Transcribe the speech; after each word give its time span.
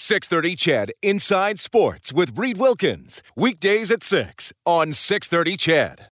630 0.00 0.54
CHED 0.54 0.92
Inside 1.02 1.58
Sports 1.58 2.12
with 2.12 2.38
Reed 2.38 2.56
Wilkins. 2.56 3.20
Weekdays 3.34 3.90
at 3.90 4.04
6 4.04 4.52
on 4.64 4.92
630 4.92 5.56
CHED. 5.56 6.08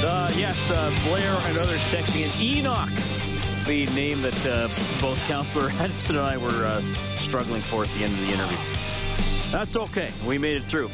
Uh, 0.00 0.30
yes, 0.36 0.70
uh, 0.70 1.08
Blair 1.08 1.36
and 1.48 1.58
others 1.58 1.80
texting 1.90 2.40
in. 2.40 2.58
Enoch, 2.58 2.88
the 3.66 3.86
name 3.96 4.22
that 4.22 4.46
uh, 4.46 4.68
both 5.00 5.18
Counselor 5.26 5.68
Henderson 5.68 6.16
and 6.16 6.24
I 6.24 6.36
were 6.36 6.64
uh, 6.64 6.80
struggling 7.18 7.60
for 7.60 7.82
at 7.82 7.90
the 7.90 8.04
end 8.04 8.12
of 8.14 8.20
the 8.20 8.32
interview. 8.32 8.56
That's 9.50 9.76
okay. 9.76 10.12
We 10.24 10.38
made 10.38 10.56
it 10.56 10.62
through. 10.62 10.90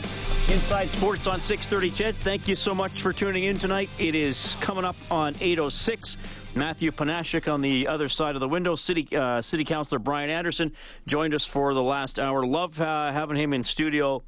Inside 0.50 0.90
Sports 0.90 1.26
on 1.26 1.40
630 1.40 1.90
CHED. 1.96 2.16
Thank 2.16 2.48
you 2.48 2.54
so 2.54 2.74
much 2.74 3.00
for 3.00 3.14
tuning 3.14 3.44
in 3.44 3.56
tonight. 3.56 3.88
It 3.98 4.14
is 4.14 4.58
coming 4.60 4.84
up 4.84 4.96
on 5.10 5.34
806. 5.40 6.19
Matthew 6.55 6.91
Panashik 6.91 7.50
on 7.50 7.62
the 7.62 7.88
other 7.88 8.10
side 8.10 8.34
of 8.34 8.41
the 8.41 8.48
window. 8.48 8.74
City 8.74 9.08
uh, 9.16 9.41
City 9.41 9.64
Councilor 9.64 9.98
Brian 9.98 10.28
Anderson 10.28 10.72
joined 11.06 11.32
us 11.32 11.46
for 11.46 11.72
the 11.72 11.82
last 11.82 12.20
hour. 12.20 12.44
Love 12.44 12.78
uh, 12.78 13.10
having 13.10 13.38
him 13.38 13.54
in 13.54 13.64
studio. 13.64 14.22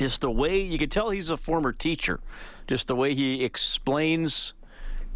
Just 0.00 0.22
the 0.22 0.30
way 0.30 0.62
you 0.62 0.78
can 0.78 0.88
tell 0.88 1.10
he's 1.10 1.28
a 1.28 1.36
former 1.36 1.72
teacher. 1.72 2.20
Just 2.66 2.88
the 2.88 2.96
way 2.96 3.14
he 3.14 3.44
explains 3.44 4.54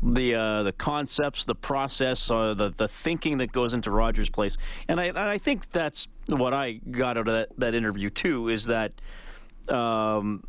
the 0.02 0.34
uh, 0.34 0.62
the 0.64 0.72
concepts, 0.72 1.46
the 1.46 1.54
process, 1.54 2.30
uh, 2.30 2.52
the 2.52 2.74
the 2.76 2.88
thinking 2.88 3.38
that 3.38 3.52
goes 3.52 3.72
into 3.72 3.90
Rogers 3.90 4.28
Place, 4.28 4.58
and 4.86 5.00
I 5.00 5.06
and 5.06 5.18
I 5.18 5.38
think 5.38 5.70
that's 5.70 6.08
what 6.28 6.52
I 6.52 6.74
got 6.90 7.16
out 7.16 7.26
of 7.26 7.34
that, 7.34 7.48
that 7.56 7.74
interview 7.74 8.10
too. 8.10 8.50
Is 8.50 8.66
that 8.66 8.92
um, 9.70 10.44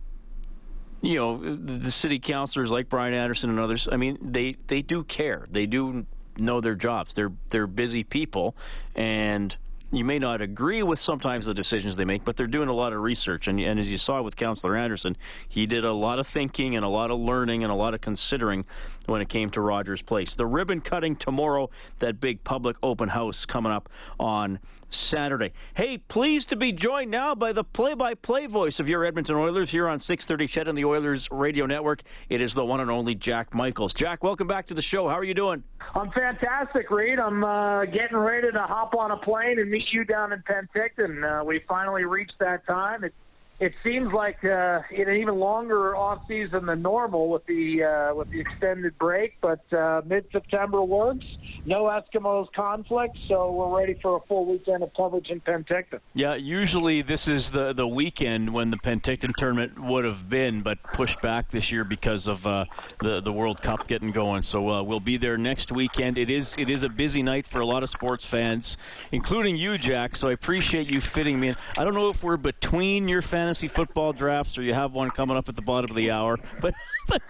you 1.02 1.16
know 1.16 1.56
the 1.56 1.92
city 1.92 2.20
councilors 2.20 2.72
like 2.72 2.90
Brian 2.90 3.14
Anderson 3.14 3.50
and 3.50 3.60
others. 3.60 3.88
I 3.92 3.98
mean, 3.98 4.18
they 4.22 4.56
they 4.68 4.82
do 4.82 5.04
care. 5.04 5.48
They 5.50 5.66
do 5.66 6.06
know 6.38 6.62
their 6.62 6.76
jobs. 6.76 7.14
They're 7.14 7.32
they're 7.50 7.68
busy 7.68 8.04
people, 8.04 8.56
and 8.96 9.56
you 9.92 10.06
may 10.06 10.20
not 10.20 10.42
agree 10.42 10.84
with 10.84 11.00
sometimes 11.00 11.46
the 11.46 11.54
decisions 11.54 11.96
they 11.96 12.06
make, 12.06 12.24
but 12.24 12.36
they're 12.36 12.48
doing 12.48 12.70
a 12.70 12.74
lot 12.74 12.94
of 12.94 13.02
research. 13.02 13.48
And, 13.48 13.60
and 13.60 13.80
as 13.80 13.92
you 13.92 13.98
saw 13.98 14.22
with 14.22 14.36
Councillor 14.36 14.76
Anderson, 14.76 15.18
he 15.48 15.66
did 15.66 15.84
a 15.84 15.94
lot 15.94 16.20
of 16.20 16.28
thinking 16.28 16.76
and 16.76 16.86
a 16.86 16.90
lot 16.90 17.10
of 17.10 17.20
learning 17.20 17.64
and 17.64 17.72
a 17.72 17.76
lot 17.76 17.94
of 17.94 18.02
considering 18.02 18.66
when 19.08 19.22
it 19.22 19.30
came 19.30 19.50
to 19.52 19.62
Rogers 19.62 20.04
Place. 20.04 20.36
The 20.36 20.46
ribbon 20.46 20.82
cutting 20.82 21.16
tomorrow, 21.16 21.70
that 21.98 22.20
big 22.20 22.44
public 22.44 22.78
open 22.84 23.10
house 23.10 23.46
coming 23.46 23.72
up 23.72 23.90
on 24.20 24.60
Saturday. 24.90 25.52
Hey, 25.74 25.98
pleased 25.98 26.50
to 26.50 26.56
be 26.56 26.72
joined 26.72 27.12
now 27.12 27.36
by 27.36 27.52
the 27.52 27.64
play-by-play 27.64 28.48
voice 28.48 28.80
of 28.80 28.90
your 28.90 29.06
Edmonton 29.06 29.36
Oilers 29.36 29.72
here 29.72 29.88
on 29.88 30.00
630 30.00 30.48
CHED 30.48 30.68
and 30.68 30.78
the 30.78 30.86
Oilers 30.86 31.28
Radio 31.32 31.66
Network. 31.66 32.02
It 32.30 32.42
is 32.42 32.54
the 32.54 32.66
one 32.66 32.80
and 32.80 32.92
only 32.92 33.16
Jack 33.16 33.54
Michaels. 33.54 33.94
Jack, 33.94 34.24
welcome 34.24 34.48
back 34.48 34.68
to 34.68 34.74
the 34.74 34.82
show. 34.82 35.08
How 35.08 35.16
are 35.16 35.24
you 35.24 35.34
doing? 35.34 35.64
I'm 35.96 36.12
fantastic, 36.12 36.92
Reed. 36.92 37.20
I'm 37.20 37.44
uh, 37.44 37.86
getting 37.86 38.18
ready 38.18 38.52
to 38.52 38.62
hop 38.62 38.96
on 38.96 39.12
a 39.12 39.18
plane 39.18 39.60
and 39.60 39.70
meet 39.70 39.88
you 39.92 40.04
down 40.04 40.34
in 40.34 40.44
Penticton. 40.44 41.42
Uh, 41.42 41.44
we 41.44 41.62
finally 41.68 42.06
reached 42.06 42.40
that 42.40 42.66
time. 42.68 43.04
It, 43.04 43.14
it 43.60 43.74
seems 43.84 44.14
like 44.14 44.44
uh, 44.46 44.80
an 44.90 45.16
even 45.16 45.36
longer 45.36 45.96
off 45.96 46.22
season 46.28 46.66
than 46.68 46.82
normal 46.82 47.30
with 47.30 47.46
the 47.46 47.84
uh, 47.84 48.16
with 48.16 48.30
the 48.32 48.40
extended 48.40 48.98
break, 48.98 49.34
but 49.42 49.62
uh, 49.74 50.02
mid 50.06 50.26
September 50.32 50.82
works. 50.82 51.26
No 51.66 51.84
Eskimos 51.84 52.48
conflict, 52.54 53.18
so 53.28 53.52
we're 53.52 53.78
ready 53.78 54.00
for 54.02 54.16
a 54.16 54.22
full 54.28 54.46
weekend 54.46 54.82
of 54.82 54.94
coverage 54.96 55.30
in 55.30 55.42
Penticton. 55.42 56.00
Yeah, 56.14 56.36
usually 56.36 57.02
this 57.02 57.28
is 57.28 57.52
the 57.52 57.74
the 57.74 57.88
weekend 57.88 58.54
when 58.54 58.70
the 58.70 58.78
Penticton 58.78 59.34
tournament 59.36 59.78
would 59.78 60.06
have 60.06 60.30
been, 60.30 60.62
but 60.62 60.82
pushed 60.94 61.22
back 61.22 61.52
this 61.52 61.70
year 61.70 61.84
because 61.84 62.28
of 62.28 62.48
uh, 62.48 62.64
the 63.02 63.20
the 63.20 63.34
World 63.34 63.62
Cup 63.62 63.88
getting 63.88 64.12
going. 64.12 64.44
So 64.44 64.70
uh, 64.70 64.84
we'll 64.84 65.02
be 65.02 65.18
there 65.18 65.38
next 65.38 65.72
weekend. 65.72 66.18
It 66.18 66.30
is 66.30 66.56
it 66.58 66.70
is 66.70 66.84
a 66.84 66.90
busy 66.90 67.22
night 67.22 67.46
for 67.46 67.60
a 67.60 67.66
lot 67.66 67.84
of 67.84 67.90
sports 67.90 68.24
fans, 68.24 68.78
including 69.12 69.58
you, 69.58 69.78
Jack. 69.78 70.16
So 70.16 70.30
I 70.30 70.32
appreciate 70.32 70.88
you 70.88 71.02
fitting 71.02 71.42
me 71.42 71.50
in. 71.50 71.56
I 71.78 71.84
don't 71.84 71.94
know 71.94 72.10
if 72.10 72.24
we're 72.24 72.38
between 72.38 73.10
your 73.10 73.22
fantasy 73.50 73.68
football 73.68 74.14
drafts 74.14 74.60
or 74.60 74.62
you 74.62 74.76
have 74.76 74.94
one 74.94 75.10
coming 75.10 75.36
up 75.36 75.50
at 75.50 75.56
the 75.56 75.62
bottom 75.62 75.90
of 75.90 75.96
the 75.96 76.12
hour, 76.12 76.38
but. 76.62 76.76
but 77.08 77.22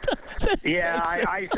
yeah, 0.66 1.02
I, 1.06 1.22
I 1.24 1.50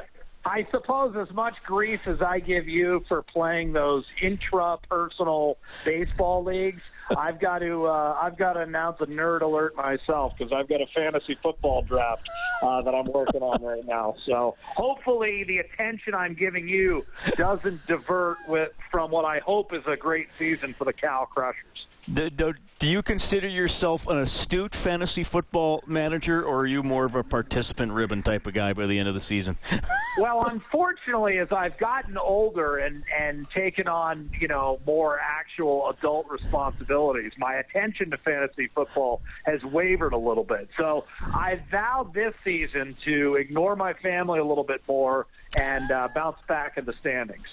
I 0.44 0.68
suppose 0.70 1.16
as 1.16 1.34
much 1.34 1.56
grief 1.66 2.02
as 2.06 2.22
I 2.22 2.40
give 2.40 2.68
you 2.68 3.04
for 3.08 3.24
playing 3.24 3.74
those 3.74 4.06
intra-personal 4.22 5.58
baseball 5.84 6.44
leagues, 6.44 6.82
I've 7.16 7.40
got 7.40 7.60
to 7.60 7.88
uh, 7.88 8.20
I've 8.22 8.38
got 8.38 8.54
to 8.54 8.62
announce 8.62 9.02
a 9.02 9.08
nerd 9.08 9.42
alert 9.42 9.76
myself 9.76 10.34
because 10.38 10.54
I've 10.54 10.70
got 10.70 10.82
a 10.82 10.88
fantasy 10.96 11.36
football 11.42 11.82
draft 11.82 12.30
uh, 12.62 12.84
that 12.84 12.94
I'm 12.94 13.12
working 13.12 13.42
on 13.42 13.64
right 13.64 13.86
now. 13.86 14.16
So 14.28 14.56
hopefully 14.64 15.44
the 15.44 15.58
attention 15.58 16.14
I'm 16.14 16.36
giving 16.36 16.68
you 16.68 17.04
doesn't 17.36 17.88
divert 17.88 18.38
with 18.48 18.72
from 18.92 19.10
what 19.10 19.26
I 19.26 19.40
hope 19.40 19.74
is 19.74 19.84
a 19.88 19.98
great 19.98 20.28
season 20.38 20.76
for 20.78 20.86
the 20.86 20.94
Cal 20.94 21.26
Crushers. 21.26 21.88
The, 22.08 22.32
the, 22.36 22.56
do 22.82 22.90
you 22.90 23.04
consider 23.04 23.48
yourself 23.48 24.08
an 24.08 24.18
astute 24.18 24.74
fantasy 24.74 25.24
football 25.24 25.84
manager, 25.86 26.44
or 26.44 26.62
are 26.62 26.66
you 26.66 26.82
more 26.82 27.06
of 27.06 27.14
a 27.14 27.24
participant 27.24 27.92
ribbon 27.92 28.24
type 28.24 28.48
of 28.48 28.56
guy 28.56 28.74
by 28.74 28.88
the 28.88 28.98
end 28.98 29.08
of 29.08 29.14
the 29.14 29.20
season? 29.20 29.56
well, 30.18 30.48
unfortunately, 30.48 31.38
as 31.38 31.52
I've 31.52 31.78
gotten 31.78 32.18
older 32.18 32.78
and 32.78 33.04
and 33.16 33.48
taken 33.52 33.88
on 33.88 34.32
you 34.40 34.48
know 34.48 34.80
more 34.88 35.20
actual 35.20 35.92
adult 35.92 36.26
responsibilities, 36.28 37.34
my 37.38 37.54
attention 37.54 38.10
to 38.10 38.18
fantasy 38.18 38.66
football 38.66 39.22
has 39.46 39.64
wavered 39.64 40.14
a 40.14 40.18
little 40.18 40.44
bit. 40.44 40.68
So 40.76 41.06
I 41.22 41.62
vowed 41.70 42.16
this 42.16 42.34
season 42.44 42.98
to 43.06 43.36
ignore 43.36 43.76
my 43.76 43.94
family 43.94 44.40
a 44.40 44.44
little 44.44 44.64
bit 44.64 44.82
more 44.88 45.28
and 45.56 45.92
uh, 45.92 46.08
bounce 46.16 46.38
back 46.48 46.78
in 46.78 46.86
the 46.86 46.94
standings. 46.94 47.46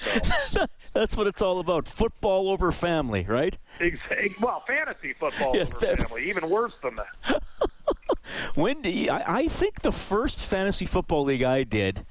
So. 0.50 0.66
That's 0.94 1.16
what 1.16 1.26
it's 1.26 1.42
all 1.42 1.60
about: 1.60 1.86
football 1.86 2.48
over 2.48 2.72
family, 2.72 3.24
right? 3.28 3.56
Exactly. 3.80 4.34
Well, 4.40 4.64
fantasy 4.66 5.14
football 5.18 5.54
yes, 5.54 5.72
family, 5.72 6.28
even 6.28 6.48
worse 6.48 6.72
than 6.82 6.96
that. 6.96 7.42
Wendy, 8.56 9.10
I, 9.10 9.38
I 9.38 9.48
think 9.48 9.80
the 9.80 9.92
first 9.92 10.40
fantasy 10.40 10.86
football 10.86 11.24
league 11.24 11.42
I 11.42 11.64
did 11.64 12.04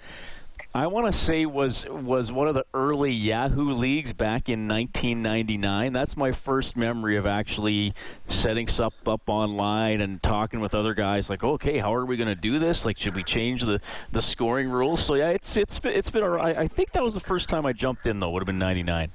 I 0.78 0.86
want 0.86 1.08
to 1.08 1.12
say 1.12 1.48
was 1.48 1.88
was 1.90 2.32
one 2.32 2.48
of 2.48 2.54
the 2.54 2.64
early 2.72 3.12
Yahoo 3.12 3.74
leagues 3.74 4.14
back 4.14 4.48
in 4.48 4.68
1999. 4.68 5.92
That's 5.92 6.16
my 6.16 6.32
first 6.32 6.78
memory 6.78 7.18
of 7.18 7.26
actually 7.26 7.96
setting 8.28 8.68
stuff 8.68 8.94
up 9.08 9.22
online 9.26 10.02
and 10.02 10.22
talking 10.22 10.60
with 10.60 10.76
other 10.76 10.94
guys. 10.94 11.32
Like, 11.32 11.44
okay, 11.44 11.80
how 11.80 11.96
are 11.96 12.06
we 12.06 12.16
going 12.16 12.28
to 12.28 12.36
do 12.36 12.60
this? 12.60 12.86
Like, 12.86 13.00
should 13.00 13.16
we 13.16 13.24
change 13.24 13.64
the, 13.64 13.82
the 14.12 14.22
scoring 14.22 14.70
rules? 14.70 15.04
So 15.04 15.16
yeah, 15.16 15.30
it's 15.30 15.58
it's 15.58 15.82
it's 15.84 16.12
been. 16.12 16.22
A, 16.22 16.40
I 16.40 16.68
think 16.68 16.92
that 16.92 17.02
was 17.02 17.16
the 17.16 17.22
first 17.22 17.50
time 17.50 17.66
I 17.66 17.74
jumped 17.74 18.06
in 18.06 18.20
though. 18.20 18.30
Would 18.30 18.44
have 18.44 18.46
been 18.48 18.60
99. 18.60 19.12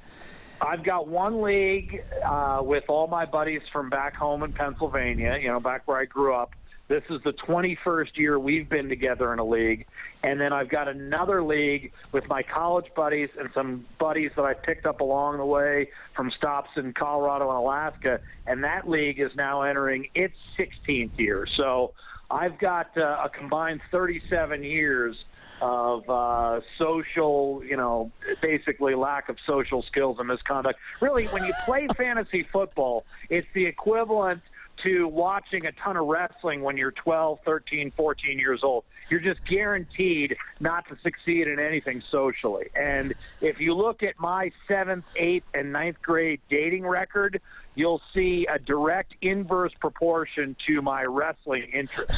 I've 0.63 0.85
got 0.85 1.09
one 1.09 1.43
league 1.43 2.03
uh, 2.25 2.61
with 2.63 2.85
all 2.89 3.09
my 3.09 3.27
buddies 3.27 3.63
from 3.73 3.91
back 3.91 4.15
home 4.15 4.43
in 4.43 4.53
Pennsylvania. 4.53 5.37
You 5.41 5.49
know, 5.49 5.61
back 5.61 5.87
where 5.87 5.99
I 5.99 6.05
grew 6.05 6.35
up 6.35 6.53
this 6.93 7.03
is 7.09 7.23
the 7.25 7.33
21st 7.49 8.17
year 8.17 8.39
we've 8.39 8.69
been 8.69 8.89
together 8.89 9.33
in 9.33 9.39
a 9.39 9.45
league. 9.45 9.87
And 10.23 10.39
then 10.39 10.53
I've 10.53 10.69
got 10.69 10.89
another 10.89 11.43
league 11.43 11.91
with 12.13 12.25
my 12.29 12.43
college 12.43 12.85
buddies 12.95 13.31
and 13.39 13.49
some 13.55 13.87
buddies 13.99 14.31
that 14.37 14.43
I 14.43 14.53
picked 14.53 14.85
up 14.85 15.01
along 15.01 15.39
the 15.39 15.47
way 15.47 15.89
from 16.15 16.31
stops 16.37 16.69
in 16.77 16.93
Colorado 16.93 17.49
and 17.49 17.59
Alaska. 17.59 18.21
And 18.47 18.63
that 18.65 18.87
league 18.87 19.21
is 19.21 19.31
now 19.37 19.63
entering 19.63 20.07
its 20.15 20.35
16th 20.59 21.19
year. 21.19 21.47
So 21.57 21.93
I've 22.31 22.59
got 22.59 22.89
uh, 22.97 23.25
a 23.25 23.31
combined 23.31 23.81
37 23.91 24.63
years 24.63 25.17
of 25.63 26.11
uh, 26.11 26.61
social, 26.77 27.63
you 27.65 27.77
know, 27.77 28.11
basically 28.43 28.97
lack 28.97 29.29
of 29.29 29.37
social 29.47 29.81
skills 29.83 30.19
and 30.19 30.27
misconduct. 30.27 30.79
Really, 31.01 31.27
when 31.27 31.45
you 31.45 31.55
play 31.65 31.87
fantasy 31.97 32.43
football, 32.43 33.07
it's 33.31 33.47
the 33.55 33.65
equivalent 33.65 34.43
to 34.83 35.07
watching 35.07 35.67
a 35.67 35.73
ton 35.73 35.97
of 35.97 36.07
wrestling 36.07 36.63
when 36.63 36.77
you're 36.77 36.91
12, 36.91 37.39
13, 37.45 37.93
14 37.93 38.39
years 38.41 38.65
old. 38.65 38.83
You're 39.09 39.21
just 39.21 39.45
guaranteed 39.45 40.37
not 40.59 40.89
to 40.89 40.97
succeed 41.01 41.47
in 41.47 41.61
anything 41.61 42.03
socially. 42.11 42.69
And 42.75 43.15
if 43.41 43.61
you 43.61 43.75
look 43.75 44.03
at 44.03 44.19
my 44.19 44.51
seventh, 44.67 45.05
eighth, 45.15 45.47
and 45.55 45.73
ninth 45.73 46.03
grade 46.03 46.41
dating 46.51 46.87
record, 46.87 47.41
you'll 47.77 48.03
see 48.13 48.49
a 48.53 48.59
direct 48.59 49.15
inverse 49.23 49.73
proportion 49.79 50.57
to 50.67 50.83
my 50.83 51.05
wrestling 51.05 51.71
interest. 51.73 52.11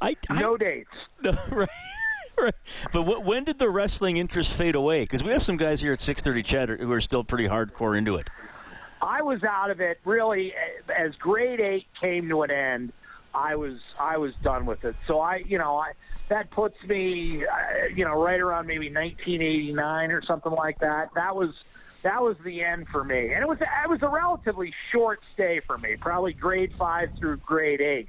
I, 0.00 0.16
I, 0.28 0.40
no 0.40 0.56
dates. 0.56 0.90
right. 1.50 1.68
Right. 2.36 2.54
But 2.92 3.04
what, 3.04 3.24
when 3.24 3.44
did 3.44 3.60
the 3.60 3.68
wrestling 3.68 4.16
interest 4.16 4.52
fade 4.52 4.74
away? 4.74 5.02
Because 5.02 5.22
we 5.22 5.30
have 5.30 5.42
some 5.42 5.56
guys 5.56 5.80
here 5.80 5.92
at 5.92 6.00
6:30 6.00 6.44
CHED 6.44 6.80
who 6.80 6.90
are 6.90 7.00
still 7.00 7.22
pretty 7.22 7.46
hardcore 7.46 7.96
into 7.96 8.16
it. 8.16 8.28
I 9.00 9.22
was 9.22 9.44
out 9.44 9.70
of 9.70 9.80
it 9.80 10.00
really 10.04 10.52
as 10.96 11.14
grade 11.16 11.60
eight 11.60 11.86
came 12.00 12.28
to 12.30 12.42
an 12.42 12.50
end. 12.50 12.92
I 13.34 13.54
was 13.54 13.78
I 14.00 14.16
was 14.16 14.32
done 14.42 14.66
with 14.66 14.84
it. 14.84 14.96
So 15.06 15.20
I, 15.20 15.36
you 15.46 15.58
know, 15.58 15.76
I 15.76 15.92
that 16.28 16.50
puts 16.50 16.76
me, 16.88 17.44
uh, 17.44 17.86
you 17.94 18.04
know, 18.04 18.20
right 18.20 18.40
around 18.40 18.66
maybe 18.66 18.90
1989 18.90 20.10
or 20.10 20.22
something 20.24 20.52
like 20.52 20.78
that. 20.80 21.10
That 21.14 21.36
was 21.36 21.50
that 22.02 22.22
was 22.22 22.36
the 22.44 22.62
end 22.62 22.86
for 22.90 23.04
me, 23.04 23.32
and 23.32 23.42
it 23.42 23.48
was 23.48 23.58
it 23.60 23.88
was 23.88 24.02
a 24.02 24.08
relatively 24.08 24.72
short 24.92 25.20
stay 25.34 25.60
for 25.66 25.78
me, 25.78 25.96
probably 26.00 26.32
grade 26.32 26.70
five 26.78 27.10
through 27.18 27.38
grade 27.38 27.80
eight. 27.80 28.08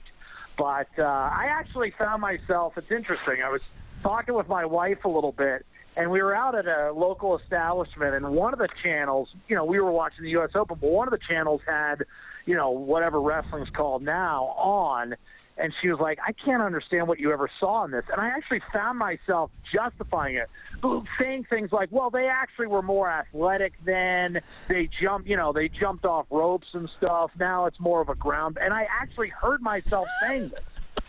But 0.58 0.88
uh, 0.98 1.04
I 1.04 1.48
actually 1.50 1.94
found 1.98 2.22
myself. 2.22 2.74
It's 2.78 2.92
interesting. 2.92 3.38
I 3.46 3.50
was 3.50 3.62
talking 4.02 4.36
with 4.36 4.48
my 4.48 4.66
wife 4.66 5.04
a 5.04 5.10
little 5.10 5.32
bit, 5.32 5.66
and 5.98 6.12
we 6.12 6.22
were 6.22 6.36
out 6.36 6.56
at 6.56 6.68
a 6.68 6.92
local 6.94 7.38
establishment, 7.38 8.16
and 8.16 8.32
one 8.32 8.54
of 8.54 8.60
the 8.60 8.70
channels, 8.84 9.30
you 9.48 9.56
know, 9.56 9.66
we 9.66 9.80
were 9.80 9.92
watching 9.92 10.24
the 10.24 10.32
U.S. 10.32 10.52
Open, 10.56 10.78
but 10.80 10.90
one 10.90 11.08
of 11.08 11.12
the 11.12 11.20
channels 11.28 11.62
had, 11.68 12.04
you 12.46 12.56
know, 12.56 12.70
whatever 12.70 13.22
wrestling's 13.22 13.70
called 13.70 14.04
now 14.04 14.46
on 14.58 15.16
and 15.58 15.74
she 15.82 15.90
was 15.90 16.00
like, 16.00 16.20
I 16.26 16.34
can't 16.34 16.62
understand 16.62 17.08
what 17.08 17.20
you 17.20 17.32
ever 17.32 17.50
saw 17.60 17.86
in 17.86 17.92
this. 17.92 18.04
And 18.12 18.20
I 18.20 18.28
actually 18.28 18.62
found 18.74 19.00
myself 19.00 19.52
justifying 19.74 20.36
it, 20.36 20.50
saying 21.18 21.46
things 21.50 21.72
like, 21.72 21.90
well, 21.92 22.10
they 22.10 22.28
actually 22.28 22.68
were 22.68 22.82
more 22.82 23.10
athletic 23.10 23.74
then. 23.86 24.42
They 24.68 24.90
jumped, 25.02 25.30
you 25.30 25.38
know, 25.38 25.54
they 25.54 25.70
jumped 25.70 26.06
off 26.06 26.26
ropes 26.30 26.68
and 26.74 26.90
stuff. 26.98 27.32
Now 27.40 27.66
it's 27.66 27.80
more 27.80 28.02
of 28.02 28.10
a 28.10 28.16
ground. 28.16 28.58
And 28.60 28.74
I 28.74 28.88
actually 29.02 29.30
heard 29.30 29.62
myself 29.62 30.08
saying 30.22 30.50
this. 30.50 30.64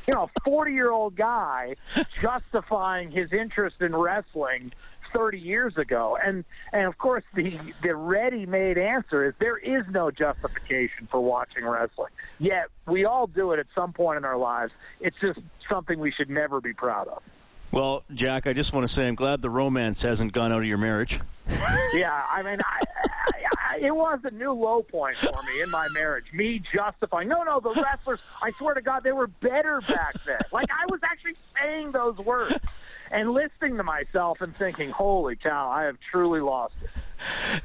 You 0.06 0.14
know, 0.14 0.30
a 0.36 0.40
40 0.44 0.72
year 0.72 0.92
old 0.92 1.16
guy 1.16 1.74
justifying 2.22 3.10
his 3.10 3.32
interest 3.32 3.80
in 3.80 3.94
wrestling 3.94 4.72
30 5.16 5.38
years 5.38 5.76
ago. 5.76 6.18
And 6.22 6.44
and 6.72 6.86
of 6.86 6.98
course 6.98 7.24
the 7.34 7.58
the 7.82 7.94
ready-made 7.94 8.78
answer 8.78 9.24
is 9.24 9.34
there 9.38 9.56
is 9.56 9.84
no 9.90 10.10
justification 10.10 11.08
for 11.10 11.20
watching 11.20 11.64
wrestling. 11.64 12.12
Yet 12.38 12.66
we 12.86 13.04
all 13.04 13.26
do 13.26 13.52
it 13.52 13.58
at 13.58 13.66
some 13.74 13.92
point 13.92 14.18
in 14.18 14.24
our 14.24 14.36
lives. 14.36 14.72
It's 15.00 15.16
just 15.20 15.40
something 15.68 15.98
we 15.98 16.12
should 16.12 16.30
never 16.30 16.60
be 16.60 16.72
proud 16.72 17.08
of. 17.08 17.22
Well, 17.72 18.04
Jack, 18.14 18.46
I 18.46 18.52
just 18.52 18.72
want 18.72 18.86
to 18.86 18.92
say 18.92 19.06
I'm 19.06 19.16
glad 19.16 19.42
the 19.42 19.50
romance 19.50 20.02
hasn't 20.02 20.32
gone 20.32 20.52
out 20.52 20.60
of 20.60 20.64
your 20.64 20.78
marriage. 20.78 21.20
yeah, 21.92 22.24
I 22.30 22.42
mean, 22.42 22.58
I, 22.60 22.80
I, 23.04 23.74
I, 23.74 23.78
it 23.84 23.94
was 23.94 24.20
a 24.24 24.30
new 24.30 24.52
low 24.52 24.82
point 24.82 25.16
for 25.16 25.42
me 25.42 25.62
in 25.62 25.70
my 25.70 25.86
marriage. 25.92 26.26
Me 26.32 26.62
justifying, 26.72 27.28
no, 27.28 27.42
no, 27.42 27.60
the 27.60 27.70
wrestlers. 27.70 28.20
I 28.40 28.52
swear 28.58 28.74
to 28.74 28.80
God, 28.80 29.02
they 29.02 29.12
were 29.12 29.26
better 29.26 29.80
back 29.88 30.14
then. 30.24 30.38
Like 30.52 30.68
I 30.70 30.86
was 30.90 31.00
actually 31.04 31.34
saying 31.60 31.92
those 31.92 32.16
words 32.18 32.54
and 33.10 33.30
listening 33.30 33.76
to 33.76 33.82
myself 33.82 34.40
and 34.40 34.56
thinking, 34.56 34.90
"Holy 34.90 35.36
cow, 35.36 35.70
I 35.70 35.84
have 35.84 35.96
truly 36.10 36.40
lost 36.40 36.74
it." 36.82 36.90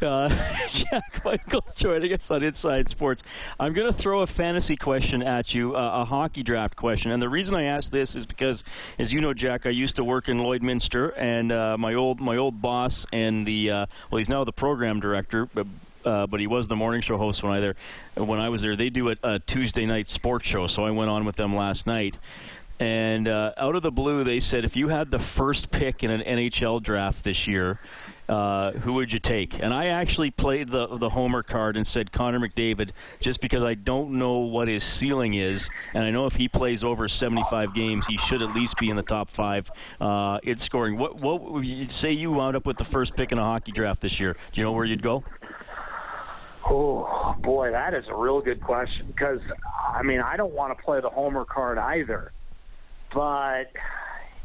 Uh, 0.02 0.30
Jack 0.70 1.24
Michaels 1.26 1.76
joining 1.76 2.14
us 2.14 2.32
on 2.32 2.44
Inside 2.44 2.90
Sports. 2.90 3.24
I'm 3.60 3.74
going 3.74 3.88
to 3.88 3.94
throw 3.94 4.22
a 4.22 4.28
fantasy 4.28 4.76
question 4.76 5.22
at 5.22 5.54
you, 5.54 5.76
uh, 5.76 6.02
a 6.02 6.06
hockey 6.06 6.44
draft 6.44 6.76
question. 6.76 7.12
And 7.12 7.22
the 7.22 7.30
reason 7.30 7.56
I 7.56 7.64
ask 7.64 7.92
this 7.92 8.16
is 8.16 8.26
because, 8.26 8.64
as 8.98 9.14
you 9.14 9.22
know, 9.22 9.34
Jack, 9.34 9.66
I 9.66 9.70
used 9.70 9.98
to 9.98 10.04
work 10.04 10.30
in 10.30 10.38
Lloydminster, 10.38 11.14
and 11.18 11.52
uh, 11.52 11.78
my 11.78 11.94
old 11.94 12.20
my 12.20 12.38
old 12.38 12.62
boss 12.62 13.06
and 13.12 13.46
the 13.46 13.72
uh, 13.72 13.86
well, 14.10 14.18
he's 14.18 14.30
now 14.30 14.44
the 14.44 14.54
program 14.54 15.00
director, 15.00 15.48
but. 15.54 15.68
Uh, 16.04 16.26
but 16.26 16.40
he 16.40 16.48
was 16.48 16.68
the 16.68 16.76
morning 16.76 17.00
show 17.00 17.16
host 17.16 17.44
when 17.44 17.52
I 17.52 17.60
there 17.60 17.76
when 18.16 18.40
I 18.40 18.50
was 18.50 18.64
there. 18.64 18.76
They 18.76 18.90
do 18.90 19.12
a, 19.12 19.16
a 19.22 19.38
Tuesday 19.38 19.86
night 19.86 20.10
sports 20.10 20.48
show, 20.48 20.66
so 20.66 20.84
I 20.84 20.90
went 20.90 21.12
on 21.12 21.26
with 21.26 21.36
them 21.36 21.56
last 21.56 21.86
night. 21.86 22.18
And 22.82 23.28
uh, 23.28 23.54
out 23.58 23.76
of 23.76 23.84
the 23.84 23.92
blue, 23.92 24.24
they 24.24 24.40
said 24.40 24.66
if 24.66 24.76
you 24.76 24.88
had 24.88 25.12
the 25.12 25.20
first 25.20 25.70
pick 25.70 26.04
in 26.04 26.10
an 26.10 26.22
NHL 26.22 26.82
draft 26.82 27.24
this 27.24 27.48
year, 27.48 27.80
uh, 28.28 28.72
who 28.72 28.94
would 28.94 29.14
you 29.14 29.20
take? 29.20 29.62
And 29.62 29.72
I 29.72 29.88
actually 29.88 30.32
played 30.32 30.72
the 30.72 30.88
the 30.98 31.10
homer 31.10 31.44
card 31.44 31.78
and 31.78 31.86
said 31.86 32.12
Connor 32.12 32.40
McDavid, 32.40 32.90
just 33.20 33.40
because 33.40 33.62
I 33.62 33.76
don't 33.76 34.14
know 34.14 34.40
what 34.40 34.68
his 34.68 34.84
ceiling 34.84 35.36
is, 35.36 35.70
and 35.94 36.04
I 36.04 36.10
know 36.10 36.26
if 36.26 36.38
he 36.38 36.48
plays 36.48 36.84
over 36.84 37.08
75 37.08 37.76
games, 37.76 38.08
he 38.08 38.18
should 38.18 38.42
at 38.42 38.56
least 38.56 38.80
be 38.80 38.90
in 38.90 38.96
the 38.96 39.04
top 39.04 39.30
five 39.30 39.70
uh, 40.00 40.40
in 40.42 40.58
scoring. 40.58 40.98
What 40.98 41.18
what 41.18 41.52
would 41.52 41.68
you 41.68 41.88
say 41.88 42.12
you 42.12 42.32
wound 42.32 42.56
up 42.56 42.66
with 42.66 42.78
the 42.78 42.84
first 42.84 43.16
pick 43.16 43.32
in 43.32 43.38
a 43.38 43.44
hockey 43.44 43.74
draft 43.74 44.02
this 44.02 44.20
year? 44.20 44.36
Do 44.54 44.60
you 44.60 44.66
know 44.66 44.72
where 44.72 44.86
you'd 44.86 45.04
go? 45.04 45.24
Oh 46.66 47.36
boy, 47.44 47.70
that 47.70 47.94
is 47.94 48.06
a 48.08 48.16
real 48.16 48.42
good 48.42 48.62
question 48.62 49.06
because 49.06 49.42
I 49.94 50.02
mean 50.02 50.20
I 50.20 50.36
don't 50.36 50.54
want 50.54 50.76
to 50.76 50.84
play 50.84 51.00
the 51.00 51.10
homer 51.12 51.46
card 51.46 51.78
either. 51.78 52.32
But 53.14 53.72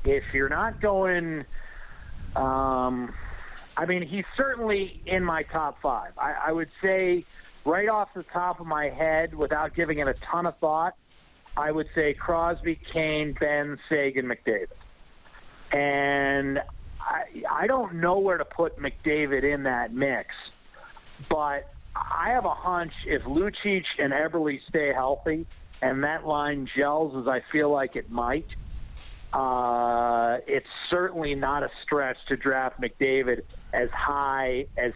if 0.04 0.24
you're 0.32 0.48
not 0.48 0.80
going, 0.80 1.44
um, 2.34 3.14
I 3.76 3.86
mean, 3.86 4.02
he's 4.02 4.24
certainly 4.36 5.00
in 5.06 5.24
my 5.24 5.42
top 5.44 5.80
five. 5.80 6.12
I, 6.18 6.34
I 6.46 6.52
would 6.52 6.70
say, 6.82 7.24
right 7.64 7.88
off 7.88 8.14
the 8.14 8.22
top 8.22 8.60
of 8.60 8.66
my 8.66 8.88
head, 8.88 9.34
without 9.34 9.74
giving 9.74 9.98
it 9.98 10.08
a 10.08 10.14
ton 10.14 10.46
of 10.46 10.56
thought, 10.58 10.94
I 11.56 11.72
would 11.72 11.88
say 11.94 12.14
Crosby, 12.14 12.78
Kane, 12.92 13.32
Benn, 13.38 13.78
Seguin, 13.88 14.26
McDavid. 14.26 14.68
And 15.72 16.60
I, 17.00 17.24
I 17.50 17.66
don't 17.66 17.94
know 17.94 18.18
where 18.18 18.38
to 18.38 18.44
put 18.44 18.78
McDavid 18.78 19.42
in 19.42 19.64
that 19.64 19.92
mix, 19.92 20.34
but 21.28 21.70
I 21.94 22.30
have 22.30 22.44
a 22.44 22.54
hunch 22.54 22.92
if 23.06 23.22
Lucic 23.22 23.84
and 23.98 24.12
Eberle 24.12 24.60
stay 24.68 24.92
healthy, 24.92 25.46
and 25.82 26.04
that 26.04 26.26
line 26.26 26.68
gels 26.74 27.16
as 27.16 27.28
I 27.28 27.42
feel 27.52 27.70
like 27.70 27.96
it 27.96 28.10
might, 28.10 28.48
uh, 29.32 30.38
it's 30.46 30.68
certainly 30.88 31.34
not 31.34 31.62
a 31.62 31.70
stretch 31.82 32.16
to 32.28 32.36
draft 32.36 32.80
McDavid 32.80 33.42
as 33.72 33.90
high 33.90 34.66
as 34.76 34.92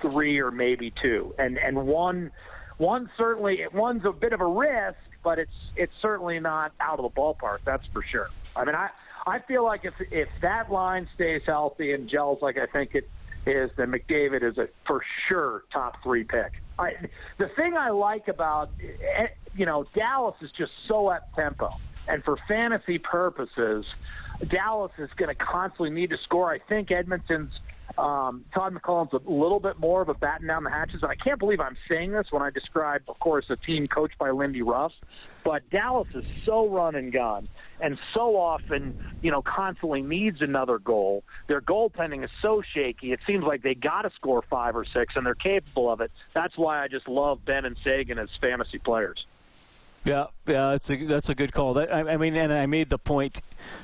three 0.00 0.40
or 0.40 0.50
maybe 0.50 0.92
two. 1.02 1.34
And 1.38 1.58
and 1.58 1.86
one 1.86 2.32
one 2.78 3.10
certainly 3.16 3.64
one's 3.72 4.04
a 4.04 4.12
bit 4.12 4.32
of 4.32 4.40
a 4.40 4.46
risk, 4.46 4.98
but 5.22 5.38
it's 5.38 5.54
it's 5.76 5.92
certainly 6.02 6.40
not 6.40 6.72
out 6.80 6.98
of 6.98 7.04
the 7.04 7.20
ballpark. 7.20 7.58
That's 7.64 7.86
for 7.92 8.02
sure. 8.02 8.30
I 8.54 8.64
mean, 8.64 8.74
I 8.74 8.90
I 9.26 9.38
feel 9.40 9.64
like 9.64 9.84
if 9.84 9.94
if 10.10 10.28
that 10.42 10.70
line 10.72 11.08
stays 11.14 11.42
healthy 11.46 11.92
and 11.92 12.08
gels 12.08 12.42
like 12.42 12.58
I 12.58 12.66
think 12.66 12.94
it 12.94 13.08
is, 13.46 13.70
then 13.76 13.92
McDavid 13.92 14.42
is 14.42 14.58
a 14.58 14.68
for 14.86 15.02
sure 15.28 15.64
top 15.72 16.02
three 16.02 16.24
pick. 16.24 16.60
I, 16.78 16.94
the 17.38 17.48
thing 17.48 17.76
I 17.76 17.90
like 17.90 18.28
about 18.28 18.70
you 19.56 19.66
know 19.66 19.86
Dallas 19.94 20.36
is 20.40 20.50
just 20.52 20.72
so 20.86 21.08
up 21.08 21.34
tempo, 21.34 21.70
and 22.08 22.22
for 22.24 22.36
fantasy 22.48 22.98
purposes, 22.98 23.86
Dallas 24.48 24.92
is 24.98 25.10
going 25.16 25.34
to 25.34 25.34
constantly 25.34 25.90
need 25.90 26.10
to 26.10 26.18
score. 26.18 26.50
I 26.50 26.58
think 26.58 26.90
Edmonton's 26.90 27.52
um, 27.98 28.44
Todd 28.52 28.74
McLellan's 28.74 29.12
a 29.14 29.30
little 29.30 29.60
bit 29.60 29.78
more 29.78 30.02
of 30.02 30.08
a 30.08 30.14
batten 30.14 30.46
down 30.46 30.64
the 30.64 30.70
hatches. 30.70 31.02
And 31.02 31.10
I 31.10 31.14
can't 31.14 31.38
believe 31.38 31.60
I'm 31.60 31.76
saying 31.88 32.12
this 32.12 32.26
when 32.30 32.42
I 32.42 32.50
describe, 32.50 33.02
of 33.08 33.18
course, 33.18 33.48
a 33.48 33.56
team 33.56 33.86
coached 33.86 34.18
by 34.18 34.30
Lindy 34.30 34.62
Ruff. 34.62 34.92
But 35.44 35.68
Dallas 35.70 36.08
is 36.14 36.24
so 36.44 36.68
run 36.68 36.94
and 36.94 37.12
gun 37.12 37.48
and 37.80 37.98
so 38.12 38.36
often, 38.36 38.94
you 39.22 39.30
know, 39.30 39.40
constantly 39.40 40.02
needs 40.02 40.42
another 40.42 40.78
goal. 40.78 41.24
Their 41.46 41.60
goaltending 41.60 42.24
is 42.24 42.30
so 42.42 42.62
shaky. 42.74 43.12
It 43.12 43.20
seems 43.26 43.44
like 43.44 43.62
they 43.62 43.74
got 43.74 44.02
to 44.02 44.10
score 44.10 44.42
five 44.50 44.76
or 44.76 44.84
six, 44.84 45.14
and 45.16 45.24
they're 45.24 45.34
capable 45.34 45.90
of 45.90 46.00
it. 46.00 46.10
That's 46.34 46.58
why 46.58 46.82
I 46.82 46.88
just 46.88 47.08
love 47.08 47.44
Benn 47.44 47.64
and 47.64 47.76
Seguin 47.82 48.18
as 48.18 48.28
fantasy 48.40 48.78
players. 48.78 49.24
Yeah, 50.06 50.26
yeah, 50.46 50.70
that's 50.70 50.88
a 50.88 51.04
that's 51.04 51.28
a 51.28 51.34
good 51.34 51.52
call. 51.52 51.74
That, 51.74 51.92
I, 51.92 52.12
I 52.12 52.16
mean, 52.16 52.36
and 52.36 52.52
I 52.52 52.66
made 52.66 52.90
the 52.90 52.98
point 52.98 53.40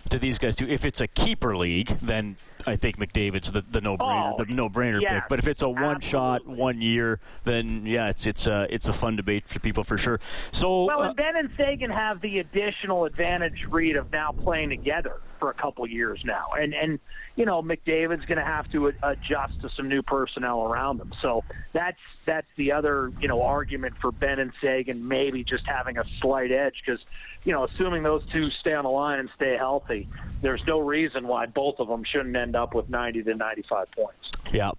to 0.09 0.21
these 0.21 0.39
guys 0.39 0.55
too. 0.55 0.69
If 0.69 0.85
it's 0.85 1.01
a 1.01 1.09
keeper 1.09 1.57
league, 1.57 1.99
then 2.01 2.37
I 2.67 2.77
think 2.77 2.99
McDavid's 2.99 3.53
the, 3.53 3.63
the 3.63 3.81
no 3.81 3.97
brainer, 3.97 4.33
oh, 4.39 4.45
the 4.45 4.53
no 4.53 4.69
brainer 4.69 5.01
yeah, 5.01 5.21
pick. 5.21 5.29
But 5.29 5.39
if 5.39 5.47
it's 5.47 5.63
a 5.63 5.69
one 5.69 6.01
shot, 6.01 6.47
one 6.47 6.81
year, 6.81 7.21
then 7.45 7.87
yeah, 7.87 8.09
it's 8.09 8.27
it's 8.27 8.47
a 8.47 8.67
it's 8.71 8.89
a 8.89 8.93
fun 8.93 9.17
debate 9.17 9.49
for 9.49 9.59
people 9.59 9.85
for 9.85 9.99
sure. 9.99 10.21
So 10.53 10.85
Well, 10.85 11.03
uh, 11.03 11.09
and 11.09 11.17
Benn 11.17 11.37
and 11.37 11.51
Seguin 11.57 11.91
have 11.91 12.21
the 12.21 12.39
additional 12.39 13.05
advantage, 13.05 13.67
Reed, 13.69 13.97
of 13.97 14.11
now 14.13 14.33
playing 14.33 14.71
together 14.71 15.21
for 15.39 15.51
a 15.51 15.55
couple 15.55 15.87
years 15.87 16.21
now, 16.25 16.51
and 16.57 16.73
and 16.75 17.01
you 17.35 17.45
know 17.45 17.63
McDavid's 17.63 18.25
going 18.27 18.39
to 18.39 18.45
have 18.45 18.71
to 18.71 18.93
adjust 19.03 19.61
to 19.63 19.71
some 19.77 19.89
new 19.89 20.03
personnel 20.03 20.63
around 20.63 21.01
him. 21.01 21.13
So 21.21 21.43
that's 21.73 21.99
that's 22.25 22.47
the 22.57 22.73
other 22.73 23.13
you 23.21 23.29
know 23.29 23.43
argument 23.43 23.95
for 24.01 24.13
Benn 24.13 24.39
and 24.39 24.53
Seguin 24.61 25.07
maybe 25.07 25.43
just 25.43 25.67
having 25.67 25.99
a 25.99 26.05
slight 26.21 26.53
edge 26.53 26.83
because 26.85 27.01
you 27.45 27.53
know 27.53 27.65
assuming 27.65 28.03
those 28.03 28.23
two 28.33 28.49
stay 28.61 28.75
on 28.75 28.85
the 28.85 28.91
line 28.91 29.19
and 29.19 29.29
stay 29.37 29.57
healthy, 29.57 30.09
there's 30.43 30.63
no 30.67 30.81
reason 30.81 31.27
why 31.27 31.47
both 31.47 31.79
of 31.79 31.89
them 31.89 32.05
shouldn't 32.05 32.37
end 32.37 32.57
up 32.57 32.75
with 32.75 32.89
90 32.89 33.23
to 33.23 33.35
95 33.35 33.91
points. 33.93 34.31
Yeah. 34.53 34.73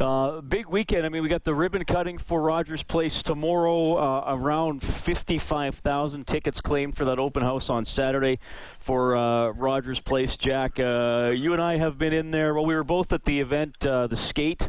Uh, 0.00 0.40
big 0.40 0.68
weekend. 0.68 1.04
I 1.04 1.08
mean, 1.10 1.22
we 1.22 1.28
got 1.28 1.44
the 1.44 1.54
ribbon 1.54 1.84
cutting 1.84 2.18
for 2.18 2.40
Rogers 2.40 2.82
Place 2.82 3.22
tomorrow. 3.22 3.96
Uh, 3.96 4.24
around 4.28 4.82
55,000 4.82 6.26
tickets 6.26 6.60
claimed 6.60 6.96
for 6.96 7.04
that 7.04 7.18
open 7.18 7.42
house 7.42 7.68
on 7.68 7.84
Saturday 7.84 8.38
for 8.78 9.16
uh, 9.16 9.48
Rogers 9.50 10.00
Place. 10.00 10.36
Jack, 10.36 10.80
uh, 10.80 11.32
you 11.34 11.52
and 11.52 11.60
I 11.60 11.76
have 11.76 11.98
been 11.98 12.12
in 12.12 12.30
there. 12.30 12.54
Well, 12.54 12.64
we 12.64 12.74
were 12.74 12.84
both 12.84 13.12
at 13.12 13.24
the 13.24 13.40
event, 13.40 13.84
uh, 13.84 14.06
the 14.06 14.16
skate. 14.16 14.68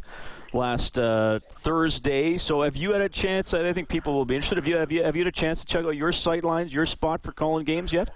Last 0.52 0.98
uh, 0.98 1.40
Thursday, 1.48 2.38
so 2.38 2.64
have 2.64 2.76
you 2.76 2.94
had 2.94 3.02
a 3.02 3.10
chance? 3.10 3.54
I 3.54 3.72
think 3.72 3.88
people 3.88 4.14
will 4.14 4.26
be 4.26 4.34
interested. 4.34 4.58
Have 4.58 4.68
you 4.68 4.78
have 4.78 4.92
you 4.92 5.04
have 5.04 5.16
you 5.16 5.24
had 5.24 5.28
a 5.28 5.32
chance 5.32 5.60
to 5.60 5.66
check 5.66 5.86
out 5.86 5.96
your 5.96 6.12
sight 6.12 6.44
lines, 6.44 6.74
your 6.74 6.88
spot 6.88 7.22
for 7.22 7.32
calling 7.32 7.66
games 7.66 7.94
yet? 7.94 8.10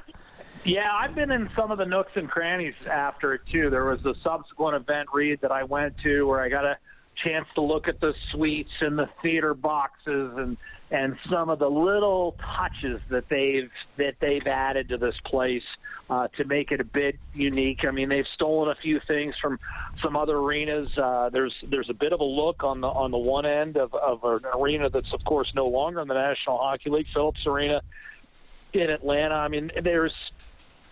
Yeah, 0.65 0.89
I've 0.91 1.13
been 1.13 1.29
in 1.29 1.49
some 1.55 1.71
of 1.71 1.77
the 1.77 1.85
nooks 1.85 2.13
and 2.15 2.29
crannies 2.29 2.73
after 2.89 3.35
it 3.35 3.41
too. 3.51 3.69
There 3.69 3.85
was 3.85 4.03
a 4.05 4.15
subsequent 4.23 4.75
event 4.77 5.09
Reed 5.13 5.41
that 5.41 5.51
I 5.51 5.63
went 5.63 5.95
to 6.03 6.23
where 6.23 6.41
I 6.41 6.49
got 6.49 6.65
a 6.65 6.77
chance 7.23 7.47
to 7.55 7.61
look 7.61 7.87
at 7.87 7.99
the 7.99 8.13
suites 8.31 8.71
and 8.81 8.97
the 8.97 9.09
theater 9.21 9.53
boxes 9.53 10.31
and 10.37 10.57
and 10.93 11.17
some 11.27 11.49
of 11.49 11.57
the 11.57 11.69
little 11.69 12.35
touches 12.55 13.01
that 13.09 13.27
they've 13.27 13.71
that 13.97 14.13
they've 14.21 14.45
added 14.45 14.89
to 14.89 14.97
this 14.97 15.15
place 15.25 15.63
uh, 16.07 16.27
to 16.37 16.45
make 16.45 16.71
it 16.71 16.79
a 16.79 16.83
bit 16.83 17.17
unique. 17.33 17.83
I 17.83 17.89
mean, 17.89 18.09
they've 18.09 18.27
stolen 18.35 18.69
a 18.69 18.75
few 18.75 19.01
things 19.07 19.33
from 19.41 19.59
some 20.03 20.15
other 20.15 20.37
arenas. 20.37 20.95
Uh, 20.95 21.29
there's 21.33 21.55
there's 21.67 21.89
a 21.89 21.95
bit 21.95 22.13
of 22.13 22.19
a 22.19 22.23
look 22.23 22.63
on 22.63 22.79
the 22.81 22.87
on 22.87 23.09
the 23.09 23.17
one 23.17 23.47
end 23.47 23.75
of, 23.75 23.93
of 23.95 24.23
an 24.23 24.45
arena 24.53 24.87
that's 24.91 25.11
of 25.13 25.23
course 25.23 25.51
no 25.55 25.67
longer 25.67 25.99
in 25.99 26.07
the 26.07 26.13
National 26.13 26.59
Hockey 26.59 26.91
League, 26.91 27.07
Philips 27.11 27.45
Arena 27.47 27.81
in 28.71 28.91
Atlanta. 28.91 29.33
I 29.33 29.47
mean, 29.47 29.71
there's 29.81 30.13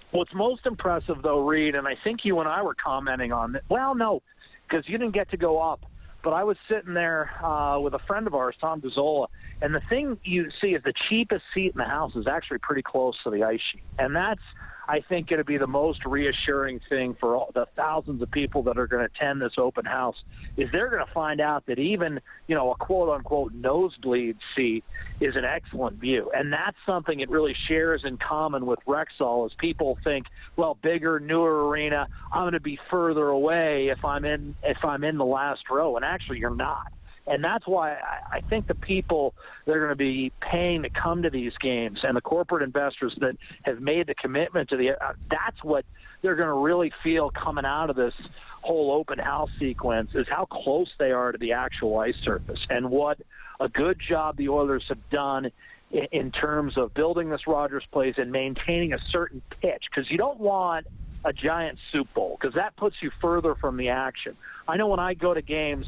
what's 0.09 0.33
most 0.33 0.65
impressive 0.65 1.21
though, 1.21 1.45
Reed, 1.45 1.75
and 1.75 1.87
I 1.87 1.95
think 2.03 2.25
you 2.25 2.39
and 2.39 2.49
I 2.49 2.63
were 2.63 2.75
commenting 2.75 3.31
on. 3.31 3.59
Well, 3.69 3.93
no, 3.93 4.23
because 4.67 4.89
you 4.89 4.97
didn't 4.97 5.13
get 5.13 5.29
to 5.29 5.37
go 5.37 5.59
up 5.59 5.85
but 6.23 6.33
I 6.33 6.43
was 6.43 6.57
sitting 6.69 6.93
there 6.93 7.31
uh, 7.43 7.79
with 7.79 7.93
a 7.93 7.99
friend 8.07 8.27
of 8.27 8.35
ours, 8.35 8.55
Tom 8.59 8.81
Gazzola, 8.81 9.27
and 9.61 9.73
the 9.73 9.81
thing 9.89 10.19
you 10.23 10.49
see 10.61 10.69
is 10.69 10.83
the 10.83 10.93
cheapest 11.09 11.43
seat 11.53 11.73
in 11.75 11.79
the 11.79 11.85
house 11.85 12.15
is 12.15 12.27
actually 12.27 12.59
pretty 12.59 12.81
close 12.81 13.15
to 13.23 13.29
the 13.29 13.43
ice 13.43 13.59
sheet, 13.71 13.83
and 13.97 14.15
that's 14.15 14.41
I 14.87 15.01
think 15.07 15.27
to 15.27 15.43
be 15.43 15.57
the 15.57 15.67
most 15.67 16.05
reassuring 16.05 16.79
thing 16.89 17.15
for 17.19 17.35
all 17.35 17.51
the 17.53 17.65
thousands 17.75 18.21
of 18.21 18.31
people 18.31 18.63
that 18.63 18.77
are 18.77 18.87
going 18.87 19.07
to 19.07 19.11
attend 19.15 19.41
this 19.41 19.53
open 19.57 19.85
house 19.85 20.15
is 20.57 20.69
they're 20.71 20.89
going 20.89 21.05
to 21.05 21.13
find 21.13 21.39
out 21.39 21.65
that 21.67 21.79
even 21.79 22.19
you 22.47 22.55
know 22.55 22.71
a 22.71 22.75
quote 22.75 23.09
unquote 23.09 23.53
nosebleed 23.53 24.37
seat 24.55 24.83
is 25.19 25.35
an 25.35 25.45
excellent 25.45 25.99
view, 25.99 26.31
and 26.33 26.51
that's 26.51 26.77
something 26.85 27.19
it 27.19 27.29
really 27.29 27.55
shares 27.67 28.01
in 28.03 28.17
common 28.17 28.65
with 28.65 28.79
Rexall. 28.87 29.45
is 29.45 29.53
people 29.59 29.97
think, 30.03 30.25
well, 30.57 30.77
bigger, 30.81 31.19
newer 31.19 31.69
arena, 31.69 32.07
I'm 32.33 32.43
going 32.43 32.53
to 32.53 32.59
be 32.59 32.79
further 32.89 33.27
away 33.27 33.89
if 33.91 34.03
I'm 34.03 34.25
in 34.25 34.55
if 34.63 34.77
I'm 34.83 35.03
in 35.03 35.17
the 35.17 35.25
last 35.25 35.61
row, 35.69 35.95
and 35.95 36.05
actually 36.05 36.39
you're 36.39 36.55
not. 36.55 36.91
And 37.27 37.43
that's 37.43 37.67
why 37.67 37.91
I, 37.93 38.37
I 38.37 38.41
think 38.49 38.67
the 38.67 38.75
people 38.75 39.33
that 39.65 39.73
are 39.73 39.79
going 39.79 39.91
to 39.91 39.95
be 39.95 40.31
paying 40.41 40.83
to 40.83 40.89
come 40.89 41.21
to 41.23 41.29
these 41.29 41.53
games 41.61 41.99
and 42.03 42.17
the 42.17 42.21
corporate 42.21 42.63
investors 42.63 43.15
that 43.21 43.35
have 43.63 43.79
made 43.79 44.07
the 44.07 44.15
commitment 44.15 44.69
to 44.69 44.77
the, 44.77 44.91
uh, 44.91 45.13
that's 45.29 45.63
what 45.63 45.85
they're 46.21 46.35
going 46.35 46.47
to 46.47 46.53
really 46.53 46.91
feel 47.03 47.31
coming 47.31 47.65
out 47.65 47.89
of 47.89 47.95
this 47.95 48.13
whole 48.61 48.91
open 48.91 49.19
house 49.19 49.49
sequence 49.59 50.11
is 50.13 50.27
how 50.29 50.45
close 50.45 50.89
they 50.99 51.11
are 51.11 51.31
to 51.31 51.37
the 51.37 51.51
actual 51.51 51.97
ice 51.99 52.15
surface 52.23 52.59
and 52.69 52.89
what 52.89 53.17
a 53.59 53.69
good 53.69 53.97
job 54.07 54.37
the 54.37 54.49
Oilers 54.49 54.83
have 54.89 55.09
done 55.09 55.51
in, 55.91 56.07
in 56.11 56.31
terms 56.31 56.77
of 56.77 56.93
building 56.93 57.29
this 57.29 57.41
Rogers 57.47 57.83
Place 57.91 58.15
and 58.17 58.31
maintaining 58.31 58.93
a 58.93 58.99
certain 59.11 59.41
pitch 59.61 59.83
because 59.89 60.09
you 60.09 60.17
don't 60.17 60.39
want 60.39 60.87
a 61.23 61.33
giant 61.33 61.77
soup 61.91 62.07
bowl 62.15 62.37
because 62.39 62.55
that 62.55 62.75
puts 62.77 62.95
you 63.01 63.11
further 63.21 63.55
from 63.55 63.77
the 63.77 63.89
action. 63.89 64.35
I 64.67 64.77
know 64.77 64.87
when 64.87 64.99
I 64.99 65.13
go 65.13 65.33
to 65.33 65.41
games 65.41 65.85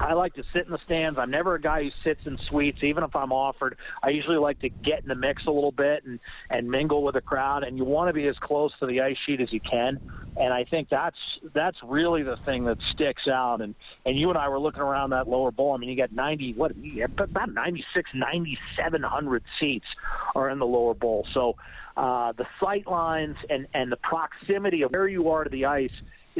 I 0.00 0.14
like 0.14 0.34
to 0.34 0.42
sit 0.54 0.64
in 0.64 0.72
the 0.72 0.78
stands. 0.84 1.18
I'm 1.18 1.30
never 1.30 1.54
a 1.54 1.60
guy 1.60 1.84
who 1.84 1.90
sits 2.02 2.20
in 2.24 2.38
suites, 2.48 2.78
even 2.82 3.04
if 3.04 3.14
I'm 3.14 3.32
offered. 3.32 3.76
I 4.02 4.08
usually 4.10 4.38
like 4.38 4.58
to 4.60 4.70
get 4.82 5.02
in 5.02 5.08
the 5.08 5.14
mix 5.14 5.42
a 5.46 5.50
little 5.50 5.72
bit 5.72 6.04
and 6.04 6.18
and 6.48 6.70
mingle 6.70 7.02
with 7.02 7.14
the 7.14 7.20
crowd. 7.20 7.64
And 7.64 7.76
you 7.76 7.84
want 7.84 8.08
to 8.08 8.14
be 8.14 8.26
as 8.26 8.36
close 8.40 8.72
to 8.80 8.86
the 8.86 9.02
ice 9.02 9.16
sheet 9.26 9.40
as 9.40 9.52
you 9.52 9.60
can. 9.60 10.00
And 10.36 10.54
I 10.54 10.64
think 10.64 10.88
that's 10.90 11.18
that's 11.54 11.76
really 11.84 12.22
the 12.22 12.36
thing 12.46 12.64
that 12.64 12.78
sticks 12.94 13.28
out. 13.28 13.60
And 13.60 13.74
and 14.06 14.18
you 14.18 14.30
and 14.30 14.38
I 14.38 14.48
were 14.48 14.58
looking 14.58 14.82
around 14.82 15.10
that 15.10 15.28
lower 15.28 15.50
bowl. 15.50 15.74
I 15.74 15.76
mean, 15.76 15.90
you 15.90 15.96
got 15.96 16.12
90, 16.12 16.54
what 16.54 16.72
about 17.18 17.52
96, 17.52 18.10
9,700 18.14 19.42
seats 19.58 19.86
are 20.34 20.48
in 20.48 20.58
the 20.58 20.66
lower 20.66 20.94
bowl. 20.94 21.26
So 21.34 21.56
uh, 21.96 22.32
the 22.32 22.46
sight 22.58 22.86
lines 22.86 23.36
and 23.50 23.66
and 23.74 23.92
the 23.92 23.96
proximity 23.96 24.82
of 24.82 24.92
where 24.92 25.08
you 25.08 25.28
are 25.28 25.44
to 25.44 25.50
the 25.50 25.66
ice 25.66 25.90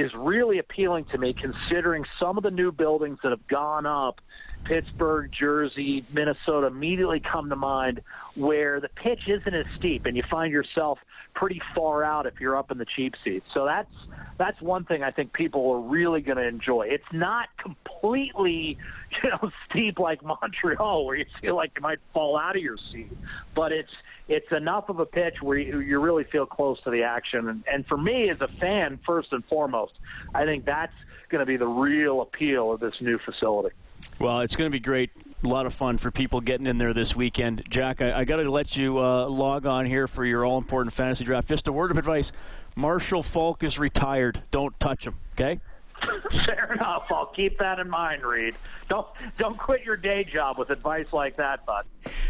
is 0.01 0.13
really 0.15 0.59
appealing 0.59 1.05
to 1.07 1.19
me 1.19 1.33
considering 1.33 2.05
some 2.19 2.37
of 2.37 2.43
the 2.43 2.51
new 2.51 2.73
buildings 2.73 3.19
that 3.23 3.31
have 3.31 3.47
gone 3.47 3.87
up 3.87 4.21
Pittsburgh, 4.65 5.31
Jersey, 5.33 6.05
Minnesota 6.13 6.67
immediately 6.67 7.21
come 7.21 7.49
to 7.51 7.57
mind 7.57 8.03
where 8.35 8.81
the 8.81 8.89
pitch 8.89 9.23
isn't 9.27 9.55
as 9.55 9.67
steep 9.79 10.07
and 10.07 10.17
you 10.17 10.23
find 10.31 10.53
yourself 10.53 10.99
pretty 11.35 11.61
far 11.75 12.05
out 12.05 12.27
if 12.27 12.41
you're 12.41 12.57
up 12.57 12.71
in 12.71 12.79
the 12.79 12.87
cheap 12.97 13.15
seats. 13.25 13.47
So 13.55 13.65
that's 13.65 13.93
that's 14.39 14.61
one 14.63 14.85
thing 14.85 15.03
I 15.03 15.11
think 15.11 15.35
people 15.35 15.71
are 15.71 15.81
really 15.81 16.23
going 16.23 16.39
to 16.39 16.47
enjoy. 16.47 16.87
It's 16.89 17.05
not 17.13 17.49
completely, 17.59 18.79
you 19.23 19.31
know, 19.31 19.51
steep 19.71 19.99
like 19.99 20.23
Montreal 20.25 21.05
where 21.05 21.17
you 21.17 21.27
feel 21.43 21.57
like 21.57 21.73
you 21.77 21.83
might 21.83 21.99
fall 22.15 22.39
out 22.39 22.57
of 22.57 22.63
your 22.63 22.79
seat, 22.91 23.13
but 23.55 23.71
it's 23.71 23.93
it's 24.31 24.53
enough 24.53 24.89
of 24.89 25.01
a 25.01 25.07
pitch 25.07 25.43
where 25.43 25.59
you, 25.59 25.81
you 25.81 25.99
really 25.99 26.23
feel 26.23 26.47
close 26.47 26.81
to 26.85 26.91
the 26.91 27.03
action. 27.03 27.49
And, 27.49 27.65
and 27.71 27.85
for 27.87 27.99
me, 27.99 28.31
as 28.31 28.41
a 28.41 28.47
fan, 28.47 29.01
first 29.05 29.33
and 29.33 29.45
foremost, 29.47 29.95
I 30.33 30.45
think 30.45 30.65
that's 30.65 30.95
going 31.31 31.41
to 31.41 31.47
be 31.47 31.57
the 31.57 31.67
real 31.67 32.23
appeal 32.23 32.73
of 32.73 32.79
this 32.79 32.95
new 33.01 33.19
facility. 33.19 33.75
Well, 34.21 34.41
it's 34.41 34.55
going 34.55 34.71
to 34.71 34.73
be 34.73 34.81
great. 34.81 35.11
A 35.43 35.49
lot 35.49 35.67
of 35.67 35.75
fun 35.75 35.99
for 35.99 36.13
people 36.13 36.41
getting 36.41 36.67
in 36.67 36.79
there 36.79 36.95
this 36.95 37.17
weekend. 37.17 37.65
Jack, 37.69 38.01
I, 38.01 38.21
I 38.21 38.25
got 38.25 38.37
to 38.37 38.49
let 38.49 38.77
you 38.77 38.99
uh, 38.99 39.27
log 39.27 39.67
on 39.67 39.85
here 39.85 40.07
for 40.07 40.25
your 40.25 40.45
all 40.45 40.59
important 40.59 40.93
fantasy 40.95 41.25
draft. 41.25 41.49
Just 41.49 41.67
a 41.67 41.73
word 41.73 41.91
of 41.91 41.99
advice 41.99 42.31
Marshall 42.77 43.25
Faulk 43.25 43.65
is 43.65 43.81
retired. 43.81 44.43
Don't 44.53 44.79
touch 44.79 45.09
him, 45.09 45.17
okay? 45.35 45.61
Fair 46.47 46.73
enough. 46.73 47.11
I'll 47.11 47.27
keep 47.27 47.59
that 47.59 47.79
in 47.79 47.89
mind, 47.89 48.23
Reed. 48.23 48.55
Don't 48.89 49.07
don't 49.39 49.59
quit 49.59 49.85
your 49.85 49.97
day 49.97 50.25
job 50.25 50.59
with 50.59 50.71
advice 50.71 51.07
like 51.13 51.37
that, 51.37 51.65
bud. 51.67 51.87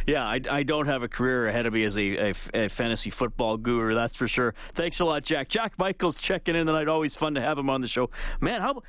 Yeah, 0.07 0.25
I, 0.25 0.41
I 0.51 0.63
don't 0.63 0.87
have 0.87 1.03
a 1.03 1.09
career 1.09 1.49
ahead 1.49 1.67
of 1.67 1.73
me 1.73 1.85
as 1.85 1.97
a, 1.97 2.31
a, 2.31 2.35
a, 2.55 2.69
fantasy 2.69 3.11
football 3.11 3.57
guru, 3.57 3.95
that's 3.95 4.17
for 4.17 4.29
sure. 4.29 4.55
Thanks 4.73 5.01
a 5.01 5.05
lot, 5.05 5.23
Jack. 5.23 5.49
Jack 5.49 5.79
Michaels 5.79 6.21
checking 6.21 6.57
in 6.57 6.67
tonight. 6.67 6.89
Always 6.89 7.15
fun 7.15 7.35
to 7.35 7.41
have 7.41 7.59
him 7.59 7.71
on 7.71 7.81
the 7.81 7.89
show. 7.89 8.11
Man, 8.41 8.61
how 8.61 8.83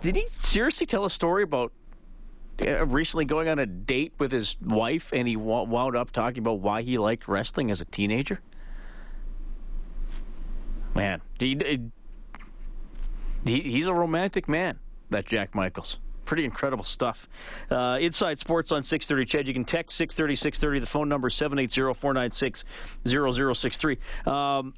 did 0.00 0.16
he 0.16 0.26
seriously 0.30 0.86
tell 0.86 1.04
a 1.04 1.10
story 1.10 1.42
about 1.42 1.72
uh, 2.60 2.86
recently 2.86 3.24
going 3.24 3.48
on 3.48 3.58
a 3.58 3.66
date 3.66 4.12
with 4.18 4.32
his 4.32 4.56
wife, 4.60 5.12
and 5.12 5.26
he 5.28 5.36
wound 5.36 5.96
up 5.96 6.10
talking 6.10 6.38
about 6.38 6.60
why 6.60 6.82
he 6.82 6.98
liked 6.98 7.28
wrestling 7.28 7.70
as 7.70 7.80
a 7.80 7.84
teenager? 7.86 8.40
Man, 10.94 11.22
did 11.38 11.62
he, 11.62 11.90
he, 13.44 13.60
he's 13.60 13.86
a 13.86 13.94
romantic 13.94 14.48
man, 14.48 14.78
that 15.10 15.26
Jack 15.26 15.54
Michaels. 15.54 15.98
Pretty 16.24 16.44
incredible 16.44 16.84
stuff. 16.84 17.28
Uh, 17.70 17.98
Inside 18.00 18.38
Sports 18.38 18.70
on 18.70 18.84
630 18.84 19.26
CHED. 19.26 19.48
You 19.48 19.54
can 19.54 19.64
text 19.64 19.96
630 19.96 20.36
630. 20.36 20.80
The 20.80 20.86
phone 20.86 21.08
number 21.08 21.28
780 21.28 21.94
496 21.94 22.64
0063. 23.04 23.98
Um, 24.26 24.74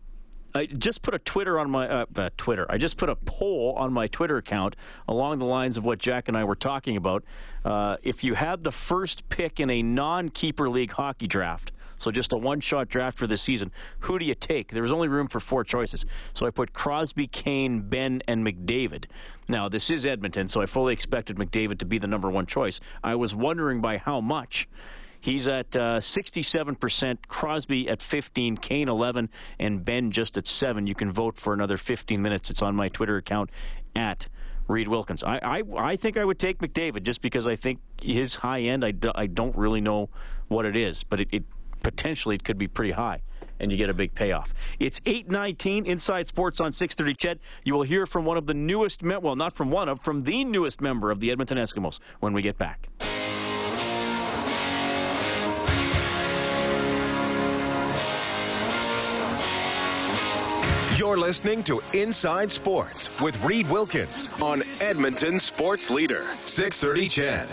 I 0.57 0.67
just 0.67 1.03
put 1.03 1.15
a 1.15 1.19
Twitter 1.19 1.59
on 1.59 1.69
my 1.69 1.89
uh, 1.89 2.07
uh, 2.17 2.31
Twitter. 2.37 2.65
I 2.71 2.79
just 2.79 2.97
put 2.97 3.09
a 3.09 3.17
poll 3.17 3.75
on 3.77 3.93
my 3.93 4.07
Twitter 4.07 4.37
account 4.37 4.77
along 5.09 5.41
the 5.41 5.45
lines 5.45 5.77
of 5.77 5.85
what 5.85 5.99
Jack 5.99 6.29
and 6.29 6.37
I 6.37 6.45
were 6.45 6.55
talking 6.55 6.97
about. 6.97 7.25
Uh, 7.65 7.97
if 8.05 8.23
you 8.23 8.35
had 8.35 8.63
the 8.63 8.71
first 8.71 9.29
pick 9.29 9.59
in 9.59 9.69
a 9.69 9.83
non-keeper 9.83 10.71
league 10.71 10.93
hockey 10.93 11.27
draft, 11.27 11.73
so 12.05 12.11
just 12.11 12.35
a 12.35 12.37
one-shot 12.37 12.89
draft 12.89 13.17
for 13.17 13.27
this 13.27 13.41
season, 13.41 13.73
who 14.01 14.19
do 14.19 14.27
you 14.27 14.35
take? 14.35 14.71
There 14.71 14.83
was 14.83 14.93
only 14.93 15.09
room 15.09 15.27
for 15.27 15.41
four 15.41 15.65
choices, 15.65 16.05
so 16.35 16.45
I 16.45 16.51
put 16.51 16.75
Crosby, 16.75 17.27
Kane, 17.27 17.81
Benn, 17.81 18.23
and 18.29 18.47
McDavid. 18.47 19.07
Now 19.49 19.71
this 19.71 19.91
is 19.91 20.05
Edmonton, 20.05 20.47
so 20.47 20.61
I 20.61 20.67
fully 20.67 20.93
expected 20.93 21.37
McDavid 21.37 21.79
to 21.79 21.87
be 21.87 21.97
the 21.97 22.07
number 22.07 22.31
one 22.31 22.45
choice. 22.45 22.79
I 23.03 23.15
was 23.15 23.35
wondering 23.35 23.81
by 23.81 23.97
how 23.97 24.21
much. 24.21 24.69
He's 25.19 25.49
at 25.49 25.75
uh, 25.75 26.01
67%, 26.01 27.17
Crosby 27.29 27.89
at 27.89 28.03
15, 28.03 28.59
Kane 28.59 28.91
11, 28.91 29.31
and 29.59 29.83
Benn 29.83 30.11
just 30.11 30.37
at 30.37 30.47
7. 30.47 30.87
You 30.87 30.95
can 30.95 31.11
vote 31.11 31.39
for 31.39 31.55
another 31.55 31.79
15 31.79 32.21
minutes. 32.21 32.51
It's 32.51 32.61
on 32.61 32.77
my 32.77 32.91
Twitter 32.91 33.17
account 33.17 33.49
at 33.97 34.29
Reed 34.69 34.89
Wilkins. 34.89 35.25
I, 35.25 35.39
I, 35.43 35.63
I 35.79 35.97
think 35.97 36.19
I 36.19 36.27
would 36.27 36.39
take 36.39 36.59
McDavid 36.59 37.05
just 37.05 37.23
because 37.23 37.47
I 37.47 37.57
think 37.57 37.81
his 38.03 38.37
high 38.37 38.61
end, 38.61 38.85
I, 38.85 38.91
do, 38.91 39.13
I 39.15 39.27
don't 39.27 39.57
really 39.57 39.81
know 39.81 40.11
what 40.49 40.67
it 40.67 40.77
is, 40.77 41.05
but 41.05 41.21
it, 41.21 41.29
it 41.33 41.45
potentially 41.85 42.35
it 42.35 42.43
could 42.43 42.59
be 42.59 42.67
pretty 42.67 42.93
high 42.93 43.23
and 43.61 43.71
you 43.71 43.79
get 43.79 43.89
a 43.89 43.95
big 43.95 44.15
payoff. 44.15 44.53
It's 44.81 45.01
819 45.07 45.87
Inside 45.87 46.27
Sports 46.27 46.61
on 46.61 46.73
630 46.73 47.15
CHED. 47.15 47.39
You 47.65 47.75
will 47.75 47.83
hear 47.83 48.07
from 48.07 48.25
one 48.25 48.37
of 48.37 48.47
the 48.47 48.55
newest, 48.55 49.03
well, 49.03 49.37
not 49.37 49.53
from 49.53 49.71
one 49.71 49.89
of, 49.89 50.01
from 50.01 50.23
the 50.23 50.45
newest 50.45 50.81
member 50.81 51.13
of 51.13 51.21
the 51.21 51.31
Edmonton 51.31 51.59
Eskimos 51.59 52.01
when 52.19 52.33
we 52.33 52.43
get 52.43 52.59
back. 52.59 52.89
You're 60.97 61.19
listening 61.19 61.65
to 61.65 61.83
Inside 61.93 62.53
Sports 62.53 63.09
with 63.21 63.43
Reed 63.45 63.69
Wilkins 63.69 64.31
on 64.41 64.63
Edmonton 64.81 65.41
Sports 65.41 65.91
Leader, 65.91 66.25
630 66.45 67.09
CHED. 67.09 67.49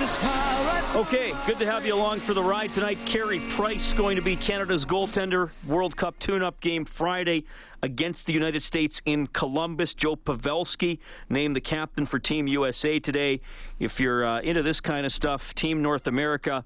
Okay, 0.00 1.34
good 1.44 1.58
to 1.58 1.66
have 1.66 1.84
you 1.84 1.94
along 1.94 2.20
for 2.20 2.32
the 2.32 2.42
ride 2.42 2.72
tonight. 2.72 2.96
Carey 3.04 3.38
Price 3.50 3.92
going 3.92 4.16
to 4.16 4.22
be 4.22 4.34
Canada's 4.34 4.86
goaltender. 4.86 5.50
World 5.66 5.94
Cup 5.94 6.18
tune-up 6.18 6.58
game 6.60 6.86
Friday 6.86 7.44
against 7.82 8.26
the 8.26 8.32
United 8.32 8.62
States 8.62 9.02
in 9.04 9.26
Columbus. 9.26 9.92
Joe 9.92 10.16
Pavelski 10.16 11.00
named 11.28 11.54
the 11.54 11.60
captain 11.60 12.06
for 12.06 12.18
Team 12.18 12.46
USA 12.46 12.98
today. 12.98 13.42
If 13.78 14.00
you're 14.00 14.24
uh, 14.24 14.40
into 14.40 14.62
this 14.62 14.80
kind 14.80 15.04
of 15.04 15.12
stuff, 15.12 15.54
Team 15.54 15.82
North 15.82 16.06
America 16.06 16.64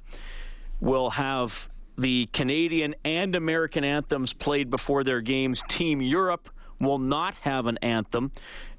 will 0.80 1.10
have 1.10 1.68
the 1.98 2.26
Canadian 2.26 2.94
and 3.04 3.34
American 3.34 3.82
anthems 3.82 4.32
played 4.32 4.70
before 4.70 5.02
their 5.02 5.20
games. 5.20 5.64
Team 5.66 6.00
Europe 6.00 6.50
will 6.80 6.98
not 6.98 7.34
have 7.40 7.66
an 7.66 7.78
anthem. 7.82 8.30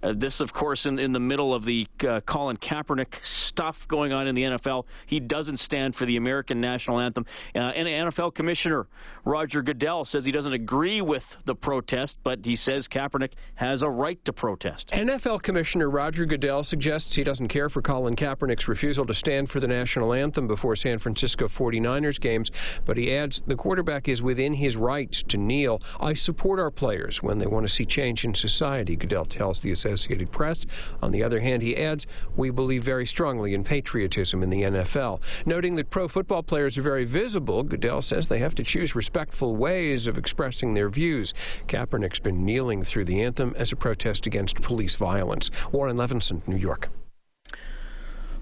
Uh, 0.06 0.14
this, 0.16 0.40
of 0.40 0.54
course, 0.54 0.86
in, 0.86 1.00
in 1.00 1.14
the 1.14 1.20
middle 1.20 1.52
of 1.52 1.66
the 1.66 1.88
uh, 2.08 2.20
Colin 2.22 2.58
Kaepernick 2.58 3.26
stuff 3.26 3.88
going 3.88 4.14
on 4.14 4.28
in 4.28 4.36
the 4.36 4.44
NFL. 4.44 4.86
He 5.08 5.20
doesn't 5.20 5.58
stand 5.58 5.96
for 5.96 6.06
the 6.06 6.16
American 6.16 6.62
national 6.62 7.00
anthem. 7.00 7.26
Uh, 7.56 7.60
and 7.60 7.88
NFL 7.88 8.36
Commissioner 8.36 8.88
Roger 9.24 9.64
Goodell 9.64 10.06
says 10.06 10.24
he 10.24 10.32
doesn't 10.32 10.54
agree 10.54 11.02
with 11.02 11.38
the 11.46 11.56
protest, 11.56 12.20
but 12.22 12.46
he 12.46 12.56
says 12.56 12.88
Kaepernick 12.88 13.32
has 13.56 13.82
a 13.82 13.90
right 13.90 14.24
to 14.26 14.34
protest. 14.34 14.90
NFL 14.90 15.42
Commissioner 15.42 15.90
Roger 15.90 16.26
Goodell 16.26 16.64
suggests 16.64 17.16
he 17.16 17.24
doesn't 17.24 17.48
care 17.48 17.70
for 17.70 17.82
Colin 17.82 18.16
Kaepernick's 18.16 18.68
refusal 18.68 19.06
to 19.06 19.14
stand 19.16 19.50
for 19.50 19.60
the 19.60 19.68
national 19.68 20.14
anthem 20.14 20.48
before 20.48 20.76
San 20.76 21.00
Francisco 21.00 21.48
49ers 21.48 22.22
games, 22.22 22.52
but 22.86 22.98
he 22.98 23.16
adds 23.16 23.42
the 23.42 23.56
quarterback 23.56 24.08
is 24.08 24.22
within 24.22 24.54
his 24.54 24.78
rights 24.78 25.24
to 25.24 25.38
kneel. 25.38 25.82
I 26.00 26.14
support 26.14 26.60
our 26.60 26.70
players 26.70 27.24
when 27.24 27.40
they 27.40 27.48
want 27.48 27.68
to 27.68 27.74
see 27.74 27.86
change 27.86 28.24
in 28.24 28.36
society, 28.36 28.96
Goodell 28.96 29.26
tells 29.26 29.62
the 29.62 29.72
Associated 29.72 29.95
Associated 29.96 30.30
Press. 30.30 30.66
On 31.02 31.12
the 31.12 31.24
other 31.24 31.40
hand, 31.40 31.64
he 31.64 31.76
adds, 31.76 32.06
we 32.36 32.50
believe 32.50 32.84
very 32.84 33.06
strongly 33.06 33.54
in 33.54 33.64
patriotism 33.64 34.44
in 34.44 34.50
the 34.50 34.64
NFL. 34.64 35.22
Noting 35.46 35.76
that 35.76 35.90
pro 35.90 36.08
football 36.08 36.44
players 36.44 36.78
are 36.78 36.82
very 36.82 37.06
visible, 37.06 37.64
Goodell 37.64 38.02
says 38.02 38.28
they 38.28 38.40
have 38.40 38.56
to 38.56 38.64
choose 38.64 38.94
respectful 38.94 39.56
ways 39.56 40.06
of 40.06 40.18
expressing 40.18 40.74
their 40.74 40.90
views. 40.90 41.34
Kaepernick's 41.68 42.20
been 42.20 42.46
kneeling 42.46 42.84
through 42.84 43.06
the 43.06 43.22
anthem 43.22 43.54
as 43.58 43.72
a 43.72 43.76
protest 43.76 44.28
against 44.28 44.62
police 44.62 44.96
violence. 44.96 45.50
Warren 45.72 45.98
Levinson, 45.98 46.46
New 46.48 46.58
York. 46.58 46.90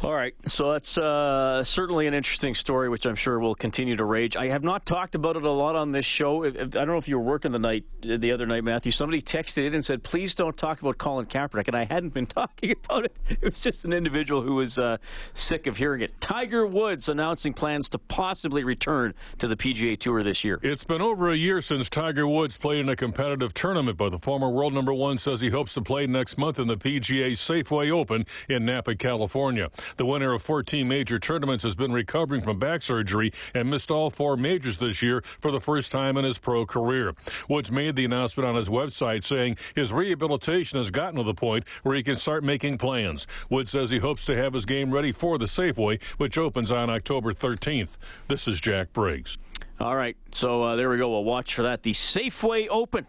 All 0.03 0.13
right, 0.13 0.35
so 0.45 0.73
that's 0.73 0.97
uh, 0.97 1.63
certainly 1.63 2.07
an 2.07 2.13
interesting 2.13 2.55
story, 2.55 2.89
which 2.89 3.05
I'm 3.05 3.15
sure 3.15 3.39
will 3.39 3.55
continue 3.55 3.95
to 3.95 4.03
rage. 4.03 4.35
I 4.35 4.47
have 4.47 4.61
not 4.61 4.85
talked 4.85 5.15
about 5.15 5.37
it 5.37 5.43
a 5.43 5.49
lot 5.49 5.77
on 5.77 5.93
this 5.93 6.03
show. 6.03 6.43
I 6.43 6.49
don't 6.49 6.87
know 6.87 6.97
if 6.97 7.07
you 7.07 7.17
were 7.17 7.23
working 7.23 7.53
the 7.53 7.59
night 7.59 7.85
the 8.01 8.33
other 8.33 8.45
night, 8.45 8.65
Matthew. 8.65 8.91
Somebody 8.91 9.21
texted 9.21 9.65
in 9.65 9.73
and 9.73 9.85
said, 9.85 10.03
"Please 10.03 10.35
don't 10.35 10.57
talk 10.57 10.81
about 10.81 10.97
Colin 10.97 11.27
Kaepernick," 11.27 11.69
and 11.69 11.77
I 11.77 11.85
hadn't 11.85 12.13
been 12.13 12.25
talking 12.27 12.71
about 12.71 13.05
it. 13.05 13.15
It 13.29 13.41
was 13.43 13.61
just 13.61 13.85
an 13.85 13.93
individual 13.93 14.41
who 14.41 14.55
was 14.55 14.77
uh, 14.77 14.97
sick 15.35 15.67
of 15.67 15.77
hearing 15.77 16.01
it. 16.01 16.19
Tiger 16.19 16.67
Woods 16.67 17.07
announcing 17.07 17.53
plans 17.53 17.87
to 17.89 17.97
possibly 17.97 18.65
return 18.65 19.13
to 19.37 19.47
the 19.47 19.55
PGA 19.55 19.97
Tour 19.97 20.21
this 20.21 20.43
year. 20.43 20.59
It's 20.63 20.83
been 20.83 21.01
over 21.01 21.31
a 21.31 21.35
year 21.37 21.61
since 21.61 21.89
Tiger 21.89 22.27
Woods 22.27 22.57
played 22.57 22.81
in 22.81 22.89
a 22.89 22.97
competitive 22.97 23.53
tournament, 23.53 23.97
but 23.97 24.09
the 24.09 24.19
former 24.19 24.49
world 24.49 24.73
number 24.73 24.93
one 24.93 25.17
says 25.17 25.39
he 25.39 25.49
hopes 25.49 25.73
to 25.75 25.81
play 25.81 26.07
next 26.07 26.37
month 26.37 26.59
in 26.59 26.67
the 26.67 26.75
PGA 26.75 27.31
Safeway 27.31 27.89
Open 27.89 28.25
in 28.49 28.65
Napa, 28.65 28.95
California. 28.95 29.69
The 29.97 30.05
winner 30.05 30.33
of 30.33 30.41
14 30.41 30.87
major 30.87 31.19
tournaments 31.19 31.63
has 31.63 31.75
been 31.75 31.91
recovering 31.91 32.41
from 32.41 32.59
back 32.59 32.81
surgery 32.81 33.31
and 33.53 33.69
missed 33.69 33.91
all 33.91 34.09
four 34.09 34.37
majors 34.37 34.77
this 34.77 35.01
year 35.01 35.23
for 35.39 35.51
the 35.51 35.59
first 35.59 35.91
time 35.91 36.17
in 36.17 36.25
his 36.25 36.37
pro 36.37 36.65
career. 36.65 37.13
Woods 37.47 37.71
made 37.71 37.95
the 37.95 38.05
announcement 38.05 38.47
on 38.47 38.55
his 38.55 38.69
website 38.69 39.23
saying 39.23 39.57
his 39.75 39.93
rehabilitation 39.93 40.79
has 40.79 40.91
gotten 40.91 41.17
to 41.17 41.23
the 41.23 41.33
point 41.33 41.67
where 41.83 41.95
he 41.95 42.03
can 42.03 42.15
start 42.15 42.43
making 42.43 42.77
plans. 42.77 43.27
Woods 43.49 43.71
says 43.71 43.91
he 43.91 43.99
hopes 43.99 44.25
to 44.25 44.35
have 44.35 44.53
his 44.53 44.65
game 44.65 44.91
ready 44.91 45.11
for 45.11 45.37
the 45.37 45.45
Safeway, 45.45 46.01
which 46.17 46.37
opens 46.37 46.71
on 46.71 46.89
October 46.89 47.33
13th. 47.33 47.97
This 48.27 48.47
is 48.47 48.59
Jack 48.59 48.93
Briggs. 48.93 49.37
All 49.79 49.95
right, 49.95 50.15
so 50.31 50.63
uh, 50.63 50.75
there 50.75 50.89
we 50.89 50.97
go. 50.97 51.09
We'll 51.09 51.23
watch 51.23 51.55
for 51.55 51.63
that. 51.63 51.83
The 51.83 51.91
Safeway 51.91 52.67
Open 52.69 53.07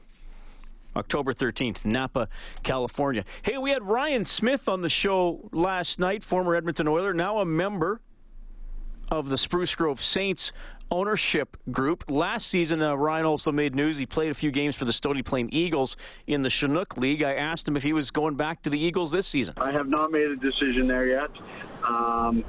October 0.97 1.33
13th, 1.33 1.85
Napa, 1.85 2.29
California. 2.63 3.25
Hey, 3.43 3.59
we 3.59 3.71
had 3.71 3.83
Ryan 3.83 4.25
Smyth 4.25 4.69
on 4.69 4.83
the 4.83 4.89
show 4.89 5.49
last 5.53 5.99
night, 5.99 6.23
former 6.23 6.55
Edmonton 6.55 6.89
Oiler, 6.89 7.15
now 7.15 7.39
a 7.39 7.45
member 7.45 8.01
of 9.11 9.29
the 9.29 9.37
Spruce 9.37 9.75
Grove 9.75 10.01
Saints 10.01 10.53
ownership 10.91 11.57
group. 11.71 12.05
Last 12.11 12.47
season, 12.47 12.83
uh, 12.83 12.95
Ryan 12.95 13.27
also 13.27 13.51
made 13.53 13.75
news. 13.75 13.97
He 13.97 14.07
played 14.07 14.31
a 14.31 14.35
few 14.35 14.51
games 14.51 14.77
for 14.77 14.85
the 14.85 14.93
Stony 14.93 15.23
Plain 15.23 15.49
Eagles 15.53 15.97
in 16.27 16.43
the 16.43 16.51
Chinook 16.51 16.97
League. 16.97 17.23
I 17.23 17.35
asked 17.35 17.67
him 17.67 17.77
if 17.77 17.83
he 17.83 17.93
was 17.93 18.11
going 18.11 18.37
back 18.37 18.63
to 18.63 18.71
the 18.71 18.79
Eagles 18.79 19.11
this 19.11 19.27
season. 19.27 19.55
I 19.57 19.73
have 19.73 19.89
not 19.89 20.11
made 20.11 20.31
a 20.31 20.37
decision 20.37 20.87
there 20.87 21.07
yet. 21.07 21.31
Um, 21.87 22.45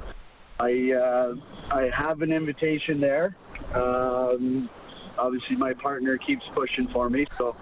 I 0.58 0.92
uh, 0.92 1.34
I 1.70 1.90
have 1.94 2.22
an 2.22 2.32
invitation 2.32 3.00
there. 3.00 3.36
Um, 3.74 4.70
obviously, 5.18 5.56
my 5.56 5.74
partner 5.74 6.16
keeps 6.16 6.44
pushing 6.54 6.88
for 6.88 7.10
me, 7.10 7.26
so 7.36 7.56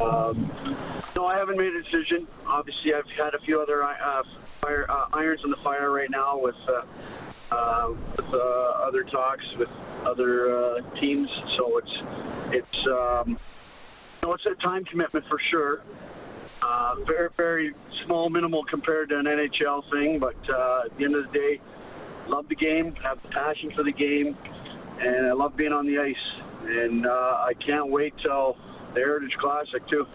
um, 0.00 0.50
no, 1.14 1.26
I 1.26 1.36
haven't 1.36 1.58
made 1.58 1.74
a 1.74 1.82
decision. 1.82 2.26
Obviously, 2.46 2.94
I've 2.94 3.08
had 3.18 3.34
a 3.34 3.38
few 3.40 3.60
other 3.60 3.82
uh, 3.82 4.22
fire, 4.60 4.86
uh, 4.90 5.06
irons 5.12 5.40
in 5.44 5.50
the 5.50 5.58
fire 5.62 5.90
right 5.90 6.10
now 6.10 6.38
with 6.38 6.56
uh, 6.68 6.82
uh, 7.54 7.94
with 8.16 8.26
uh, 8.32 8.38
other 8.86 9.04
talks 9.04 9.44
with 9.58 9.68
other 10.04 10.56
uh, 10.56 11.00
teams. 11.00 11.28
So 11.56 11.78
it's 11.78 11.92
it's 12.52 12.86
um, 12.86 13.28
you 13.28 14.28
know 14.28 14.32
it's 14.32 14.46
a 14.46 14.54
time 14.66 14.84
commitment 14.84 15.26
for 15.28 15.38
sure. 15.50 15.82
Uh, 16.62 16.96
very 17.06 17.28
very 17.36 17.74
small, 18.06 18.30
minimal 18.30 18.64
compared 18.64 19.10
to 19.10 19.18
an 19.18 19.26
NHL 19.26 19.90
thing, 19.90 20.18
but 20.18 20.36
uh, 20.48 20.82
at 20.86 20.96
the 20.96 21.04
end 21.04 21.14
of 21.14 21.30
the 21.30 21.38
day, 21.38 21.60
love 22.26 22.48
the 22.48 22.56
game, 22.56 22.94
have 23.02 23.22
the 23.22 23.28
passion 23.28 23.70
for 23.76 23.82
the 23.82 23.92
game, 23.92 24.36
and 24.98 25.26
I 25.26 25.32
love 25.32 25.56
being 25.56 25.72
on 25.72 25.86
the 25.86 25.98
ice. 25.98 26.16
And 26.66 27.06
uh, 27.06 27.44
I 27.46 27.52
can't 27.54 27.90
wait 27.90 28.14
till 28.22 28.56
the 28.94 29.00
Heritage 29.00 29.36
Classic 29.38 29.86
too. 29.88 30.06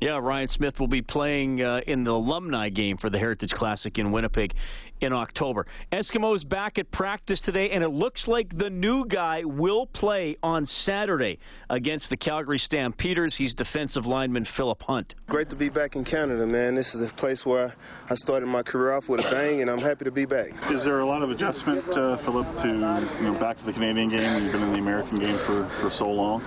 Yeah, 0.00 0.18
Ryan 0.18 0.48
Smyth 0.48 0.80
will 0.80 0.88
be 0.88 1.02
playing 1.02 1.62
uh, 1.62 1.80
in 1.86 2.02
the 2.02 2.10
alumni 2.10 2.70
game 2.70 2.96
for 2.96 3.08
the 3.08 3.20
Heritage 3.20 3.52
Classic 3.52 3.96
in 3.98 4.10
Winnipeg 4.10 4.54
in 5.02 5.12
October. 5.12 5.66
Eskimos 5.90 6.48
back 6.48 6.78
at 6.78 6.90
practice 6.90 7.42
today, 7.42 7.70
and 7.70 7.82
it 7.82 7.88
looks 7.88 8.28
like 8.28 8.56
the 8.56 8.70
new 8.70 9.04
guy 9.06 9.44
will 9.44 9.86
play 9.86 10.36
on 10.42 10.64
Saturday 10.66 11.38
against 11.68 12.10
the 12.10 12.16
Calgary 12.16 12.58
Stampeders. 12.58 13.36
He's 13.36 13.54
defensive 13.54 14.06
lineman 14.06 14.44
Philip 14.44 14.82
Hunt. 14.84 15.14
Great 15.26 15.50
to 15.50 15.56
be 15.56 15.68
back 15.68 15.96
in 15.96 16.04
Canada, 16.04 16.46
man. 16.46 16.74
This 16.74 16.94
is 16.94 17.02
a 17.10 17.12
place 17.14 17.44
where 17.44 17.74
I 18.08 18.14
started 18.14 18.46
my 18.46 18.62
career 18.62 18.92
off 18.92 19.08
with 19.08 19.24
a 19.24 19.30
bang, 19.30 19.60
and 19.60 19.70
I'm 19.70 19.80
happy 19.80 20.04
to 20.04 20.10
be 20.10 20.24
back. 20.24 20.50
Is 20.70 20.84
there 20.84 21.00
a 21.00 21.06
lot 21.06 21.22
of 21.22 21.30
adjustment, 21.30 21.86
uh, 21.96 22.16
Philip, 22.16 22.46
to 22.62 22.68
you 22.68 23.24
know 23.24 23.36
back 23.40 23.58
to 23.58 23.64
the 23.64 23.72
Canadian 23.72 24.08
game? 24.08 24.42
You've 24.42 24.52
been 24.52 24.62
in 24.62 24.72
the 24.72 24.78
American 24.78 25.18
game 25.18 25.36
for, 25.36 25.64
for 25.64 25.90
so 25.90 26.10
long. 26.10 26.42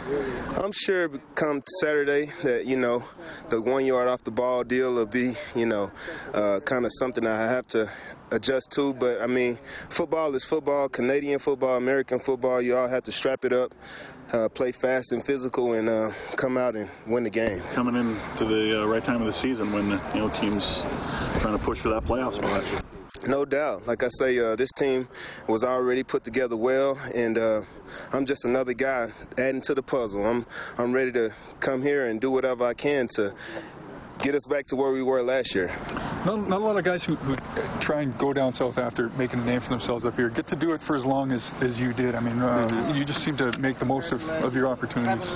I'm 0.64 0.72
sure 0.72 1.10
come 1.36 1.62
Saturday 1.82 2.32
that 2.44 2.66
you 2.66 2.78
know 2.78 3.04
the 3.50 3.62
one 3.62 3.86
yard 3.86 4.08
off 4.08 4.24
the 4.24 4.32
ball 4.32 4.64
deal 4.64 4.94
will 4.94 5.06
be 5.06 5.34
you 5.56 5.66
know 5.66 5.92
uh, 6.34 6.60
kind 6.62 6.86
of 6.86 6.92
something 6.94 7.26
I 7.26 7.42
have 7.42 7.68
to 7.70 7.90
adjust 8.32 8.72
to. 8.72 8.94
But 8.94 9.22
I 9.22 9.28
mean, 9.28 9.58
football 9.90 10.34
is 10.36 10.44
football. 10.44 10.90
Canadian 10.90 11.40
football, 11.40 11.78
American 11.78 12.20
football. 12.20 12.62
You 12.62 12.78
all 12.78 12.88
have 12.88 13.04
to 13.04 13.12
strap 13.12 13.46
it 13.46 13.54
up, 13.54 13.74
uh, 14.34 14.50
play 14.50 14.72
fast 14.72 15.12
and 15.12 15.24
physical, 15.24 15.74
and 15.74 15.90
uh, 15.90 16.12
come 16.36 16.58
out 16.58 16.76
and 16.76 16.90
win 17.08 17.24
the 17.24 17.30
game. 17.30 17.62
Coming 17.74 17.96
in 17.96 18.18
to 18.38 18.46
the 18.46 18.84
uh, 18.84 18.86
right 18.86 19.04
time 19.04 19.22
of 19.22 19.28
the 19.28 19.34
season 19.34 19.72
when 19.72 19.90
you 19.90 20.20
know 20.20 20.30
teams 20.40 20.86
trying 21.40 21.58
to 21.58 21.64
push 21.64 21.80
for 21.80 21.90
that 21.90 22.04
playoff 22.04 22.34
spot. 22.34 22.84
No 23.28 23.44
doubt. 23.44 23.88
Like 23.88 24.04
I 24.04 24.08
say, 24.10 24.38
uh, 24.38 24.56
this 24.56 24.72
team 24.74 25.08
was 25.48 25.64
already 25.64 26.04
put 26.04 26.24
together 26.24 26.56
well, 26.56 27.00
and 27.16 27.38
uh, 27.38 27.62
I'm 28.14 28.26
just 28.26 28.46
another 28.46 28.74
guy 28.74 29.12
adding 29.38 29.62
to 29.62 29.74
the 29.74 29.82
puzzle. 29.82 30.26
I'm 30.26 30.46
I'm 30.78 30.94
ready 30.94 31.12
to 31.14 31.34
come 31.60 31.82
here 31.82 32.06
and 32.06 32.22
do 32.22 32.30
whatever 32.30 32.66
I 32.66 32.76
can 32.76 33.08
to 33.16 33.34
get 34.20 34.36
us 34.36 34.46
back 34.46 34.66
to 34.68 34.76
where 34.76 34.92
we 34.92 35.04
were 35.04 35.22
last 35.22 35.56
year. 35.56 35.68
Not, 36.26 36.48
not 36.48 36.62
a 36.62 36.64
lot 36.64 36.78
of 36.78 36.84
guys 36.84 37.04
who, 37.04 37.16
who, 37.16 37.36
try 37.80 38.02
and 38.02 38.18
go 38.18 38.34
down 38.34 38.54
south 38.54 38.78
after 38.78 39.10
making 39.10 39.40
a 39.40 39.46
name 39.46 39.60
for 39.60 39.70
themselves 39.70 40.06
up 40.06 40.16
here 40.16 40.30
get 40.30 40.48
to 40.48 40.56
do 40.56 40.74
it 40.74 40.82
for 40.82 40.96
as 40.96 41.06
long 41.06 41.32
as, 41.32 41.54
as 41.62 41.80
you 41.80 41.94
did. 41.94 42.16
I 42.16 42.20
mean, 42.20 42.42
uh, 42.42 42.68
mm-hmm. 42.68 42.98
you 42.98 43.06
just 43.06 43.24
seem 43.24 43.38
to 43.38 43.58
make 43.60 43.78
the 43.78 43.86
most 43.86 44.12
of, 44.12 44.28
of 44.44 44.56
your 44.56 44.68
opportunities. 44.68 45.36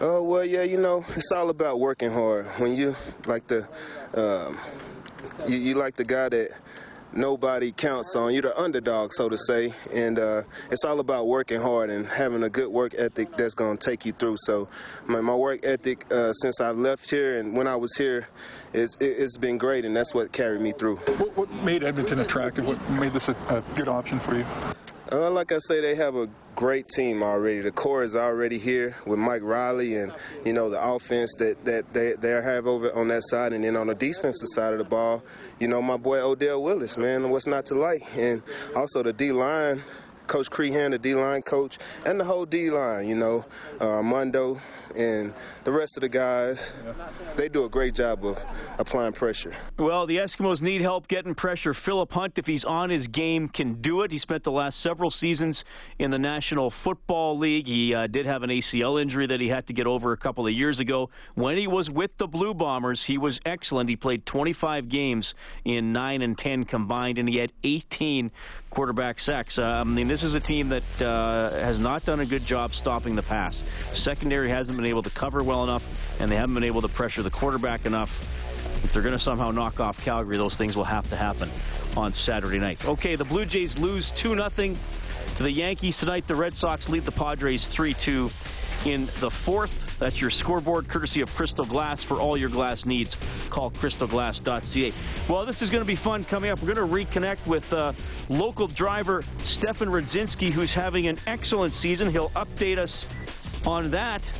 Oh, 0.00 0.22
well, 0.22 0.44
yeah, 0.44 0.62
you 0.62 0.78
know, 0.78 1.04
it's 1.14 1.32
all 1.32 1.50
about 1.50 1.80
working 1.80 2.10
hard. 2.10 2.46
When 2.58 2.74
you 2.74 2.96
like 3.26 3.46
the, 3.46 3.68
um, 4.14 4.58
you, 5.48 5.56
you 5.56 5.74
like 5.74 5.96
the 5.96 6.04
guy 6.04 6.28
that 6.28 6.50
nobody 7.16 7.72
counts 7.72 8.14
on. 8.14 8.32
You're 8.32 8.42
the 8.42 8.60
underdog, 8.60 9.12
so 9.12 9.28
to 9.28 9.38
say, 9.38 9.72
and 9.92 10.18
uh, 10.18 10.42
it's 10.70 10.84
all 10.84 11.00
about 11.00 11.26
working 11.26 11.60
hard 11.60 11.90
and 11.90 12.06
having 12.06 12.42
a 12.42 12.48
good 12.48 12.68
work 12.68 12.94
ethic 12.96 13.36
that's 13.36 13.54
going 13.54 13.78
to 13.78 13.90
take 13.90 14.04
you 14.04 14.12
through. 14.12 14.36
So, 14.40 14.68
my, 15.06 15.20
my 15.20 15.34
work 15.34 15.64
ethic 15.64 16.10
uh, 16.12 16.32
since 16.32 16.60
I 16.60 16.70
left 16.70 17.10
here 17.10 17.38
and 17.38 17.56
when 17.56 17.66
I 17.66 17.76
was 17.76 17.96
here, 17.96 18.28
it's, 18.72 18.96
it's 19.00 19.38
been 19.38 19.58
great, 19.58 19.84
and 19.84 19.96
that's 19.96 20.14
what 20.14 20.32
carried 20.32 20.60
me 20.60 20.72
through. 20.72 20.96
What, 20.96 21.36
what 21.36 21.52
made 21.64 21.82
Edmonton 21.82 22.20
attractive? 22.20 22.66
What 22.66 22.78
made 22.90 23.12
this 23.12 23.28
a, 23.28 23.36
a 23.48 23.62
good 23.74 23.88
option 23.88 24.18
for 24.18 24.36
you? 24.36 24.44
Uh, 25.10 25.30
like 25.30 25.52
I 25.52 25.58
say, 25.58 25.80
they 25.80 25.94
have 25.94 26.16
a 26.16 26.28
great 26.56 26.88
team 26.88 27.22
already. 27.22 27.60
The 27.60 27.70
core 27.70 28.02
is 28.02 28.16
already 28.16 28.58
here 28.58 28.96
with 29.06 29.18
Mike 29.18 29.42
Reilly 29.42 29.94
and, 29.96 30.12
you 30.44 30.52
know, 30.52 30.68
the 30.70 30.82
offense 30.82 31.34
that, 31.38 31.64
that 31.66 31.92
they, 31.92 32.14
they 32.14 32.30
have 32.30 32.66
over 32.66 32.92
on 32.96 33.08
that 33.08 33.22
side. 33.24 33.52
And 33.52 33.62
then 33.62 33.76
on 33.76 33.86
the 33.86 33.94
defensive 33.94 34.48
side 34.48 34.72
of 34.72 34.78
the 34.78 34.84
ball, 34.84 35.22
you 35.60 35.68
know, 35.68 35.80
my 35.80 35.96
boy 35.98 36.18
Odell 36.18 36.62
Willis, 36.62 36.96
man, 36.96 37.30
what's 37.30 37.46
not 37.46 37.66
to 37.66 37.74
like? 37.74 38.02
And 38.16 38.42
also 38.74 39.02
the 39.04 39.12
D 39.12 39.30
line. 39.30 39.82
Coach 40.26 40.50
Crehan, 40.50 40.90
the 40.90 40.98
D 40.98 41.14
line 41.14 41.40
coach, 41.42 41.78
and 42.04 42.18
the 42.18 42.24
whole 42.24 42.44
D 42.44 42.68
line, 42.68 43.08
you 43.08 43.14
know, 43.14 43.44
uh, 43.78 44.02
Mondo, 44.02 44.60
and 44.96 45.34
the 45.64 45.72
rest 45.72 45.96
of 45.96 46.00
the 46.00 46.08
guys, 46.08 46.72
they 47.36 47.48
do 47.48 47.64
a 47.64 47.68
great 47.68 47.94
job 47.94 48.24
of 48.24 48.42
applying 48.78 49.12
pressure. 49.12 49.52
Well, 49.78 50.06
the 50.06 50.18
Eskimos 50.18 50.62
need 50.62 50.80
help 50.80 51.08
getting 51.08 51.34
pressure. 51.34 51.74
Philip 51.74 52.12
Hunt, 52.12 52.38
if 52.38 52.46
he's 52.46 52.64
on 52.64 52.90
his 52.90 53.08
game, 53.08 53.48
can 53.48 53.74
do 53.74 54.02
it. 54.02 54.12
He 54.12 54.18
spent 54.18 54.44
the 54.44 54.52
last 54.52 54.80
several 54.80 55.10
seasons 55.10 55.64
in 55.98 56.10
the 56.10 56.18
National 56.18 56.70
Football 56.70 57.38
League. 57.38 57.66
He 57.66 57.94
uh, 57.94 58.06
did 58.06 58.26
have 58.26 58.42
an 58.42 58.50
ACL 58.50 59.00
injury 59.00 59.26
that 59.26 59.40
he 59.40 59.48
had 59.48 59.66
to 59.66 59.72
get 59.72 59.86
over 59.86 60.12
a 60.12 60.16
couple 60.16 60.46
of 60.46 60.52
years 60.52 60.80
ago. 60.80 61.10
When 61.34 61.58
he 61.58 61.66
was 61.66 61.90
with 61.90 62.16
the 62.16 62.26
Blue 62.26 62.54
Bombers, 62.54 63.04
he 63.04 63.18
was 63.18 63.40
excellent. 63.44 63.90
He 63.90 63.96
played 63.96 64.24
25 64.26 64.88
games 64.88 65.34
in 65.64 65.92
9 65.92 66.22
and 66.22 66.36
10 66.36 66.64
combined, 66.64 67.18
and 67.18 67.28
he 67.28 67.38
had 67.38 67.52
18 67.62 68.30
quarterback 68.70 69.18
sacks. 69.18 69.58
Uh, 69.58 69.64
I 69.64 69.84
mean, 69.84 70.08
this 70.08 70.22
is 70.22 70.34
a 70.34 70.40
team 70.40 70.68
that 70.68 71.02
uh, 71.02 71.50
has 71.50 71.78
not 71.78 72.04
done 72.04 72.20
a 72.20 72.26
good 72.26 72.44
job 72.44 72.74
stopping 72.74 73.16
the 73.16 73.22
pass. 73.22 73.64
Secondary 73.94 74.50
hasn't 74.50 74.76
been 74.76 74.85
able 74.86 75.02
to 75.02 75.10
cover 75.10 75.42
well 75.42 75.64
enough, 75.64 76.20
and 76.20 76.30
they 76.30 76.36
haven't 76.36 76.54
been 76.54 76.64
able 76.64 76.82
to 76.82 76.88
pressure 76.88 77.22
the 77.22 77.30
quarterback 77.30 77.86
enough. 77.86 78.22
If 78.84 78.92
they're 78.92 79.02
going 79.02 79.12
to 79.12 79.18
somehow 79.18 79.50
knock 79.50 79.80
off 79.80 80.02
Calgary, 80.04 80.36
those 80.36 80.56
things 80.56 80.76
will 80.76 80.84
have 80.84 81.08
to 81.10 81.16
happen 81.16 81.48
on 81.96 82.12
Saturday 82.12 82.58
night. 82.58 82.86
Okay, 82.86 83.16
the 83.16 83.24
Blue 83.24 83.44
Jays 83.44 83.78
lose 83.78 84.10
2 84.12 84.34
0 84.34 84.48
to 84.48 85.42
the 85.42 85.50
Yankees 85.50 85.98
tonight. 85.98 86.26
The 86.26 86.34
Red 86.34 86.56
Sox 86.56 86.88
lead 86.88 87.04
the 87.04 87.12
Padres 87.12 87.66
3 87.66 87.94
2 87.94 88.30
in 88.84 89.08
the 89.20 89.30
fourth. 89.30 89.98
That's 89.98 90.20
your 90.20 90.30
scoreboard, 90.30 90.88
courtesy 90.88 91.20
of 91.20 91.34
Crystal 91.34 91.64
Glass. 91.64 92.02
For 92.02 92.20
all 92.20 92.36
your 92.36 92.50
glass 92.50 92.86
needs, 92.86 93.16
call 93.50 93.70
crystalglass.ca. 93.70 94.92
Well, 95.28 95.46
this 95.46 95.62
is 95.62 95.70
going 95.70 95.82
to 95.82 95.86
be 95.86 95.96
fun 95.96 96.24
coming 96.24 96.50
up. 96.50 96.62
We're 96.62 96.74
going 96.74 96.90
to 96.90 96.96
reconnect 96.96 97.46
with 97.46 97.72
uh, 97.72 97.92
local 98.28 98.66
driver 98.68 99.22
Stefan 99.44 99.88
Rzadzinski, 99.88 100.50
who's 100.50 100.74
having 100.74 101.08
an 101.08 101.16
excellent 101.26 101.72
season. 101.72 102.10
He'll 102.10 102.30
update 102.30 102.78
us 102.78 103.06
on 103.66 103.90
that. 103.90 104.30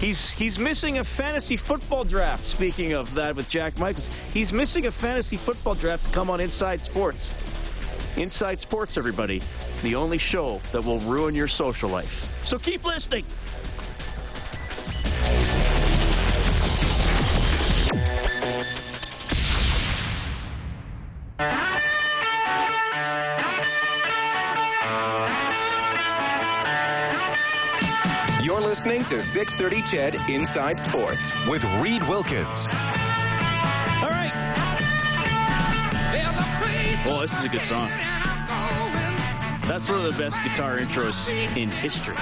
He's 0.00 0.30
he's 0.30 0.58
missing 0.58 0.98
a 0.98 1.04
fantasy 1.04 1.56
football 1.56 2.04
draft. 2.04 2.46
Speaking 2.46 2.92
of 2.92 3.14
that, 3.14 3.36
with 3.36 3.48
Jack 3.48 3.78
Michaels, 3.78 4.08
he's 4.32 4.52
missing 4.52 4.86
a 4.86 4.90
fantasy 4.90 5.36
football 5.36 5.74
draft 5.74 6.06
to 6.06 6.12
come 6.12 6.30
on 6.30 6.40
Inside 6.40 6.80
Sports. 6.80 7.32
Inside 8.16 8.60
Sports, 8.60 8.96
everybody, 8.96 9.42
the 9.82 9.94
only 9.94 10.18
show 10.18 10.60
that 10.72 10.84
will 10.84 11.00
ruin 11.00 11.34
your 11.34 11.48
social 11.48 11.88
life. 11.88 12.42
So 12.46 12.58
keep 12.58 12.84
listening. 12.84 13.24
Listening 29.04 29.18
to 29.18 29.22
630 29.22 29.82
CHED 29.82 30.30
Inside 30.30 30.78
Sports 30.80 31.32
with 31.48 31.64
Reed 31.80 32.02
Wilkins. 32.08 32.66
All 32.68 34.10
right. 34.10 34.30
Oh, 37.06 37.18
this 37.20 37.38
is 37.38 37.44
a 37.44 37.48
good 37.48 37.60
song. 37.60 37.88
That's 39.68 39.88
one 39.88 40.04
of 40.04 40.04
the 40.16 40.22
best 40.22 40.42
guitar 40.42 40.78
intros 40.78 41.28
in 41.56 41.68
history. 41.70 42.16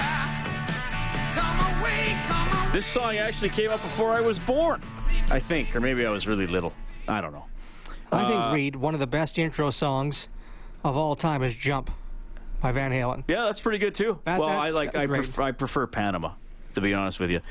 This 2.73 2.85
song 2.85 3.17
actually 3.17 3.49
came 3.49 3.69
up 3.69 3.81
before 3.81 4.11
I 4.13 4.21
was 4.21 4.39
born, 4.39 4.81
I 5.29 5.39
think, 5.39 5.75
or 5.75 5.79
maybe 5.79 6.05
I 6.05 6.09
was 6.09 6.25
really 6.27 6.47
little. 6.47 6.73
I 7.07 7.21
don't 7.21 7.31
know. 7.31 7.45
I 8.11 8.27
think, 8.27 8.41
Uh, 8.41 8.51
Reed, 8.53 8.75
one 8.75 8.93
of 8.93 8.99
the 8.99 9.07
best 9.07 9.37
intro 9.37 9.69
songs 9.69 10.27
of 10.83 10.97
all 10.97 11.15
time 11.15 11.43
is 11.43 11.55
Jump 11.55 11.91
by 12.61 12.71
Van 12.71 12.91
Halen. 12.91 13.23
Yeah, 13.27 13.43
that's 13.45 13.61
pretty 13.61 13.77
good 13.77 13.93
too. 13.93 14.19
That- 14.25 14.39
well, 14.39 14.49
I 14.49 14.69
like 14.69 14.95
I 14.95 15.05
great. 15.05 15.19
prefer, 15.23 15.41
I 15.43 15.51
prefer 15.51 15.85
Panama. 15.87 16.31
To 16.75 16.81
be 16.81 16.93
honest 16.93 17.19
with 17.19 17.29
you, 17.29 17.41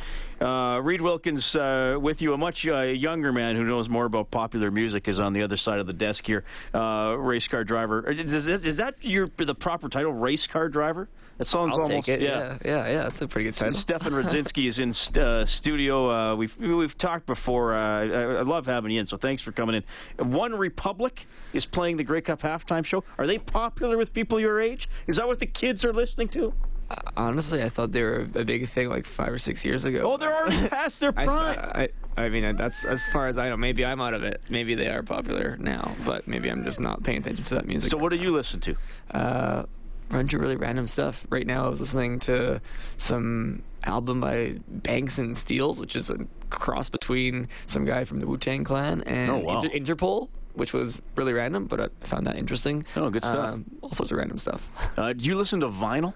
uh, 0.44 0.78
Reed 0.80 1.00
Wilkins 1.00 1.54
uh, 1.54 1.96
with 2.00 2.22
you, 2.22 2.32
a 2.32 2.38
much 2.38 2.66
uh, 2.66 2.80
younger 2.80 3.32
man 3.32 3.56
who 3.56 3.64
knows 3.64 3.88
more 3.88 4.04
about 4.04 4.30
popular 4.30 4.70
music, 4.70 5.06
is 5.06 5.20
on 5.20 5.32
the 5.32 5.42
other 5.42 5.56
side 5.56 5.78
of 5.78 5.87
the 5.87 5.92
desk 5.92 6.26
here. 6.26 6.44
Uh, 6.74 7.14
race 7.18 7.46
car 7.46 7.64
driver. 7.64 8.11
Is, 8.11 8.32
is, 8.32 8.66
is 8.66 8.76
that 8.78 8.96
your 9.02 9.28
the 9.37 9.54
proper 9.54 9.88
title? 9.88 10.12
Race 10.12 10.46
car 10.46 10.68
driver. 10.68 11.08
That 11.38 11.46
sounds 11.46 11.78
I'll 11.78 11.85
almost 11.85 12.06
take 12.06 12.20
it. 12.20 12.22
yeah. 12.22 12.38
Yeah, 12.38 12.58
yeah, 12.64 12.88
yeah. 12.88 13.02
That's 13.04 13.20
a 13.22 13.28
pretty 13.28 13.46
good 13.46 13.56
title. 13.56 13.72
Stefan 13.72 14.12
Rzadzinski 14.22 14.68
is 14.68 14.78
in 14.78 14.92
st- 14.92 15.16
uh, 15.16 15.46
studio. 15.46 16.11
Uh, 16.11 16.37
we've 16.37 16.56
we've 16.58 16.96
talked 16.96 17.26
before. 17.26 17.74
Uh, 17.74 17.80
I, 17.80 18.04
I 18.38 18.42
love 18.42 18.66
having 18.66 18.90
you 18.90 19.00
in, 19.00 19.06
so 19.06 19.16
thanks 19.16 19.42
for 19.42 19.52
coming 19.52 19.82
in. 20.18 20.30
One 20.30 20.54
Republic 20.54 21.26
is 21.52 21.64
playing 21.64 21.96
the 21.96 22.04
Grey 22.04 22.20
Cup 22.20 22.42
halftime 22.42 22.85
show. 22.85 23.04
Are 23.18 23.26
they 23.26 23.38
popular 23.38 23.96
with 23.96 24.12
people 24.12 24.38
your 24.40 24.61
age? 24.61 24.88
Is 25.06 25.16
that 25.16 25.26
what 25.26 25.38
the 25.38 25.46
kids 25.46 25.85
are 25.85 25.92
listening 25.92 26.28
to? 26.30 26.52
Honestly, 27.16 27.62
I 27.62 27.68
thought 27.68 27.92
they 27.92 28.02
were 28.02 28.26
a 28.35 28.44
big 28.44 28.68
thing 28.68 28.88
like 28.88 29.07
five 29.07 29.28
or 29.28 29.38
six 29.38 29.64
years 29.64 29.85
ago. 29.85 30.12
Oh, 30.12 30.16
they're 30.16 30.35
already 30.35 30.68
past 30.68 31.00
their 31.00 31.12
I, 31.16 31.24
prime. 31.24 31.59
I, 31.59 31.88
I 32.22 32.28
mean, 32.28 32.57
that's 32.57 32.85
as 32.85 33.05
far 33.07 33.28
as 33.28 33.38
I 33.38 33.48
know. 33.48 33.57
Maybe 33.57 33.85
I'm 33.85 34.00
out 34.00 34.14
of 34.14 34.22
it. 34.22 34.42
Maybe 34.48 34.74
they 34.74 34.88
are 34.88 35.02
popular 35.02 35.57
now, 35.59 35.94
but 36.05 36.26
maybe 36.28 36.50
I'm 36.50 36.64
just 36.64 36.81
not 36.81 37.02
paying 37.02 37.18
attention 37.18 37.44
to 37.46 37.55
that 37.57 37.66
music. 37.66 37.90
so, 37.90 37.96
what 37.98 38.11
do 38.11 38.16
you 38.16 38.33
listen 38.33 38.61
to? 38.61 38.76
Uh, 39.12 39.62
bunch 40.11 40.35
of 40.35 40.40
really 40.40 40.57
random 40.57 40.87
stuff. 40.87 41.26
Right 41.31 41.46
now, 41.46 41.66
I 41.66 41.68
was 41.68 41.81
listening 41.81 42.18
to 42.20 42.61
some 42.96 43.62
album 43.85 44.20
by 44.20 44.57
Banks 44.68 45.18
and 45.18 45.35
Steelz, 45.35 45.81
which 45.81 45.96
is 45.96 46.11
a 46.11 46.18
cross 46.50 46.90
between 46.90 47.48
some 47.66 47.85
guy 47.85 48.05
from 48.05 48.20
the 48.20 48.26
Wu 48.26 48.37
Tang 48.37 48.62
Clan 48.64 49.02
and 49.02 49.31
Oh, 49.31 49.38
wow. 49.38 49.61
Inter- 49.61 49.94
Interpol, 49.96 50.28
which 50.55 50.72
was 50.74 51.00
really 51.16 51.33
random, 51.33 51.64
but 51.66 51.81
I 51.81 51.88
found 52.00 52.26
that 52.26 52.37
interesting. 52.37 52.85
Oh, 52.94 53.09
good 53.11 53.24
stuff. 53.24 53.55
Um, 53.55 53.64
all 53.81 53.92
sorts 53.92 54.12
of 54.12 54.18
random 54.18 54.37
stuff. 54.38 54.70
Uh, 54.98 55.12
do 55.14 55.24
you 55.24 55.35
listen 55.35 55.61
to 55.61 55.68
vinyl? 55.68 56.12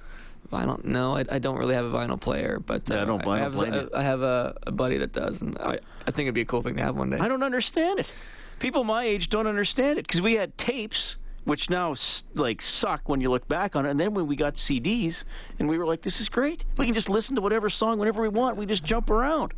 Vinyl? 0.51 0.83
No, 0.85 1.17
I, 1.17 1.25
I 1.31 1.39
don't 1.39 1.57
really 1.59 1.75
have 1.75 1.85
a 1.85 1.91
vinyl 1.91 2.21
player, 2.21 2.61
but 2.65 2.91
uh, 2.91 2.95
Yeah, 2.95 3.03
I 3.03 3.05
don't- 3.05 3.21
I 3.23 3.25
don't 3.25 3.39
have, 3.39 3.53
blame 3.53 3.89
I, 3.95 4.03
have 4.03 4.23
a, 4.23 4.57
a 4.67 4.71
buddy 4.73 4.99
that 4.99 5.13
does, 5.13 5.43
and 5.43 5.57
I, 5.59 5.79
I 6.07 6.11
think 6.11 6.27
it'd 6.27 6.35
be 6.35 6.41
a 6.43 6.45
cool 6.47 6.63
thing 6.63 6.77
to 6.77 6.83
have 6.83 6.97
one 6.97 7.11
day. 7.11 7.19
I 7.19 7.29
don't 7.29 7.43
understand 7.43 7.99
it. 8.01 8.13
People 8.59 8.85
my 8.85 9.05
age 9.05 9.29
don't 9.29 9.47
understand 9.47 9.99
it 9.99 10.07
because 10.07 10.23
we 10.23 10.35
had 10.35 10.57
tapes, 10.57 11.17
which 11.45 11.69
now 11.69 11.95
like 12.35 12.63
suck 12.63 13.09
when 13.09 13.21
you 13.21 13.31
look 13.31 13.47
back 13.49 13.77
on 13.77 13.85
it. 13.87 13.91
And 13.91 14.01
then 14.01 14.15
when 14.15 14.27
we 14.27 14.35
got 14.37 14.55
CDs, 14.55 15.25
and 15.59 15.69
we 15.69 15.77
were 15.77 15.85
like, 15.87 16.01
"This 16.03 16.21
is 16.23 16.29
great. 16.31 16.65
We 16.79 16.87
can 16.87 16.95
just 16.95 17.11
listen 17.11 17.37
to 17.37 17.43
whatever 17.43 17.69
song 17.69 17.99
whenever 17.99 18.23
we 18.23 18.29
want. 18.29 18.57
We 18.57 18.65
just 18.67 18.83
jump 18.85 19.11
around." 19.11 19.53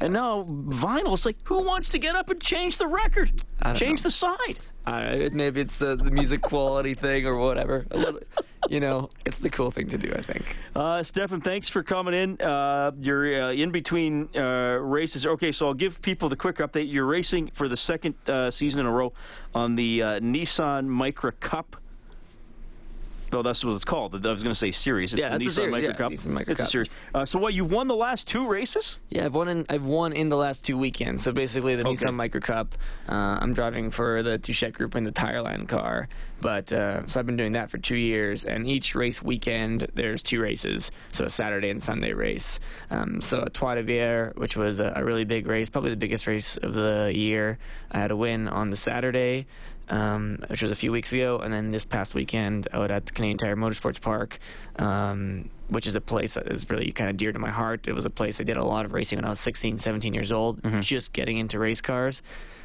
And 0.00 0.12
now 0.12 0.42
vinyl, 0.48 1.12
it's 1.14 1.24
like, 1.24 1.36
who 1.44 1.62
wants 1.62 1.90
to 1.90 1.98
get 1.98 2.16
up 2.16 2.28
and 2.28 2.40
change 2.40 2.78
the 2.78 2.86
record, 2.86 3.30
I 3.62 3.74
change 3.74 4.00
know. 4.00 4.04
the 4.04 4.10
side? 4.10 4.58
I, 4.86 5.30
maybe 5.32 5.60
it's 5.60 5.78
the, 5.78 5.94
the 5.94 6.10
music 6.10 6.42
quality 6.42 6.94
thing 6.94 7.26
or 7.26 7.36
whatever. 7.36 7.86
You 8.70 8.80
know, 8.80 9.10
it's 9.24 9.38
the 9.38 9.50
cool 9.50 9.70
thing 9.70 9.88
to 9.88 9.98
do. 9.98 10.12
I 10.14 10.22
think. 10.22 10.56
Uh, 10.74 11.02
Stefan, 11.02 11.40
thanks 11.40 11.68
for 11.68 11.82
coming 11.82 12.14
in. 12.14 12.40
Uh, 12.40 12.92
you're 12.98 13.42
uh, 13.44 13.52
in 13.52 13.70
between 13.70 14.28
uh, 14.36 14.78
races. 14.80 15.26
Okay, 15.26 15.52
so 15.52 15.66
I'll 15.68 15.74
give 15.74 16.00
people 16.00 16.28
the 16.28 16.36
quick 16.36 16.56
update. 16.56 16.90
You're 16.90 17.06
racing 17.06 17.48
for 17.52 17.68
the 17.68 17.76
second 17.76 18.14
uh, 18.28 18.50
season 18.50 18.80
in 18.80 18.86
a 18.86 18.90
row 18.92 19.12
on 19.54 19.76
the 19.76 20.02
uh, 20.02 20.20
Nissan 20.20 20.86
Micra 20.88 21.32
Cup. 21.40 21.76
No, 23.32 23.42
that's 23.42 23.64
what 23.64 23.74
it's 23.74 23.84
called. 23.84 24.14
I 24.14 24.30
was 24.30 24.44
going 24.44 24.52
to 24.52 24.58
say 24.58 24.70
series. 24.70 25.12
It's 25.12 25.18
Yeah, 25.20 25.36
the 25.36 25.44
Nissan 25.44 25.50
series, 25.50 25.74
Micra 25.74 25.82
yeah, 25.82 25.92
Cup. 25.94 26.12
Nissan 26.12 26.32
Micra 26.32 26.48
it's 26.50 26.60
a 26.60 26.66
series. 26.66 26.88
Uh, 27.12 27.24
so 27.24 27.40
what? 27.40 27.52
You've 27.52 27.72
won 27.72 27.88
the 27.88 27.96
last 27.96 28.28
two 28.28 28.48
races? 28.48 28.98
Yeah, 29.10 29.24
I've 29.24 29.34
won. 29.34 29.48
In, 29.48 29.66
I've 29.68 29.82
won 29.84 30.12
in 30.12 30.28
the 30.28 30.36
last 30.36 30.64
two 30.64 30.78
weekends. 30.78 31.24
So 31.24 31.32
basically, 31.32 31.74
the 31.74 31.82
Okay. 31.82 31.94
Nissan 31.94 32.14
Micra 32.14 32.40
Cup. 32.40 32.76
Uh, 33.08 33.12
I'm 33.40 33.52
driving 33.52 33.90
for 33.90 34.22
the 34.22 34.38
Touchette 34.38 34.74
Group 34.74 34.94
in 34.94 35.02
the 35.02 35.10
Tireland 35.10 35.68
car. 35.68 36.08
But 36.44 36.70
uh, 36.74 37.06
so 37.06 37.18
I've 37.18 37.24
been 37.24 37.38
doing 37.38 37.52
that 37.52 37.70
for 37.70 37.78
two 37.78 37.96
years, 37.96 38.44
and 38.44 38.66
each 38.66 38.94
race 38.94 39.22
weekend 39.22 39.88
there's 39.94 40.22
two 40.22 40.42
races, 40.42 40.90
so 41.10 41.24
a 41.24 41.30
Saturday 41.30 41.70
and 41.70 41.82
Sunday 41.82 42.12
race. 42.12 42.60
Um, 42.90 43.22
so 43.22 43.40
at 43.40 43.54
Trois-Rivières, 43.54 44.36
which 44.36 44.54
was 44.54 44.78
a, 44.78 44.92
a 44.94 45.02
really 45.02 45.24
big 45.24 45.46
race, 45.46 45.70
probably 45.70 45.88
the 45.88 45.96
biggest 45.96 46.26
race 46.26 46.58
of 46.58 46.74
the 46.74 47.10
year, 47.14 47.58
I 47.90 47.98
had 47.98 48.10
a 48.10 48.16
win 48.16 48.46
on 48.48 48.68
the 48.68 48.76
Saturday. 48.76 49.46
Um, 49.86 50.38
which 50.48 50.62
was 50.62 50.70
a 50.70 50.74
few 50.74 50.90
weeks 50.90 51.12
ago, 51.12 51.40
and 51.40 51.52
then 51.52 51.68
this 51.68 51.84
past 51.84 52.14
weekend 52.14 52.68
out 52.72 52.90
at 52.90 53.04
the 53.04 53.12
Canadian 53.12 53.36
Tire 53.36 53.54
Motorsports 53.54 54.00
Park, 54.00 54.38
um, 54.76 55.50
which 55.68 55.86
is 55.86 55.94
a 55.94 56.00
place 56.00 56.34
that 56.34 56.50
is 56.50 56.70
really 56.70 56.90
kind 56.90 57.10
of 57.10 57.18
dear 57.18 57.32
to 57.32 57.38
my 57.38 57.50
heart. 57.50 57.86
It 57.86 57.92
was 57.92 58.06
a 58.06 58.10
place 58.10 58.40
I 58.40 58.44
did 58.44 58.56
a 58.56 58.64
lot 58.64 58.86
of 58.86 58.94
racing 58.94 59.18
when 59.18 59.26
I 59.26 59.28
was 59.28 59.40
16, 59.40 59.80
17 59.80 60.14
years 60.14 60.32
old, 60.32 60.62
just 60.80 61.12
getting 61.12 61.36
into 61.36 61.58
race 61.58 61.82
cars. 61.82 62.22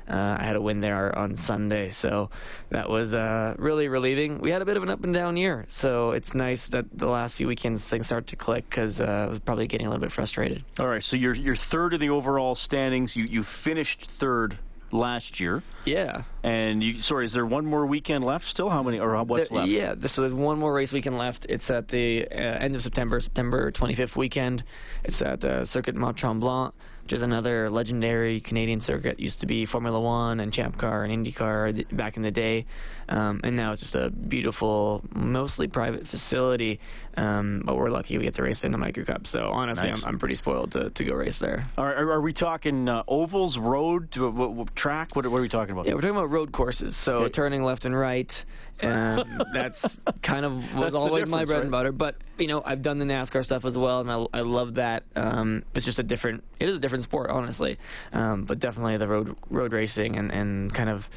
Uh, 0.09 0.37
I 0.39 0.43
had 0.43 0.55
a 0.55 0.61
win 0.61 0.79
there 0.79 1.17
on 1.17 1.35
Sunday, 1.35 1.91
so 1.91 2.29
that 2.69 2.89
was 2.89 3.13
uh, 3.13 3.55
really 3.57 3.87
relieving. 3.87 4.39
We 4.39 4.51
had 4.51 4.61
a 4.61 4.65
bit 4.65 4.75
of 4.75 4.83
an 4.83 4.89
up 4.89 5.03
and 5.03 5.13
down 5.13 5.37
year, 5.37 5.65
so 5.69 6.11
it's 6.11 6.33
nice 6.33 6.69
that 6.69 6.85
the 6.91 7.07
last 7.07 7.35
few 7.35 7.47
weekends 7.47 7.87
things 7.87 8.07
start 8.07 8.27
to 8.27 8.35
click 8.35 8.67
because 8.69 8.99
uh, 8.99 9.25
I 9.27 9.27
was 9.27 9.39
probably 9.39 9.67
getting 9.67 9.85
a 9.85 9.89
little 9.89 10.01
bit 10.01 10.11
frustrated. 10.11 10.63
All 10.79 10.87
right, 10.87 11.03
so 11.03 11.15
you're 11.15 11.35
you're 11.35 11.55
third 11.55 11.93
in 11.93 11.99
the 11.99 12.09
overall 12.09 12.55
standings. 12.55 13.15
You 13.15 13.25
you 13.25 13.43
finished 13.43 14.01
third 14.01 14.57
last 14.91 15.39
year. 15.39 15.63
Yeah. 15.85 16.23
And 16.43 16.83
you, 16.83 16.97
sorry, 16.97 17.25
is 17.25 17.33
there 17.33 17.45
one 17.45 17.65
more 17.65 17.85
weekend 17.85 18.25
left 18.25 18.45
still? 18.45 18.69
How 18.69 18.83
many 18.83 18.99
or 18.99 19.21
what's 19.23 19.49
there, 19.49 19.59
left? 19.59 19.71
Yeah, 19.71 19.95
so 20.05 20.21
there's 20.21 20.33
one 20.33 20.59
more 20.59 20.73
race 20.73 20.93
weekend 20.93 21.17
left. 21.17 21.45
It's 21.49 21.69
at 21.69 21.89
the 21.89 22.27
uh, 22.31 22.35
end 22.35 22.75
of 22.75 22.81
September, 22.81 23.19
September 23.19 23.71
25th 23.71 24.15
weekend. 24.15 24.63
It's 25.03 25.21
at 25.21 25.43
uh, 25.45 25.65
Circuit 25.65 25.95
Mont 25.95 26.17
Tremblant 26.17 26.73
which 27.09 27.17
is 27.17 27.23
another 27.23 27.71
legendary 27.71 28.39
Canadian 28.39 28.79
circuit. 28.79 29.19
Used 29.19 29.39
to 29.39 29.47
be 29.47 29.65
Formula 29.65 29.99
One 29.99 30.39
and 30.39 30.53
Champ 30.53 30.77
Car 30.77 31.03
and 31.03 31.25
IndyCar 31.25 31.97
back 31.97 32.17
in 32.17 32.21
the 32.21 32.29
day, 32.29 32.67
um, 33.07 33.41
and 33.43 33.55
now 33.55 33.71
it's 33.71 33.81
just 33.81 33.95
a 33.95 34.11
beautiful, 34.11 35.01
mostly 35.11 35.67
private 35.67 36.05
facility. 36.05 36.79
Um, 37.17 37.63
but 37.65 37.77
we're 37.77 37.89
lucky 37.89 38.15
we 38.19 38.25
get 38.25 38.35
to 38.35 38.43
race 38.43 38.63
in 38.63 38.71
the 38.71 38.77
Micra 38.77 39.07
Cup. 39.07 39.25
So 39.25 39.49
honestly, 39.49 39.89
nice. 39.89 40.03
I'm, 40.03 40.09
I'm, 40.09 40.19
pretty 40.19 40.35
spoiled 40.35 40.73
to, 40.73 40.91
to 40.91 41.03
go 41.03 41.15
race 41.15 41.39
there. 41.39 41.67
Are, 41.79 42.11
are 42.11 42.21
we 42.21 42.31
talking 42.31 42.87
uh, 42.87 43.01
ovals, 43.07 43.57
road, 43.57 44.15
what, 44.15 44.51
what, 44.53 44.75
track? 44.75 45.15
What, 45.15 45.25
what, 45.25 45.39
are 45.39 45.41
we 45.41 45.49
talking 45.49 45.73
about? 45.73 45.87
Yeah, 45.87 45.95
we're 45.95 46.01
talking 46.01 46.15
about 46.15 46.29
road 46.29 46.51
courses. 46.51 46.95
So 46.95 47.21
okay. 47.21 47.29
turning 47.31 47.63
left 47.63 47.85
and 47.85 47.97
right. 47.97 48.45
Um, 48.81 49.41
that's 49.53 49.99
kind 50.21 50.45
of 50.45 50.73
was 50.73 50.93
always 50.93 51.25
my 51.25 51.43
bread 51.43 51.57
right? 51.57 51.61
and 51.63 51.69
butter. 51.71 51.91
But 51.91 52.15
you 52.39 52.47
know, 52.47 52.62
I've 52.65 52.82
done 52.82 52.99
the 52.99 53.06
NASCAR 53.06 53.43
stuff 53.43 53.65
as 53.65 53.78
well, 53.78 54.02
and 54.02 54.12
I, 54.12 54.25
I 54.39 54.41
love 54.41 54.75
that. 54.75 55.04
Um, 55.15 55.63
it's 55.73 55.86
just 55.86 55.99
a 55.99 56.04
different. 56.04 56.43
It 56.60 56.69
is 56.69 56.78
a 56.78 56.80
different 56.80 57.04
sport, 57.04 57.30
honestly. 57.30 57.78
Um, 58.13 58.45
but 58.45 58.60
definitely 58.60 58.97
the 58.97 59.08
road 59.08 59.36
road 59.49 59.73
racing 59.73 60.17
and, 60.17 60.32
and 60.32 60.73
kind 60.73 60.89
of 60.89 61.10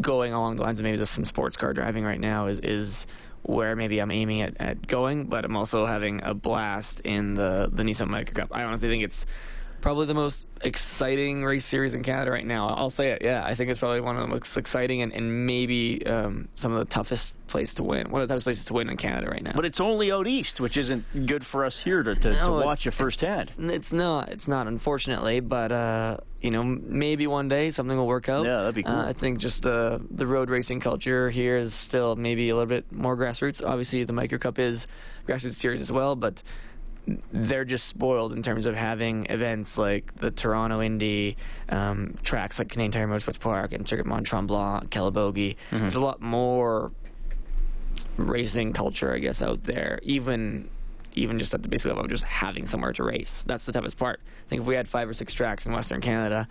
going 0.00 0.32
along 0.32 0.56
the 0.56 0.62
lines 0.62 0.80
of 0.80 0.84
maybe 0.84 0.98
just 0.98 1.12
some 1.12 1.24
sports 1.24 1.56
car 1.56 1.72
driving 1.72 2.04
right 2.04 2.20
now 2.20 2.46
is 2.48 2.60
is 2.60 3.06
where 3.42 3.76
maybe 3.76 4.00
I'm 4.00 4.10
aiming 4.10 4.42
at, 4.42 4.56
at 4.60 4.86
going, 4.86 5.26
but 5.26 5.44
I'm 5.44 5.56
also 5.56 5.86
having 5.86 6.22
a 6.24 6.34
blast 6.34 7.00
in 7.00 7.34
the 7.34 7.68
the 7.72 7.82
Nissan 7.82 8.08
Micra 8.08 8.34
Cup. 8.34 8.48
I 8.52 8.64
honestly 8.64 8.88
think 8.88 9.04
it's 9.04 9.26
probably 9.80 10.06
the 10.06 10.14
most 10.14 10.46
exciting 10.62 11.44
race 11.44 11.64
series 11.64 11.94
in 11.94 12.02
Canada 12.02 12.30
right 12.30 12.46
now. 12.46 12.68
I'll 12.68 12.90
say 12.90 13.10
it. 13.12 13.22
Yeah, 13.22 13.44
I 13.44 13.54
think 13.54 13.70
it's 13.70 13.80
probably 13.80 14.00
one 14.00 14.16
of 14.16 14.22
the 14.22 14.28
most 14.28 14.56
exciting 14.56 15.02
and, 15.02 15.12
and 15.12 15.46
maybe 15.46 16.04
um, 16.06 16.48
some 16.56 16.72
of 16.72 16.78
the 16.78 16.84
toughest 16.86 17.36
place 17.46 17.74
to 17.74 17.82
win. 17.82 18.10
One 18.10 18.22
of 18.22 18.28
the 18.28 18.32
toughest 18.32 18.44
places 18.44 18.64
to 18.66 18.74
win 18.74 18.88
in 18.88 18.96
Canada 18.96 19.30
right 19.30 19.42
now. 19.42 19.52
But 19.54 19.64
it's 19.64 19.80
only 19.80 20.10
out 20.10 20.26
east, 20.26 20.60
which 20.60 20.76
isn't 20.76 21.26
good 21.26 21.44
for 21.44 21.64
us 21.64 21.80
here 21.82 22.02
to, 22.02 22.14
to, 22.14 22.32
no, 22.32 22.60
to 22.60 22.66
watch 22.66 22.86
it 22.86 22.92
firsthand. 22.92 23.42
It's, 23.42 23.58
it's, 23.58 23.92
not. 23.92 24.30
It's 24.30 24.48
not, 24.48 24.66
unfortunately. 24.66 25.40
But 25.40 25.72
uh, 25.72 26.18
you 26.40 26.50
know, 26.50 26.62
maybe 26.62 27.26
one 27.26 27.48
day 27.48 27.70
something 27.70 27.96
will 27.96 28.06
work 28.06 28.28
out. 28.28 28.44
Yeah, 28.44 28.58
that'd 28.58 28.74
be 28.74 28.82
cool. 28.82 28.94
Uh, 28.94 29.08
I 29.08 29.12
think 29.12 29.38
just 29.38 29.62
the 29.62 30.04
the 30.10 30.26
road 30.26 30.50
racing 30.50 30.80
culture 30.80 31.30
here 31.30 31.56
is 31.56 31.74
still 31.74 32.16
maybe 32.16 32.48
a 32.50 32.54
little 32.54 32.66
bit 32.66 32.90
more 32.92 33.16
grassroots. 33.16 33.64
Obviously, 33.64 34.04
the 34.04 34.12
Micra 34.12 34.40
Cup 34.40 34.58
is 34.58 34.86
grassroots 35.26 35.54
series 35.54 35.80
as 35.80 35.92
well, 35.92 36.16
but 36.16 36.42
they're 37.32 37.64
just 37.64 37.86
spoiled 37.86 38.32
in 38.32 38.42
terms 38.42 38.66
of 38.66 38.74
having 38.74 39.26
events 39.26 39.78
like 39.78 40.14
the 40.16 40.30
Toronto 40.30 40.82
Indy, 40.82 41.36
um, 41.68 42.14
tracks 42.22 42.58
like 42.58 42.68
Canadian 42.68 42.92
Tire 42.92 43.08
Motorsports 43.08 43.38
Park 43.38 43.72
and 43.72 43.88
Circuit 43.88 44.06
Mont 44.06 44.26
Tremblant, 44.26 44.90
Calabogie. 44.90 45.56
Mm-hmm. 45.70 45.78
There's 45.78 45.94
a 45.94 46.00
lot 46.00 46.20
more 46.20 46.90
racing 48.16 48.72
culture, 48.72 49.14
I 49.14 49.18
guess, 49.18 49.42
out 49.42 49.64
there. 49.64 50.00
Even 50.02 50.68
even 51.14 51.38
just 51.38 51.54
at 51.54 51.62
the 51.62 51.68
basic 51.68 51.88
level 51.88 52.04
of 52.04 52.10
just 52.10 52.24
having 52.24 52.66
somewhere 52.66 52.92
to 52.92 53.02
race. 53.02 53.42
That's 53.46 53.64
the 53.64 53.72
toughest 53.72 53.96
part. 53.96 54.20
I 54.46 54.48
think 54.50 54.62
if 54.62 54.68
we 54.68 54.74
had 54.74 54.86
five 54.86 55.08
or 55.08 55.14
six 55.14 55.32
tracks 55.32 55.64
in 55.64 55.72
Western 55.72 56.02
Canada, 56.02 56.46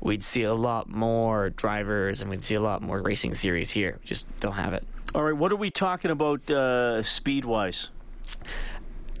we'd 0.00 0.24
see 0.24 0.42
a 0.44 0.54
lot 0.54 0.88
more 0.88 1.50
drivers 1.50 2.22
and 2.22 2.30
we'd 2.30 2.44
see 2.44 2.54
a 2.54 2.60
lot 2.60 2.80
more 2.80 3.02
racing 3.02 3.34
series 3.34 3.70
here. 3.70 3.98
We 4.00 4.06
just 4.06 4.40
don't 4.40 4.54
have 4.54 4.72
it. 4.72 4.84
All 5.14 5.22
right, 5.22 5.36
what 5.36 5.52
are 5.52 5.56
we 5.56 5.70
talking 5.70 6.10
about 6.10 6.50
uh, 6.50 7.02
speed 7.02 7.44
wise? 7.44 7.90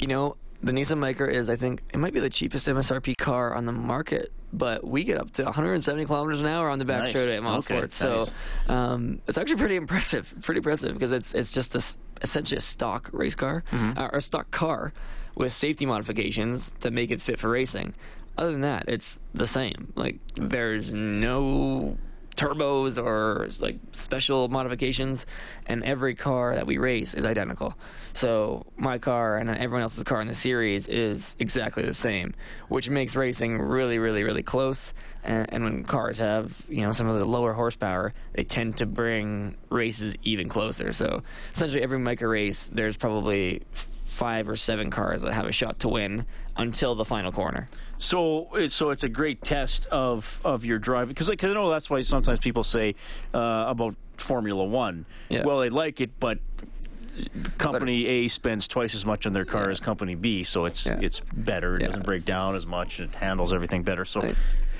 You 0.00 0.06
know, 0.06 0.36
the 0.62 0.72
Nissan 0.72 0.98
Micra 0.98 1.32
is, 1.32 1.50
I 1.50 1.56
think, 1.56 1.82
it 1.92 1.98
might 1.98 2.14
be 2.14 2.20
the 2.20 2.30
cheapest 2.30 2.66
MSRP 2.66 3.16
car 3.16 3.54
on 3.54 3.66
the 3.66 3.72
market, 3.72 4.32
but 4.52 4.86
we 4.86 5.04
get 5.04 5.18
up 5.18 5.30
to 5.32 5.44
170 5.44 6.04
kilometers 6.06 6.40
an 6.40 6.46
hour 6.46 6.70
on 6.70 6.78
the 6.78 6.84
back 6.84 7.04
nice. 7.04 7.10
straight 7.10 7.30
at 7.30 7.42
Mosport. 7.42 7.78
Okay, 7.78 7.86
so 7.90 8.16
nice. 8.16 8.32
um, 8.68 9.20
it's 9.26 9.38
actually 9.38 9.56
pretty 9.56 9.76
impressive, 9.76 10.32
pretty 10.42 10.58
impressive 10.58 10.94
because 10.94 11.12
it's 11.12 11.34
it's 11.34 11.52
just 11.52 11.72
this 11.72 11.96
essentially 12.22 12.56
a 12.56 12.60
stock 12.60 13.10
race 13.12 13.34
car 13.34 13.62
mm-hmm. 13.70 13.98
uh, 13.98 14.08
or 14.08 14.18
a 14.18 14.22
stock 14.22 14.50
car 14.50 14.92
with 15.34 15.52
safety 15.52 15.84
modifications 15.84 16.72
to 16.80 16.90
make 16.90 17.10
it 17.10 17.20
fit 17.20 17.38
for 17.38 17.50
racing. 17.50 17.94
Other 18.38 18.52
than 18.52 18.62
that, 18.62 18.84
it's 18.88 19.20
the 19.34 19.46
same. 19.46 19.92
Like 19.94 20.18
there's 20.34 20.92
no 20.92 21.98
turbos 22.36 23.02
or 23.02 23.48
like 23.60 23.76
special 23.92 24.48
modifications, 24.48 25.26
and 25.66 25.82
every 25.84 26.14
car 26.14 26.54
that 26.54 26.66
we 26.66 26.78
race 26.78 27.14
is 27.14 27.24
identical. 27.24 27.74
So 28.12 28.66
my 28.76 28.98
car 28.98 29.38
and 29.38 29.50
everyone 29.50 29.82
else's 29.82 30.04
car 30.04 30.20
in 30.20 30.28
the 30.28 30.34
series 30.34 30.86
is 30.86 31.36
exactly 31.38 31.82
the 31.84 31.94
same, 31.94 32.34
which 32.68 32.88
makes 32.88 33.16
racing 33.16 33.58
really, 33.58 33.98
really, 33.98 34.22
really 34.22 34.42
close. 34.42 34.92
And, 35.24 35.52
and 35.52 35.64
when 35.64 35.84
cars 35.84 36.18
have 36.18 36.62
you 36.68 36.82
know 36.82 36.92
some 36.92 37.08
of 37.08 37.18
the 37.18 37.24
lower 37.24 37.52
horsepower, 37.52 38.14
they 38.34 38.44
tend 38.44 38.76
to 38.78 38.86
bring 38.86 39.56
races 39.70 40.16
even 40.22 40.48
closer. 40.48 40.92
So 40.92 41.22
essentially, 41.52 41.82
every 41.82 41.98
Micra 41.98 42.30
race, 42.30 42.70
there's 42.72 42.96
probably 42.96 43.62
five 44.16 44.48
or 44.48 44.56
seven 44.56 44.90
cars 44.90 45.20
that 45.20 45.34
have 45.34 45.44
a 45.44 45.52
shot 45.52 45.78
to 45.80 45.88
win 45.88 46.24
until 46.56 46.94
the 46.94 47.04
final 47.04 47.30
corner. 47.30 47.68
So, 47.98 48.48
so 48.68 48.90
it's 48.90 49.04
a 49.04 49.10
great 49.10 49.42
test 49.42 49.86
of 49.86 50.40
of 50.44 50.64
your 50.64 50.78
driving 50.78 51.08
because 51.08 51.28
like, 51.28 51.44
I 51.44 51.52
know 51.52 51.70
that's 51.70 51.90
why 51.90 52.00
sometimes 52.00 52.38
people 52.38 52.64
say 52.64 52.94
uh, 53.34 53.66
about 53.68 53.94
Formula 54.16 54.64
One. 54.64 55.04
Yeah. 55.28 55.44
Well, 55.44 55.60
they 55.60 55.68
like 55.68 56.00
it, 56.00 56.18
but 56.18 56.38
company 57.58 58.06
A 58.06 58.28
spends 58.28 58.66
twice 58.66 58.94
as 58.94 59.04
much 59.04 59.26
on 59.26 59.34
their 59.34 59.44
car 59.44 59.64
yeah. 59.64 59.70
as 59.70 59.80
company 59.80 60.14
B, 60.14 60.44
so 60.44 60.64
it's 60.64 60.86
yeah. 60.86 60.98
it's 61.00 61.20
better. 61.34 61.76
It 61.76 61.82
yeah. 61.82 61.88
doesn't 61.88 62.06
break 62.06 62.24
down 62.24 62.54
as 62.54 62.66
much. 62.66 63.00
It 63.00 63.14
handles 63.14 63.52
everything 63.52 63.82
better. 63.82 64.04
So. 64.04 64.26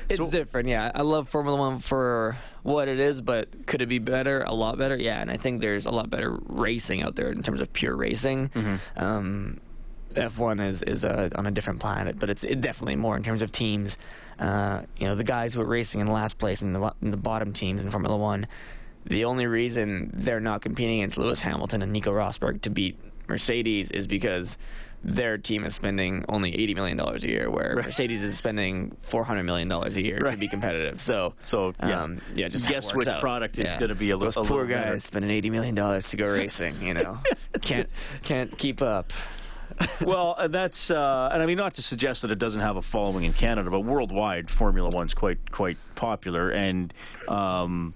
It's 0.09 0.25
so, 0.25 0.31
different, 0.31 0.69
yeah. 0.69 0.91
I 0.95 1.03
love 1.03 1.29
Formula 1.29 1.57
One 1.57 1.79
for 1.79 2.37
what 2.63 2.89
it 2.89 2.99
is, 2.99 3.21
but 3.21 3.67
could 3.67 3.83
it 3.83 3.87
be 3.87 3.99
better? 3.99 4.43
A 4.43 4.55
lot 4.55 4.79
better, 4.79 4.97
yeah. 4.97 5.21
And 5.21 5.31
I 5.31 5.37
think 5.37 5.61
there's 5.61 5.87
a 5.87 5.91
lot 5.91 6.11
better 6.11 6.37
racing 6.47 7.03
out 7.03 7.17
there 7.17 7.31
in 7.31 7.43
terms 7.43 7.61
of 7.61 7.73
pure 7.73 7.95
racing. 7.95 8.49
Mm-hmm. 8.51 8.77
Um, 8.97 9.61
F1 10.15 10.67
is 10.67 10.83
is 10.83 11.05
uh, 11.05 11.29
on 11.35 11.47
a 11.47 11.51
different 11.51 11.81
planet, 11.81 12.19
but 12.19 12.31
it's 12.31 12.43
it 12.43 12.61
definitely 12.61 12.97
more 12.97 13.17
in 13.17 13.23
terms 13.23 13.43
of 13.43 13.53
teams. 13.53 13.97
Uh, 14.39 14.83
you 14.97 15.07
know, 15.07 15.15
the 15.15 15.25
guys 15.25 15.55
who 15.55 15.61
are 15.61 15.67
racing 15.67 16.01
in 16.01 16.07
last 16.07 16.39
place 16.39 16.63
in 16.63 16.73
the, 16.73 16.95
in 17.03 17.11
the 17.11 17.17
bottom 17.17 17.53
teams 17.53 17.83
in 17.83 17.91
Formula 17.91 18.17
One, 18.17 18.47
the 19.05 19.25
only 19.25 19.47
reason 19.47 20.11
they're 20.13 20.41
not 20.41 20.63
competing 20.63 21.01
against 21.01 21.19
Lewis 21.19 21.41
Hamilton 21.41 21.83
and 21.83 21.93
Nico 21.93 22.13
Rosberg 22.13 22.63
to 22.63 22.71
beat 22.71 22.99
Mercedes 23.29 23.91
is 23.91 24.07
because 24.07 24.57
their 25.07 25.39
team 25.39 25.65
is 25.65 25.75
spending 25.75 26.25
only 26.29 26.55
eighty 26.55 26.75
million 26.75 26.97
dollars 26.97 27.23
a 27.23 27.29
year, 27.29 27.49
where 27.49 27.75
right. 27.77 27.87
Mercedes 27.87 28.23
is 28.23 28.37
spending 28.37 28.97
four 29.01 29.23
hundred 29.25 29.45
million 29.45 29.69
dollars 29.69 29.97
a 29.97 30.03
year 30.03 30.19
right. 30.19 30.33
to 30.33 30.37
be 30.37 30.49
competitive. 30.49 31.01
So, 31.01 31.35
so 31.45 31.75
yeah, 31.81 32.03
um, 32.03 32.21
yeah 32.35 32.49
just 32.49 32.69
guess 32.69 32.93
which 32.93 33.07
out. 33.07 33.21
product 33.21 33.59
is 33.59 33.71
going 33.75 33.89
to 33.89 33.95
be 33.95 34.11
a, 34.11 34.17
Those 34.17 34.37
a 34.37 34.43
poor 34.43 34.63
little 34.63 34.67
guys 34.67 34.85
better. 34.85 34.99
spending 34.99 35.31
eighty 35.31 35.49
million 35.49 35.75
dollars 35.75 36.11
to 36.11 36.17
go 36.17 36.27
racing. 36.27 36.75
You 36.83 36.95
know, 36.95 37.19
can't 37.61 37.89
can't 38.23 38.57
keep 38.59 38.83
up. 38.83 39.13
well, 40.05 40.35
uh, 40.39 40.49
that's 40.49 40.91
uh, 40.91 41.31
and 41.33 41.43
I 41.43 41.47
mean 41.47 41.59
not 41.59 41.75
to 41.75 41.83
suggest 41.83 42.23
that 42.23 42.33
it 42.33 42.39
doesn't 42.39 42.61
have 42.61 42.77
a 42.77 42.83
following 42.83 43.25
in 43.25 43.33
Canada, 43.33 43.71
but 43.71 43.81
worldwide, 43.81 44.51
Formula 44.51 44.91
One's 44.93 45.15
quite 45.15 45.51
quite 45.53 45.77
popular, 45.95 46.51
and 46.51 46.93
um, 47.29 47.95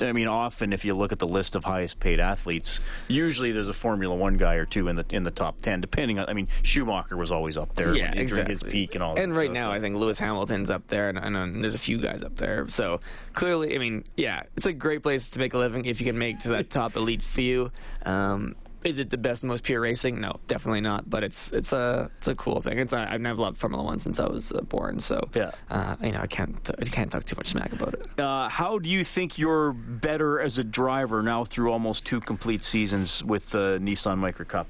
I 0.00 0.12
mean 0.12 0.28
often 0.28 0.72
if 0.72 0.84
you 0.84 0.94
look 0.94 1.12
at 1.12 1.18
the 1.18 1.26
list 1.26 1.56
of 1.56 1.64
highest 1.64 2.00
paid 2.00 2.20
athletes, 2.20 2.80
usually 3.08 3.52
there's 3.52 3.68
a 3.68 3.72
Formula 3.72 4.14
One 4.14 4.36
guy 4.36 4.54
or 4.54 4.66
two 4.66 4.88
in 4.88 4.96
the 4.96 5.04
in 5.10 5.22
the 5.22 5.30
top 5.30 5.60
ten, 5.60 5.80
depending 5.80 6.18
on. 6.18 6.28
I 6.28 6.34
mean 6.34 6.48
Schumacher 6.62 7.16
was 7.16 7.30
always 7.30 7.56
up 7.56 7.74
there, 7.74 7.94
yeah, 7.94 8.10
when, 8.10 8.18
exactly. 8.18 8.54
his 8.54 8.62
peak 8.62 8.94
and 8.94 9.02
all. 9.02 9.18
And 9.18 9.34
right 9.34 9.46
stuff, 9.46 9.54
now, 9.54 9.66
so. 9.66 9.72
I 9.72 9.80
think 9.80 9.96
Lewis 9.96 10.18
Hamilton's 10.18 10.70
up 10.70 10.86
there, 10.88 11.08
and, 11.08 11.18
and, 11.18 11.36
and, 11.36 11.62
there's 11.62 11.74
a 11.74 11.78
few 11.78 11.98
guys 11.98 12.22
up 12.22 12.36
there. 12.36 12.68
So 12.68 13.00
clearly, 13.32 13.74
I 13.74 13.78
mean, 13.78 14.04
yeah, 14.16 14.42
it's 14.56 14.66
a 14.66 14.72
great 14.72 15.02
place 15.02 15.30
to 15.30 15.38
make 15.38 15.54
a 15.54 15.58
living 15.58 15.84
if 15.84 16.00
you 16.00 16.06
can 16.06 16.18
make 16.18 16.40
to 16.40 16.48
that 16.50 16.70
top 16.78 16.96
elite 16.96 17.22
few. 17.22 17.70
Um, 18.04 18.54
is 18.88 18.98
it 18.98 19.10
the 19.10 19.18
best, 19.18 19.44
most 19.44 19.64
pure 19.64 19.80
racing? 19.80 20.20
No, 20.20 20.40
definitely 20.46 20.80
not. 20.80 21.08
But 21.08 21.22
it's 21.22 21.52
it's 21.52 21.72
a 21.72 22.10
it's 22.18 22.28
a 22.28 22.34
cool 22.34 22.60
thing. 22.60 22.78
It's 22.78 22.92
I've 22.92 23.20
never 23.20 23.40
loved 23.40 23.58
Formula 23.58 23.84
One 23.84 23.98
since 23.98 24.18
I 24.18 24.26
was 24.26 24.50
uh, 24.52 24.62
born. 24.62 25.00
So 25.00 25.28
yeah, 25.34 25.52
uh, 25.70 25.96
you 26.02 26.12
know 26.12 26.20
I 26.20 26.26
can't 26.26 26.58
I 26.80 26.84
can't 26.84 27.10
talk 27.10 27.24
too 27.24 27.36
much 27.36 27.48
smack 27.48 27.72
about 27.72 27.94
it. 27.94 28.18
Uh, 28.18 28.48
how 28.48 28.78
do 28.78 28.88
you 28.88 29.04
think 29.04 29.38
you're 29.38 29.72
better 29.72 30.40
as 30.40 30.58
a 30.58 30.64
driver 30.64 31.22
now 31.22 31.44
through 31.44 31.70
almost 31.70 32.04
two 32.04 32.20
complete 32.20 32.64
seasons 32.64 33.22
with 33.22 33.50
the 33.50 33.78
Nissan 33.80 34.18
Micra 34.18 34.48
Cup? 34.48 34.66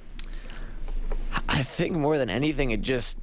I 1.49 1.63
think 1.63 1.97
more 1.97 2.19
than 2.19 2.31
anything, 2.31 2.73
it 2.73 2.83
just 2.83 3.19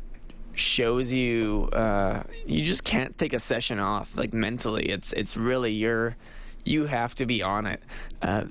shows 0.54 1.12
you 1.12 1.70
uh, 1.74 2.24
you 2.46 2.64
just 2.64 2.84
can't 2.86 3.18
take 3.18 3.34
a 3.34 3.40
session 3.40 3.80
off 3.80 4.16
like 4.16 4.34
mentally. 4.34 4.86
It's 4.90 5.14
it's 5.14 5.36
really 5.36 5.74
you're 5.74 6.16
you 6.64 6.86
have 6.86 7.16
to 7.16 7.26
be 7.26 7.42
on 7.44 7.68
it. 7.68 7.82
Uh, 8.22 8.46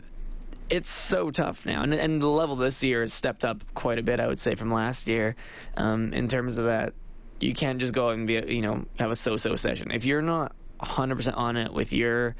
it's 0.70 0.90
so 0.90 1.30
tough 1.30 1.66
now, 1.66 1.82
and, 1.82 1.92
and 1.92 2.20
the 2.20 2.28
level 2.28 2.56
this 2.56 2.82
year 2.82 3.02
has 3.02 3.12
stepped 3.12 3.44
up 3.44 3.62
quite 3.74 3.98
a 3.98 4.02
bit. 4.02 4.20
I 4.20 4.26
would 4.26 4.40
say 4.40 4.54
from 4.54 4.72
last 4.72 5.06
year, 5.06 5.36
um, 5.76 6.12
in 6.12 6.28
terms 6.28 6.58
of 6.58 6.66
that, 6.66 6.94
you 7.40 7.52
can't 7.54 7.78
just 7.78 7.92
go 7.92 8.10
and 8.10 8.26
be 8.26 8.34
you 8.34 8.62
know 8.62 8.84
have 8.98 9.10
a 9.10 9.16
so-so 9.16 9.56
session 9.56 9.90
if 9.90 10.04
you're 10.04 10.22
not 10.22 10.54
100 10.78 11.16
percent 11.16 11.36
on 11.36 11.56
it 11.56 11.72
with 11.72 11.92
your 11.92 12.34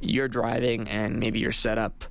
your 0.00 0.28
driving 0.28 0.88
and 0.88 1.18
maybe 1.18 1.38
your 1.38 1.52
setup. 1.52 2.04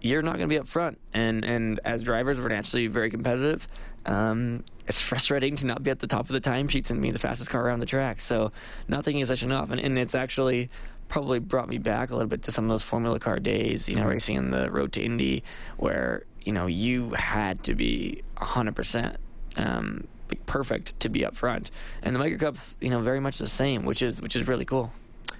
You're 0.00 0.22
not 0.22 0.36
going 0.36 0.48
to 0.48 0.54
be 0.54 0.58
up 0.58 0.68
front, 0.68 0.98
and 1.12 1.44
and 1.44 1.80
as 1.84 2.02
drivers, 2.04 2.40
we're 2.40 2.48
naturally 2.48 2.86
very 2.86 3.10
competitive. 3.10 3.66
Um, 4.06 4.64
it's 4.86 5.00
frustrating 5.00 5.56
to 5.56 5.66
not 5.66 5.82
be 5.82 5.90
at 5.90 5.98
the 5.98 6.06
top 6.06 6.20
of 6.20 6.28
the 6.28 6.40
timesheets 6.40 6.90
and 6.90 7.02
be 7.02 7.10
the 7.10 7.18
fastest 7.18 7.50
car 7.50 7.66
around 7.66 7.80
the 7.80 7.86
track. 7.86 8.20
So 8.20 8.52
not 8.86 9.04
taking 9.04 9.20
a 9.20 9.26
session 9.26 9.50
off, 9.50 9.70
and, 9.70 9.80
and 9.80 9.98
it's 9.98 10.14
actually 10.14 10.70
probably 11.08 11.38
brought 11.38 11.68
me 11.68 11.78
back 11.78 12.10
a 12.10 12.14
little 12.14 12.28
bit 12.28 12.42
to 12.42 12.52
some 12.52 12.64
of 12.64 12.70
those 12.70 12.82
Formula 12.82 13.18
Car 13.18 13.38
days, 13.38 13.88
you 13.88 13.96
know, 13.96 14.06
racing 14.06 14.36
in 14.36 14.50
the 14.50 14.70
Road 14.70 14.92
to 14.92 15.02
Indy, 15.02 15.42
where 15.76 16.24
you 16.42 16.52
know 16.52 16.66
you 16.66 17.10
had 17.10 17.64
to 17.64 17.74
be 17.74 18.22
100 18.38 18.68
um, 18.68 18.74
percent 18.74 19.16
perfect 20.46 20.98
to 21.00 21.08
be 21.08 21.24
up 21.24 21.36
front, 21.36 21.70
and 22.02 22.14
the 22.14 22.20
Micra 22.20 22.38
Cup's 22.38 22.76
you 22.80 22.90
know 22.90 23.00
very 23.00 23.20
much 23.20 23.38
the 23.38 23.48
same, 23.48 23.84
which 23.84 24.02
is 24.02 24.20
which 24.20 24.36
is 24.36 24.46
really 24.46 24.64
cool. 24.64 24.92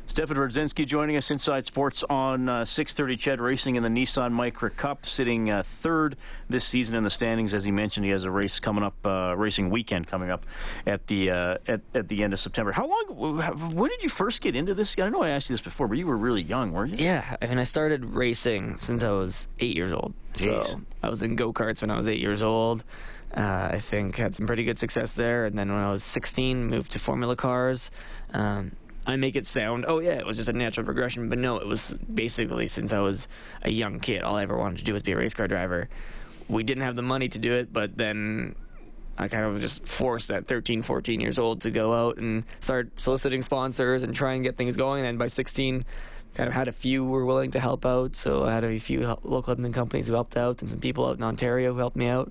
Stefan 0.09 0.39
Rzadzinski 0.39 0.87
joining 0.87 1.17
us 1.17 1.31
inside 1.31 1.67
sports 1.67 2.03
on 2.09 2.49
uh, 2.49 2.63
6:30. 2.63 3.19
Ched 3.19 3.41
racing 3.41 3.77
in 3.77 3.83
the 3.83 3.91
Nissan 3.91 4.33
Micra 4.33 4.75
Cup, 4.75 5.05
sitting 5.05 5.51
uh, 5.51 5.63
third 5.63 6.17
this 6.49 6.65
season 6.65 6.97
in 6.97 7.05
the 7.05 7.11
standings. 7.11 7.53
As 7.53 7.65
he 7.65 7.71
mentioned, 7.71 8.07
he 8.07 8.11
has 8.13 8.25
a 8.25 8.31
race 8.31 8.59
coming 8.59 8.83
up, 8.83 8.95
uh, 9.05 9.35
racing 9.37 9.69
weekend 9.69 10.07
coming 10.07 10.31
up 10.31 10.47
at 10.87 11.07
the 11.09 11.31
uh, 11.31 11.59
at, 11.69 11.83
at 11.95 12.09
the 12.09 12.25
end 12.25 12.33
of 12.33 12.41
September. 12.41 12.73
How 12.73 12.89
long? 12.89 13.75
When 13.75 13.91
did 13.91 14.03
you 14.03 14.09
first 14.09 14.41
get 14.41 14.57
into 14.57 14.73
this? 14.73 14.99
I 14.99 15.11
know 15.11 15.23
I 15.23 15.29
asked 15.29 15.51
you 15.51 15.53
this 15.55 15.61
before, 15.61 15.87
but 15.87 15.99
you 15.99 16.07
were 16.07 16.17
really 16.17 16.43
young, 16.43 16.73
weren't 16.73 16.99
you? 16.99 17.05
Yeah, 17.05 17.37
I 17.43 17.47
mean, 17.47 17.59
I 17.59 17.65
started 17.65 18.07
racing 18.07 18.79
since 18.81 19.05
I 19.05 19.11
was 19.11 19.47
eight 19.61 19.77
years 19.77 19.93
old. 19.93 20.15
Jeez. 20.35 20.67
So 20.67 20.81
I 21.03 21.11
was 21.11 21.23
in 21.23 21.37
go 21.37 21.53
karts 21.53 21.83
when 21.83 21.91
I 21.91 21.97
was 21.97 22.09
eight 22.09 22.21
years 22.21 22.43
old. 22.43 22.83
Uh, 23.37 23.69
I 23.73 23.79
think 23.79 24.17
had 24.17 24.35
some 24.35 24.47
pretty 24.47 24.65
good 24.65 24.79
success 24.79 25.15
there, 25.15 25.45
and 25.45 25.57
then 25.59 25.71
when 25.71 25.83
I 25.83 25.91
was 25.93 26.03
16, 26.03 26.67
moved 26.67 26.93
to 26.93 26.99
Formula 26.99 27.37
cars. 27.37 27.91
Um, 28.33 28.73
I 29.09 29.17
make 29.17 29.37
it 29.37 29.47
sound, 29.47 29.87
oh 29.89 30.01
yeah, 30.01 30.19
it 30.19 30.27
was 30.27 30.37
just 30.37 30.51
a 30.51 30.53
natural 30.53 30.85
progression, 30.85 31.31
but 31.31 31.39
no, 31.39 31.57
it 31.57 31.67
was 31.67 31.97
basically 32.13 32.67
since 32.67 32.93
I 32.93 33.01
was 33.01 33.27
a 33.63 33.71
young 33.71 34.01
kid, 34.01 34.23
all 34.23 34.37
I 34.37 34.43
ever 34.43 34.59
wanted 34.59 34.79
to 34.81 34.85
do 34.85 34.93
was 34.93 35.03
be 35.03 35.13
a 35.13 35.17
race 35.17 35.33
car 35.33 35.49
driver. 35.49 35.89
We 36.47 36.63
didn't 36.63 36.83
have 36.83 36.95
the 36.95 37.03
money 37.03 37.31
to 37.31 37.39
do 37.39 37.55
it, 37.55 37.73
but 37.73 37.97
then 37.97 38.55
I 39.17 39.29
kind 39.29 39.47
of 39.47 39.63
just 39.63 39.87
forced 39.87 40.31
at 40.31 40.47
13, 40.47 40.83
14 40.83 41.21
years 41.21 41.39
old 41.39 41.63
to 41.63 41.71
go 41.71 41.95
out 41.95 42.19
and 42.19 42.45
start 42.61 43.01
soliciting 43.01 43.41
sponsors 43.41 44.03
and 44.03 44.15
try 44.15 44.35
and 44.35 44.45
get 44.45 44.59
things 44.59 44.77
going. 44.77 45.07
And 45.07 45.19
by 45.19 45.29
16, 45.29 45.87
kind 46.35 46.47
of 46.47 46.55
had 46.55 46.69
a 46.69 46.73
few 46.73 47.03
were 47.03 47.25
willing 47.25 47.51
to 47.53 47.61
help 47.61 47.87
out. 47.87 48.15
So 48.15 48.45
I 48.45 48.53
had 48.53 48.63
a 48.63 48.79
few 48.79 49.01
local 49.23 49.57
companies 49.57 50.07
who 50.07 50.13
helped 50.13 50.37
out 50.37 50.61
and 50.61 50.69
some 50.69 50.81
people 50.81 51.07
out 51.07 51.17
in 51.17 51.23
Ontario 51.23 51.73
who 51.73 51.79
helped 51.79 51.97
me 51.97 52.09
out. 52.09 52.31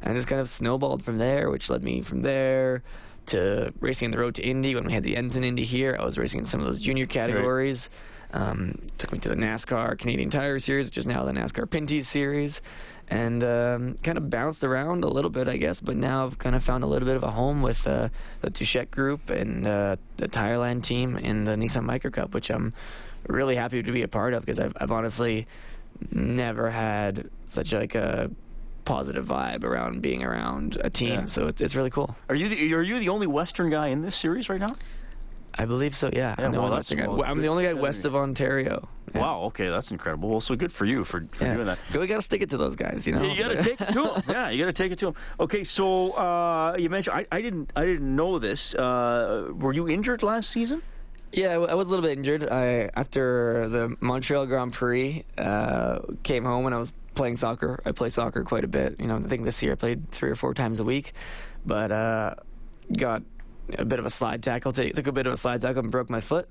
And 0.00 0.16
just 0.16 0.28
kind 0.28 0.40
of 0.40 0.48
snowballed 0.48 1.02
from 1.02 1.18
there, 1.18 1.50
which 1.50 1.68
led 1.68 1.82
me 1.82 2.00
from 2.00 2.22
there 2.22 2.82
to 3.26 3.72
racing 3.80 4.06
on 4.06 4.10
the 4.10 4.18
road 4.18 4.34
to 4.36 4.42
Indy. 4.42 4.74
When 4.74 4.84
we 4.84 4.92
had 4.92 5.02
the 5.02 5.16
Edmonton 5.16 5.44
Indy 5.44 5.64
here, 5.64 5.96
I 5.98 6.04
was 6.04 6.18
racing 6.18 6.40
in 6.40 6.44
some 6.46 6.60
of 6.60 6.66
those 6.66 6.80
junior 6.80 7.06
categories. 7.06 7.88
Right. 7.90 8.00
Um, 8.34 8.80
took 8.98 9.12
me 9.12 9.20
to 9.20 9.28
the 9.28 9.36
NASCAR 9.36 9.96
Canadian 9.96 10.28
Tire 10.28 10.58
Series, 10.58 10.86
which 10.86 10.98
is 10.98 11.06
now 11.06 11.24
the 11.24 11.30
NASCAR 11.30 11.70
Pinty's 11.70 12.08
Series, 12.08 12.60
and 13.08 13.44
um, 13.44 13.96
kind 14.02 14.18
of 14.18 14.28
bounced 14.28 14.64
around 14.64 15.04
a 15.04 15.08
little 15.08 15.30
bit, 15.30 15.46
I 15.46 15.56
guess. 15.56 15.80
But 15.80 15.96
now 15.96 16.26
I've 16.26 16.38
kind 16.38 16.56
of 16.56 16.64
found 16.64 16.82
a 16.82 16.88
little 16.88 17.06
bit 17.06 17.14
of 17.14 17.22
a 17.22 17.30
home 17.30 17.62
with 17.62 17.86
uh, 17.86 18.08
the 18.40 18.50
Touchette 18.50 18.90
Group 18.90 19.30
and 19.30 19.66
uh, 19.66 19.96
the 20.16 20.26
Tireland 20.26 20.82
team 20.82 21.16
in 21.16 21.44
the 21.44 21.52
Nissan 21.52 21.84
Micra 21.84 22.12
Cup, 22.12 22.34
which 22.34 22.50
I'm 22.50 22.74
really 23.28 23.54
happy 23.54 23.82
to 23.82 23.92
be 23.92 24.02
a 24.02 24.08
part 24.08 24.34
of 24.34 24.44
because 24.44 24.58
I've, 24.58 24.76
I've 24.80 24.90
honestly 24.90 25.46
never 26.10 26.70
had 26.70 27.30
such 27.46 27.72
like 27.72 27.94
a 27.94 28.30
positive 28.84 29.26
vibe 29.26 29.64
around 29.64 30.02
being 30.02 30.22
around 30.22 30.78
a 30.82 30.90
team. 30.90 31.20
Yeah. 31.20 31.26
So 31.26 31.46
it's, 31.46 31.60
it's 31.60 31.74
really 31.74 31.90
cool. 31.90 32.16
Are 32.28 32.34
you 32.34 32.48
the, 32.48 32.74
are 32.74 32.82
you 32.82 32.98
the 32.98 33.08
only 33.08 33.26
Western 33.26 33.70
guy 33.70 33.88
in 33.88 34.02
this 34.02 34.16
series 34.16 34.48
right 34.48 34.60
now? 34.60 34.74
I 35.56 35.66
believe 35.66 35.94
so. 35.94 36.10
Yeah, 36.12 36.34
yeah 36.36 36.46
I'm, 36.46 36.52
the 36.52 36.60
well, 36.60 36.70
that's, 36.70 36.94
well, 36.94 37.22
I'm 37.24 37.40
the 37.40 37.46
only 37.46 37.64
guy 37.64 37.74
west 37.74 38.04
of 38.04 38.16
Ontario. 38.16 38.88
Yeah. 39.14 39.20
Wow. 39.20 39.40
Okay, 39.44 39.68
that's 39.68 39.92
incredible. 39.92 40.28
Well, 40.28 40.40
so 40.40 40.56
good 40.56 40.72
for 40.72 40.84
you 40.84 41.04
for, 41.04 41.26
for 41.30 41.44
yeah. 41.44 41.54
doing 41.54 41.66
that. 41.66 41.78
We 41.94 42.06
got 42.06 42.16
to 42.16 42.22
stick 42.22 42.42
it 42.42 42.50
to 42.50 42.56
those 42.56 42.74
guys. 42.74 43.06
You 43.06 43.12
know, 43.12 43.22
you 43.22 43.40
got 43.40 43.52
to 43.52 43.62
take 43.62 43.80
it 43.80 43.90
to 43.90 44.02
them. 44.02 44.22
Yeah, 44.28 44.50
you 44.50 44.64
got 44.64 44.74
to 44.74 44.82
take 44.82 44.90
it 44.90 44.98
to 44.98 45.06
them. 45.06 45.14
Okay, 45.38 45.62
so 45.62 46.12
uh, 46.12 46.76
you 46.76 46.90
mentioned 46.90 47.16
I, 47.16 47.26
I, 47.30 47.40
didn't 47.40 47.70
I 47.76 47.84
didn't 47.84 48.16
know 48.16 48.38
this. 48.40 48.74
Uh, 48.74 49.50
were 49.54 49.72
you 49.72 49.88
injured 49.88 50.22
last 50.22 50.50
season? 50.50 50.82
Yeah, 51.32 51.52
I 51.52 51.74
was 51.74 51.86
a 51.88 51.90
little 51.90 52.02
bit 52.02 52.16
injured. 52.16 52.48
I 52.48 52.90
after 52.94 53.68
the 53.68 53.96
Montreal 54.00 54.46
Grand 54.46 54.72
Prix, 54.72 55.24
uh, 55.38 56.00
came 56.22 56.44
home 56.44 56.66
and 56.66 56.74
I 56.74 56.78
was 56.78 56.92
playing 57.14 57.36
soccer. 57.36 57.80
I 57.84 57.92
play 57.92 58.10
soccer 58.10 58.44
quite 58.44 58.64
a 58.64 58.68
bit. 58.68 58.96
You 59.00 59.06
know, 59.06 59.16
I 59.16 59.22
think 59.22 59.44
this 59.44 59.62
year 59.62 59.72
I 59.72 59.76
played 59.76 60.10
three 60.10 60.30
or 60.30 60.34
four 60.34 60.54
times 60.54 60.80
a 60.80 60.84
week, 60.84 61.12
but 61.64 61.92
uh, 61.92 62.34
got 62.96 63.22
a 63.78 63.84
bit 63.84 63.98
of 63.98 64.06
a 64.06 64.10
slide 64.10 64.42
tackle. 64.42 64.72
took 64.72 65.06
a 65.06 65.12
bit 65.12 65.26
of 65.26 65.32
a 65.32 65.36
slide 65.36 65.60
tackle 65.62 65.82
and 65.82 65.90
broke 65.90 66.10
my 66.10 66.20
foot, 66.20 66.48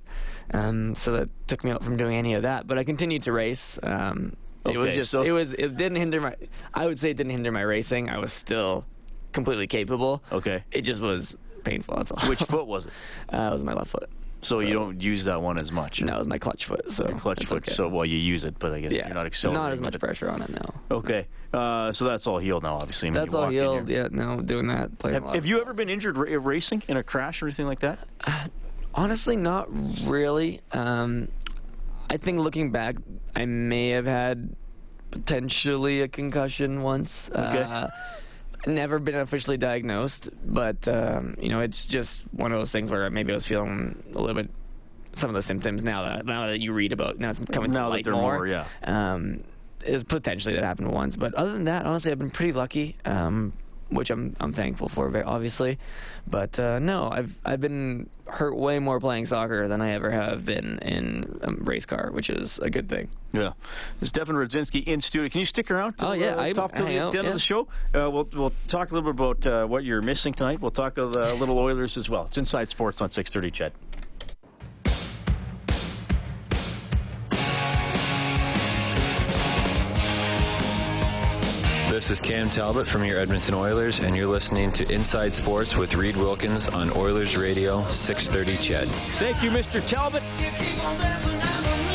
um, 0.53 0.95
so 0.95 1.13
that 1.13 1.29
took 1.47 1.63
me 1.63 1.71
out 1.71 1.83
from 1.83 1.97
doing 1.97 2.15
any 2.15 2.33
of 2.33 2.43
that. 2.43 2.67
But 2.67 2.77
I 2.77 2.83
continued 2.83 3.23
to 3.23 3.31
race. 3.31 3.77
Um, 3.83 4.35
okay, 4.65 4.75
it 4.75 4.77
was 4.77 4.95
just 4.95 5.11
so 5.11 5.21
it 5.21 5.31
was 5.31 5.53
it 5.53 5.77
didn't 5.77 5.97
hinder 5.97 6.21
my. 6.21 6.35
I 6.73 6.85
would 6.85 6.99
say 6.99 7.11
it 7.11 7.17
didn't 7.17 7.31
hinder 7.31 7.51
my 7.51 7.61
racing. 7.61 8.09
I 8.09 8.17
was 8.17 8.33
still 8.33 8.85
completely 9.31 9.67
capable. 9.67 10.23
Okay, 10.31 10.63
it 10.71 10.81
just 10.81 11.01
was 11.01 11.37
painful. 11.63 11.97
That's 11.97 12.11
all. 12.11 12.29
Which 12.29 12.39
foot 12.43 12.67
was 12.67 12.85
it? 12.87 12.93
Uh, 13.31 13.49
it 13.49 13.53
was 13.53 13.63
my 13.63 13.73
left 13.73 13.91
foot. 13.91 14.09
So, 14.43 14.59
so, 14.59 14.67
you 14.67 14.73
don't 14.73 15.01
use 15.01 15.25
that 15.25 15.41
one 15.41 15.59
as 15.59 15.71
much. 15.71 16.01
No, 16.01 16.17
it's 16.17 16.27
my 16.27 16.37
clutch 16.37 16.65
foot. 16.65 16.91
So 16.91 17.07
Your 17.07 17.17
clutch 17.17 17.45
foot. 17.45 17.63
Okay. 17.63 17.71
So 17.71 17.87
well, 17.87 18.05
you 18.05 18.17
use 18.17 18.43
it, 18.43 18.59
but 18.59 18.73
I 18.73 18.81
guess 18.81 18.93
yeah. 18.93 19.07
you're 19.07 19.15
not 19.15 19.25
accelerating. 19.25 19.63
Not 19.63 19.73
as 19.73 19.81
much 19.81 19.99
pressure 19.99 20.29
on 20.29 20.41
it 20.41 20.49
now. 20.49 20.73
Okay, 20.91 21.27
uh, 21.53 21.91
so 21.91 22.05
that's 22.05 22.27
all 22.27 22.37
healed 22.37 22.63
now. 22.63 22.75
Obviously, 22.75 23.07
I 23.07 23.11
mean, 23.11 23.21
that's 23.21 23.33
all 23.33 23.49
healed. 23.49 23.89
Yeah, 23.89 24.09
no, 24.11 24.41
doing 24.41 24.67
that. 24.67 24.91
Have, 25.03 25.29
have 25.29 25.45
you 25.45 25.61
ever 25.61 25.73
been 25.73 25.89
injured 25.89 26.17
ra- 26.17 26.37
racing 26.39 26.83
in 26.87 26.97
a 26.97 27.03
crash 27.03 27.41
or 27.41 27.47
anything 27.47 27.67
like 27.67 27.79
that? 27.79 27.99
Uh, 28.23 28.47
honestly, 28.93 29.35
not 29.35 29.67
really. 30.07 30.61
Um, 30.71 31.29
I 32.09 32.17
think 32.17 32.39
looking 32.39 32.71
back, 32.71 32.97
I 33.35 33.45
may 33.45 33.89
have 33.89 34.05
had 34.05 34.55
potentially 35.11 36.01
a 36.01 36.07
concussion 36.07 36.81
once. 36.81 37.29
Okay. 37.31 37.61
Uh, 37.61 37.87
never 38.65 38.99
been 38.99 39.15
officially 39.15 39.57
diagnosed, 39.57 40.29
but 40.45 40.87
um, 40.87 41.35
you 41.39 41.49
know, 41.49 41.59
it's 41.59 41.85
just 41.85 42.21
one 42.33 42.51
of 42.51 42.59
those 42.59 42.71
things 42.71 42.91
where 42.91 43.09
maybe 43.09 43.31
I 43.31 43.35
was 43.35 43.47
feeling 43.47 44.03
a 44.15 44.19
little 44.19 44.35
bit 44.35 44.49
some 45.15 45.29
of 45.29 45.35
the 45.35 45.41
symptoms 45.41 45.83
now 45.83 46.03
that 46.03 46.25
now 46.25 46.47
that 46.47 46.59
you 46.59 46.73
read 46.73 46.91
about 46.91 47.19
now 47.19 47.29
it's 47.29 47.39
coming 47.51 47.71
now 47.71 47.83
to 47.85 47.89
light 47.89 48.07
more, 48.07 48.37
more. 48.37 48.47
Yeah, 48.47 48.65
um, 48.83 49.43
is 49.85 50.03
potentially 50.03 50.55
that 50.55 50.63
happened 50.63 50.91
once, 50.91 51.17
but 51.17 51.33
other 51.35 51.51
than 51.51 51.65
that, 51.65 51.85
honestly, 51.85 52.11
I've 52.11 52.19
been 52.19 52.31
pretty 52.31 52.53
lucky. 52.53 52.95
Um, 53.05 53.53
which 53.93 54.09
I'm 54.09 54.35
I'm 54.39 54.53
thankful 54.53 54.89
for, 54.89 55.09
very 55.09 55.23
obviously. 55.23 55.79
But 56.27 56.57
uh, 56.59 56.79
no, 56.79 57.09
I've 57.09 57.37
I've 57.45 57.61
been 57.61 58.09
hurt 58.25 58.55
way 58.55 58.79
more 58.79 58.99
playing 58.99 59.25
soccer 59.25 59.67
than 59.67 59.81
I 59.81 59.91
ever 59.91 60.09
have 60.09 60.45
been 60.45 60.79
in 60.79 61.39
a 61.41 61.51
race 61.53 61.85
car, 61.85 62.09
which 62.11 62.29
is 62.29 62.59
a 62.59 62.69
good 62.69 62.89
thing. 62.89 63.09
Yeah, 63.33 63.53
Stefan 64.01 64.35
Rzadzinski 64.35 64.83
in 64.85 65.01
studio. 65.01 65.29
Can 65.29 65.39
you 65.39 65.45
stick 65.45 65.71
around? 65.71 65.97
Till, 65.97 66.09
oh 66.09 66.13
yeah, 66.13 66.35
uh, 66.35 66.41
I 66.41 66.53
top 66.53 66.75
till 66.75 66.85
the 66.85 66.97
end 66.97 67.13
yeah. 67.13 67.21
of 67.21 67.33
the 67.33 67.39
show. 67.39 67.67
Uh, 67.93 68.09
we'll 68.09 68.27
we'll 68.33 68.53
talk 68.67 68.91
a 68.91 68.93
little 68.93 69.11
bit 69.11 69.19
about 69.19 69.47
uh, 69.47 69.65
what 69.65 69.83
you're 69.83 70.01
missing 70.01 70.33
tonight. 70.33 70.61
We'll 70.61 70.71
talk 70.71 70.97
a 70.97 71.03
little 71.03 71.57
Oilers 71.57 71.97
as 71.97 72.09
well. 72.09 72.25
It's 72.25 72.37
Inside 72.37 72.69
Sports 72.69 73.01
on 73.01 73.09
6:30. 73.09 73.53
CHED. 73.53 73.73
This 82.03 82.19
is 82.19 82.19
Cam 82.19 82.49
Talbot 82.49 82.85
from 82.85 83.05
your 83.05 83.17
Edmonton 83.17 83.53
Oilers, 83.53 84.01
and 84.01 84.13
you're 84.13 84.27
listening 84.27 84.73
to 84.73 84.93
Inside 84.93 85.33
Sports 85.33 85.77
with 85.77 85.95
Reed 85.95 86.17
Wilkins 86.17 86.67
on 86.67 86.91
Oilers 86.97 87.37
Radio 87.37 87.87
630 87.87 88.57
CHED. 88.57 88.89
Thank 89.19 89.41
you, 89.41 89.49
Mr. 89.49 89.79
Talbot. 89.89 90.21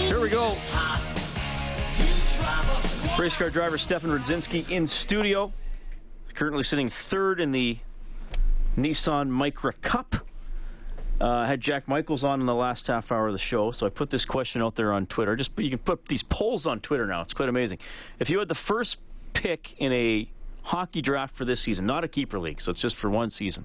Here 0.07 0.19
we 0.19 0.31
go. 0.31 0.57
Race 3.23 3.37
car 3.37 3.51
driver 3.51 3.77
Stefan 3.77 4.09
Rzadzinski 4.09 4.71
in 4.71 4.87
studio. 4.87 5.53
Currently 6.33 6.63
sitting 6.63 6.89
third 6.89 7.39
in 7.39 7.53
the 7.53 7.77
Nissan 8.79 9.29
Micra 9.29 9.79
Cup. 9.83 10.27
Uh, 11.21 11.45
had 11.45 11.61
Jack 11.61 11.87
Michaels 11.87 12.25
on 12.25 12.41
in 12.41 12.47
the 12.47 12.55
last 12.55 12.87
half 12.87 13.13
hour 13.13 13.27
of 13.27 13.35
the 13.35 13.39
show, 13.39 13.73
so 13.73 13.85
I 13.85 13.91
put 13.91 14.09
this 14.09 14.25
question 14.25 14.63
out 14.63 14.75
there 14.75 14.91
on 14.91 15.05
Twitter. 15.05 15.37
Just 15.37 15.51
you 15.59 15.69
can 15.69 15.81
put 15.81 16.07
these 16.07 16.23
polls 16.23 16.67
on 16.67 16.81
Twitter 16.81 17.07
now. 17.07 17.21
It's 17.21 17.35
quite 17.35 17.51
amazing. 17.51 17.79
If 18.21 18.31
you 18.31 18.39
had 18.39 18.49
the 18.49 18.55
first 18.55 18.99
pick 19.33 19.75
in 19.79 19.93
a 19.93 20.31
hockey 20.63 21.01
draft 21.01 21.35
for 21.35 21.45
this 21.45 21.61
season, 21.61 21.87
not 21.87 22.05
a 22.05 22.09
keeper 22.09 22.39
league, 22.39 22.61
so 22.61 22.71
it's 22.71 22.81
just 22.81 22.97
for 22.97 23.09
one 23.11 23.31
season, 23.31 23.65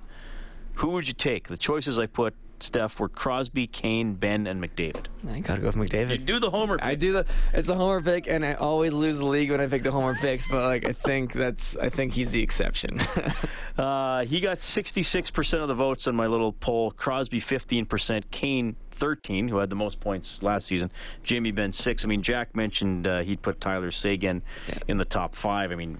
who 0.75 0.89
would 0.89 1.07
you 1.07 1.13
take? 1.13 1.47
The 1.47 1.57
choices 1.57 1.99
I 1.99 2.05
put, 2.05 2.33
Steph, 2.59 2.99
were 2.99 3.09
Crosby, 3.09 3.67
Kane, 3.67 4.13
Benn, 4.13 4.47
and 4.47 4.63
McDavid. 4.63 5.07
I 5.27 5.39
gotta 5.41 5.61
go 5.61 5.67
with 5.67 5.75
McDavid. 5.75 6.11
You 6.11 6.17
do 6.17 6.39
the 6.39 6.49
homer. 6.49 6.77
Pick. 6.77 6.87
I 6.87 6.95
do 6.95 7.13
the. 7.13 7.25
It's 7.53 7.69
a 7.69 7.75
homer 7.75 8.01
pick, 8.01 8.27
and 8.27 8.45
I 8.45 8.53
always 8.53 8.93
lose 8.93 9.17
the 9.17 9.25
league 9.25 9.51
when 9.51 9.59
I 9.59 9.67
pick 9.67 9.83
the 9.83 9.91
homer 9.91 10.15
picks. 10.15 10.47
But 10.47 10.63
like, 10.63 10.87
I 10.87 10.93
think 10.93 11.33
that's. 11.33 11.75
I 11.75 11.89
think 11.89 12.13
he's 12.13 12.31
the 12.31 12.41
exception. 12.41 12.99
uh, 13.77 14.25
he 14.25 14.39
got 14.39 14.59
66% 14.59 15.61
of 15.61 15.67
the 15.67 15.75
votes 15.75 16.07
on 16.07 16.15
my 16.15 16.27
little 16.27 16.53
poll. 16.53 16.91
Crosby 16.91 17.41
15%, 17.41 18.23
Kane 18.31 18.75
13, 18.91 19.47
who 19.49 19.57
had 19.57 19.69
the 19.69 19.75
most 19.75 19.99
points 19.99 20.41
last 20.41 20.67
season. 20.67 20.91
Jamie 21.23 21.51
Benn 21.51 21.71
six. 21.71 22.05
I 22.05 22.07
mean, 22.07 22.21
Jack 22.21 22.55
mentioned 22.55 23.07
uh, 23.07 23.19
he'd 23.21 23.41
put 23.41 23.59
Tyler 23.59 23.91
Seguin 23.91 24.41
yeah. 24.67 24.75
in 24.87 24.97
the 24.97 25.05
top 25.05 25.35
five. 25.35 25.71
I 25.71 25.75
mean, 25.75 25.95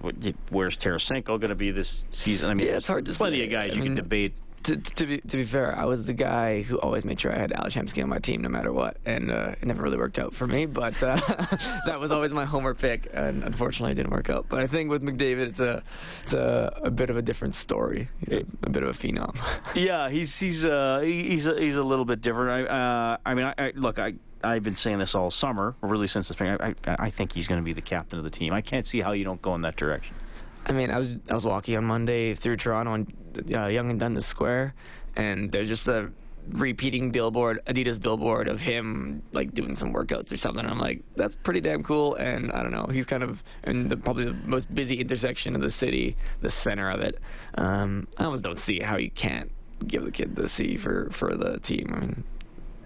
where's 0.50 0.76
Tarasenko 0.76 1.26
going 1.26 1.48
to 1.48 1.54
be 1.54 1.70
this 1.70 2.04
season? 2.10 2.50
I 2.50 2.54
mean, 2.54 2.66
yeah, 2.66 2.76
it's 2.76 2.86
hard 2.86 3.04
to 3.06 3.12
plenty 3.12 3.38
say. 3.38 3.44
of 3.44 3.50
guys 3.50 3.72
I 3.72 3.74
you 3.74 3.82
mean, 3.82 3.90
can 3.90 3.96
debate 3.96 4.34
to, 4.64 5.06
be 5.06 5.20
to 5.20 5.36
be 5.36 5.44
fair, 5.44 5.76
I 5.78 5.84
was 5.84 6.06
the 6.06 6.12
guy 6.12 6.62
who 6.62 6.78
always 6.78 7.04
made 7.04 7.20
sure 7.20 7.32
I 7.32 7.38
had 7.38 7.52
Alex 7.52 7.74
Hemsky 7.74 8.02
on 8.02 8.08
my 8.08 8.18
team 8.18 8.40
no 8.40 8.48
matter 8.48 8.72
what, 8.72 8.96
and 9.04 9.30
uh, 9.30 9.54
it 9.60 9.64
never 9.66 9.82
really 9.82 9.98
worked 9.98 10.18
out 10.18 10.34
for 10.34 10.46
me. 10.46 10.66
But 10.66 11.02
uh, 11.02 11.16
that 11.86 12.00
was 12.00 12.10
always 12.10 12.32
my 12.32 12.44
homer 12.44 12.74
pick, 12.74 13.08
and 13.12 13.44
unfortunately, 13.44 13.92
it 13.92 13.96
didn't 13.96 14.12
work 14.12 14.30
out. 14.30 14.46
But 14.48 14.60
I 14.60 14.66
think 14.66 14.90
with 14.90 15.02
McDavid, 15.02 15.48
it's 15.48 15.60
a 15.60 15.82
it's 16.22 16.32
a, 16.32 16.80
a 16.82 16.90
bit 16.90 17.10
of 17.10 17.16
a 17.16 17.22
different 17.22 17.54
story. 17.54 18.08
He's 18.20 18.38
a, 18.38 18.44
a 18.62 18.70
bit 18.70 18.82
of 18.82 18.88
a 18.88 18.92
phenom. 18.92 19.36
yeah, 19.74 20.08
he's 20.08 20.38
he's 20.38 20.64
uh, 20.64 21.00
he's 21.00 21.46
a, 21.46 21.60
he's 21.60 21.76
a 21.76 21.82
little 21.82 22.04
bit 22.06 22.22
different. 22.22 22.68
I 22.68 23.12
uh, 23.12 23.16
I 23.24 23.34
mean, 23.34 23.44
I, 23.46 23.54
I, 23.58 23.72
look, 23.74 23.98
I. 23.98 24.14
I've 24.42 24.62
been 24.62 24.76
saying 24.76 24.98
this 24.98 25.14
all 25.14 25.30
summer, 25.30 25.74
really 25.80 26.06
since 26.06 26.28
the 26.28 26.34
spring. 26.34 26.54
I, 26.60 26.74
I, 26.86 26.96
I 27.04 27.08
think 27.08 27.32
he's 27.32 27.48
going 27.48 27.62
to 27.62 27.64
be 27.64 27.72
the 27.72 27.80
captain 27.80 28.18
of 28.18 28.24
the 28.26 28.30
team. 28.30 28.52
I 28.52 28.60
can't 28.60 28.86
see 28.86 29.00
how 29.00 29.12
you 29.12 29.24
don't 29.24 29.40
go 29.40 29.54
in 29.54 29.62
that 29.62 29.74
direction. 29.74 30.14
I 30.66 30.72
mean, 30.72 30.90
I 30.90 30.98
was 30.98 31.18
I 31.30 31.34
was 31.34 31.44
walking 31.44 31.76
on 31.76 31.84
Monday 31.84 32.34
through 32.34 32.56
Toronto 32.56 32.92
on 32.92 33.06
uh, 33.54 33.66
Yonge 33.66 33.90
and 33.90 34.00
Dundas 34.00 34.26
Square, 34.26 34.74
and 35.16 35.52
there's 35.52 35.68
just 35.68 35.88
a 35.88 36.10
repeating 36.50 37.10
billboard, 37.10 37.60
Adidas 37.66 38.00
billboard 38.00 38.48
of 38.48 38.60
him 38.60 39.22
like 39.32 39.54
doing 39.54 39.76
some 39.76 39.92
workouts 39.92 40.32
or 40.32 40.36
something. 40.36 40.64
I'm 40.64 40.78
like, 40.78 41.02
that's 41.16 41.36
pretty 41.36 41.60
damn 41.60 41.82
cool. 41.82 42.14
And 42.16 42.52
I 42.52 42.62
don't 42.62 42.72
know, 42.72 42.86
he's 42.92 43.06
kind 43.06 43.22
of 43.22 43.42
in 43.64 43.88
the, 43.88 43.96
probably 43.96 44.26
the 44.26 44.34
most 44.34 44.74
busy 44.74 45.00
intersection 45.00 45.54
of 45.54 45.62
the 45.62 45.70
city, 45.70 46.16
the 46.40 46.50
center 46.50 46.90
of 46.90 47.00
it. 47.00 47.18
Um, 47.56 48.08
I 48.18 48.24
almost 48.24 48.44
don't 48.44 48.58
see 48.58 48.80
how 48.80 48.96
you 48.96 49.10
can't 49.10 49.50
give 49.86 50.04
the 50.04 50.10
kid 50.10 50.36
the 50.36 50.48
C 50.48 50.76
for 50.76 51.08
for 51.10 51.34
the 51.34 51.58
team. 51.60 51.92
I 51.94 52.00
mean, 52.00 52.24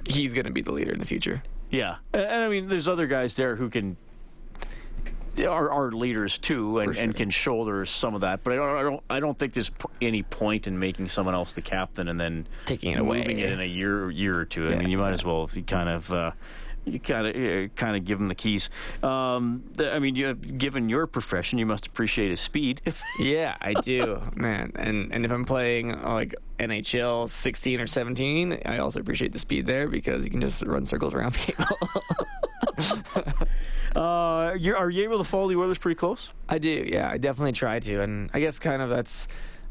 he's 0.08 0.32
going 0.32 0.46
to 0.46 0.52
be 0.52 0.62
the 0.62 0.72
leader 0.72 0.92
in 0.92 0.98
the 0.98 1.06
future. 1.06 1.42
Yeah, 1.70 1.96
and 2.12 2.26
I 2.26 2.48
mean, 2.48 2.68
there's 2.68 2.88
other 2.88 3.06
guys 3.06 3.36
there 3.36 3.54
who 3.56 3.68
can 3.68 3.96
are, 5.38 5.70
are 5.70 5.92
leaders 5.92 6.38
too 6.38 6.78
and, 6.78 6.94
sure. 6.94 7.04
and 7.04 7.14
can 7.14 7.30
shoulder 7.30 7.86
some 7.86 8.14
of 8.14 8.22
that. 8.22 8.42
But 8.42 8.54
I 8.54 8.56
don't, 8.56 8.68
I 8.68 8.82
don't, 8.82 9.02
I 9.10 9.20
don't 9.20 9.38
think 9.38 9.54
there's 9.54 9.70
any 10.00 10.22
point 10.22 10.66
in 10.66 10.78
making 10.78 11.08
someone 11.08 11.34
else 11.34 11.52
the 11.52 11.62
captain 11.62 12.08
and 12.08 12.20
then 12.20 12.46
taking 12.66 12.92
it 12.92 13.02
moving 13.02 13.38
away. 13.38 13.42
it 13.42 13.52
in 13.52 13.60
a 13.60 13.64
year, 13.64 14.10
year 14.10 14.38
or 14.38 14.44
two. 14.44 14.64
Yeah, 14.64 14.76
I 14.76 14.78
mean, 14.78 14.88
you 14.88 14.98
might 14.98 15.12
as 15.12 15.24
well 15.24 15.44
if 15.44 15.56
you 15.56 15.62
kind 15.62 15.88
of. 15.88 16.12
Uh, 16.12 16.32
you 16.92 16.98
kind 16.98 17.26
of 17.26 17.36
uh, 17.36 17.68
kind 17.74 17.96
of 17.96 18.04
give 18.04 18.20
him 18.20 18.26
the 18.26 18.34
keys. 18.34 18.68
Um, 19.02 19.64
I 19.78 19.98
mean, 19.98 20.16
you, 20.16 20.34
given 20.34 20.88
your 20.88 21.06
profession, 21.06 21.58
you 21.58 21.66
must 21.66 21.86
appreciate 21.86 22.30
his 22.30 22.40
speed. 22.40 22.80
yeah, 23.20 23.56
I 23.60 23.74
do, 23.74 24.22
man. 24.34 24.72
And 24.76 25.14
and 25.14 25.24
if 25.24 25.30
I'm 25.30 25.44
playing 25.44 25.94
uh, 25.94 26.14
like 26.14 26.34
NHL 26.58 27.28
16 27.28 27.80
or 27.80 27.86
17, 27.86 28.62
I 28.64 28.78
also 28.78 29.00
appreciate 29.00 29.32
the 29.32 29.38
speed 29.38 29.66
there 29.66 29.88
because 29.88 30.24
you 30.24 30.30
can 30.30 30.40
just 30.40 30.62
run 30.62 30.86
circles 30.86 31.14
around 31.14 31.34
people. 31.46 31.66
uh, 33.96 34.00
are 34.00 34.56
you 34.56 35.04
able 35.04 35.18
to 35.18 35.24
follow 35.24 35.48
the 35.48 35.56
Oilers 35.56 35.78
pretty 35.78 35.96
close? 35.96 36.30
I 36.48 36.58
do. 36.58 36.86
Yeah, 36.86 37.10
I 37.10 37.18
definitely 37.18 37.52
try 37.52 37.80
to, 37.80 38.02
and 38.02 38.30
I 38.32 38.40
guess 38.40 38.58
kind 38.58 38.82
of 38.82 38.90
that's. 38.90 39.28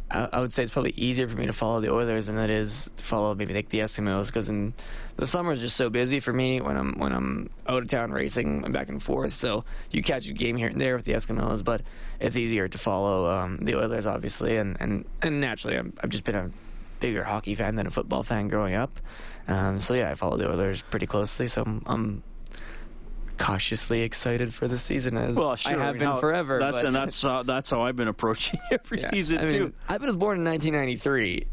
I 0.10 0.40
would 0.40 0.54
say 0.54 0.64
it's 0.64 0.72
probably 0.72 0.94
easier 0.96 1.28
for 1.28 1.38
me 1.38 1.48
to 1.48 1.52
follow 1.52 1.82
the 1.82 1.92
Oilers 1.92 2.28
than 2.28 2.38
it 2.38 2.50
is 2.50 2.90
to 2.96 3.04
follow 3.04 3.36
maybe 3.36 3.54
like 3.54 3.68
the 3.68 3.80
Eskimos 3.80 4.28
because 4.28 4.48
in 4.48 4.74
the 5.18 5.28
summer 5.28 5.52
is 5.52 5.60
just 5.60 5.76
so 5.76 5.90
busy 5.90 6.22
for 6.22 6.32
me 6.32 6.62
when 6.62 6.78
I'm 6.78 6.98
when 6.98 7.12
I'm 7.12 7.50
out 7.68 7.84
of 7.84 7.90
town 7.90 8.12
racing 8.12 8.64
and 8.64 8.72
back 8.72 8.88
and 8.88 9.04
forth. 9.04 9.34
So 9.34 9.66
you 9.92 10.02
catch 10.02 10.30
a 10.30 10.34
game 10.34 10.56
here 10.56 10.70
and 10.70 10.80
there 10.80 10.96
with 10.96 11.04
the 11.04 11.12
Eskimos, 11.12 11.62
but 11.62 11.82
it's 12.22 12.38
easier 12.38 12.70
to 12.70 12.78
follow 12.78 13.30
um, 13.30 13.58
the 13.58 13.76
Oilers 13.76 14.08
obviously, 14.08 14.56
and 14.56 14.78
and 14.80 15.04
and 15.22 15.42
naturally 15.42 15.78
i 15.78 15.84
have 16.00 16.10
just 16.10 16.24
been 16.24 16.36
a 16.36 16.52
bigger 17.00 17.24
hockey 17.24 17.56
fan 17.56 17.76
than 17.76 17.88
a 17.88 17.92
football 17.92 18.24
fan 18.24 18.48
growing 18.48 18.76
up. 18.76 19.00
Um, 19.48 19.82
so 19.82 19.94
yeah, 19.94 20.12
I 20.12 20.16
follow 20.16 20.38
the 20.38 20.50
Oilers 20.50 20.82
pretty 20.84 21.06
closely. 21.06 21.48
So 21.48 21.64
I'm, 21.64 21.84
I'm 21.86 22.24
cautiously 23.38 24.02
excited 24.02 24.54
for 24.54 24.68
the 24.68 24.78
season 24.78 25.18
as 25.18 25.36
well, 25.36 25.56
sure. 25.56 25.74
I 25.74 25.78
have 25.78 25.82
I 25.82 25.92
mean, 25.92 26.00
been 26.00 26.08
how, 26.10 26.20
forever. 26.20 26.60
That's 26.60 26.78
but... 26.78 26.86
and 26.86 26.96
that's 26.96 27.22
how, 27.22 27.44
that's 27.44 27.70
how 27.70 27.82
I've 27.82 27.96
been 27.96 28.08
approaching 28.08 28.60
every 28.72 29.02
yeah. 29.02 29.10
season 29.10 29.38
I 29.40 29.42
mean, 29.46 29.52
too. 29.52 29.74
I 29.88 29.98
was 29.98 30.16
born 30.16 30.40
in 30.40 30.46
1993. 30.46 31.48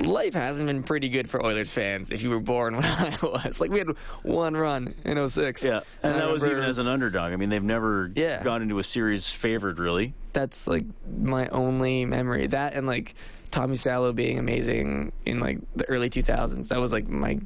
Life 0.00 0.34
hasn't 0.34 0.66
been 0.66 0.82
pretty 0.82 1.08
good 1.08 1.30
for 1.30 1.44
Oilers 1.44 1.72
fans 1.72 2.10
if 2.10 2.22
you 2.22 2.30
were 2.30 2.40
born 2.40 2.76
when 2.76 2.84
I 2.84 3.16
was. 3.22 3.60
Like 3.60 3.70
we 3.70 3.78
had 3.78 3.88
one 4.22 4.56
run 4.56 4.94
in 5.04 5.28
06. 5.28 5.62
Yeah, 5.62 5.80
and, 6.02 6.12
and 6.12 6.20
that 6.20 6.28
was 6.28 6.44
even 6.44 6.64
as 6.64 6.78
an 6.78 6.88
underdog. 6.88 7.32
I 7.32 7.36
mean, 7.36 7.50
they've 7.50 7.62
never 7.62 8.10
yeah. 8.14 8.42
gone 8.42 8.62
into 8.62 8.78
a 8.78 8.84
series 8.84 9.30
favored 9.30 9.78
really. 9.78 10.14
That's 10.32 10.66
like 10.66 10.86
my 11.06 11.48
only 11.48 12.04
memory. 12.04 12.48
That 12.48 12.74
and 12.74 12.86
like 12.86 13.14
Tommy 13.52 13.76
Salo 13.76 14.12
being 14.12 14.38
amazing 14.38 15.12
in 15.26 15.38
like 15.38 15.58
the 15.76 15.88
early 15.88 16.10
2000s. 16.10 16.68
That 16.68 16.80
was 16.80 16.92
like 16.92 17.06
my 17.08 17.38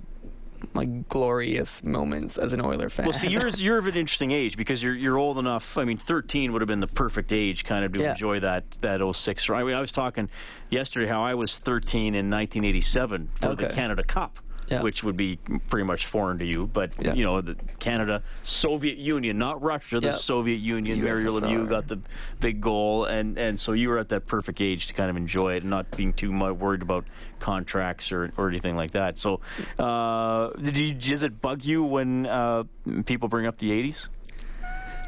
my 0.74 0.84
glorious 0.84 1.82
moments 1.82 2.38
as 2.38 2.52
an 2.52 2.60
Oiler 2.60 2.88
fan. 2.88 3.06
Well, 3.06 3.12
see, 3.12 3.28
you're 3.28 3.48
you're 3.56 3.78
of 3.78 3.86
an 3.86 3.96
interesting 3.96 4.30
age 4.30 4.56
because 4.56 4.82
you're 4.82 4.94
you're 4.94 5.18
old 5.18 5.38
enough. 5.38 5.78
I 5.78 5.84
mean, 5.84 5.98
13 5.98 6.52
would 6.52 6.62
have 6.62 6.68
been 6.68 6.80
the 6.80 6.86
perfect 6.86 7.32
age, 7.32 7.64
kind 7.64 7.84
of, 7.84 7.92
to 7.92 8.00
yeah. 8.00 8.10
enjoy 8.12 8.40
that 8.40 8.70
that 8.82 9.00
06. 9.14 9.50
I 9.50 9.62
mean, 9.62 9.74
I 9.74 9.80
was 9.80 9.92
talking 9.92 10.28
yesterday 10.70 11.06
how 11.06 11.22
I 11.22 11.34
was 11.34 11.58
13 11.58 12.14
in 12.14 12.30
1987 12.30 13.28
for 13.34 13.46
okay. 13.48 13.66
the 13.66 13.72
Canada 13.72 14.02
Cup 14.02 14.38
yeah. 14.68 14.82
which 14.82 15.04
would 15.04 15.16
be 15.16 15.36
pretty 15.68 15.84
much 15.84 16.06
foreign 16.06 16.38
to 16.38 16.44
you. 16.44 16.66
But 16.66 16.94
yeah. 16.98 17.14
you 17.14 17.24
know, 17.24 17.40
the 17.40 17.56
Canada, 17.78 18.22
Soviet 18.42 18.98
Union, 18.98 19.38
not 19.38 19.62
Russia, 19.62 20.00
the 20.00 20.12
Soviet 20.12 20.56
Union. 20.56 21.02
Mario 21.02 21.30
Lemieux 21.30 21.68
got 21.68 21.88
the 21.88 21.98
big 22.40 22.60
goal, 22.60 23.04
and 23.04 23.38
and 23.38 23.58
so 23.58 23.72
you 23.72 23.88
were 23.88 23.98
at 23.98 24.08
that 24.10 24.26
perfect 24.26 24.60
age 24.60 24.86
to 24.88 24.94
kind 24.94 25.10
of 25.10 25.16
enjoy 25.16 25.54
it, 25.54 25.62
and 25.62 25.70
not 25.70 25.90
being 25.96 26.12
too 26.12 26.32
much 26.32 26.54
worried 26.54 26.82
about 26.82 27.04
contracts 27.38 28.12
or, 28.12 28.32
or 28.36 28.48
anything 28.48 28.76
like 28.76 28.92
that. 28.92 29.18
So, 29.18 29.40
uh, 29.78 30.50
did 30.50 30.76
you, 30.76 30.94
does 30.94 31.22
it 31.22 31.40
bug 31.40 31.64
you 31.64 31.84
when 31.84 32.26
uh, 32.26 32.64
people 33.04 33.28
bring 33.28 33.46
up 33.46 33.58
the 33.58 33.70
'80s? 33.70 34.08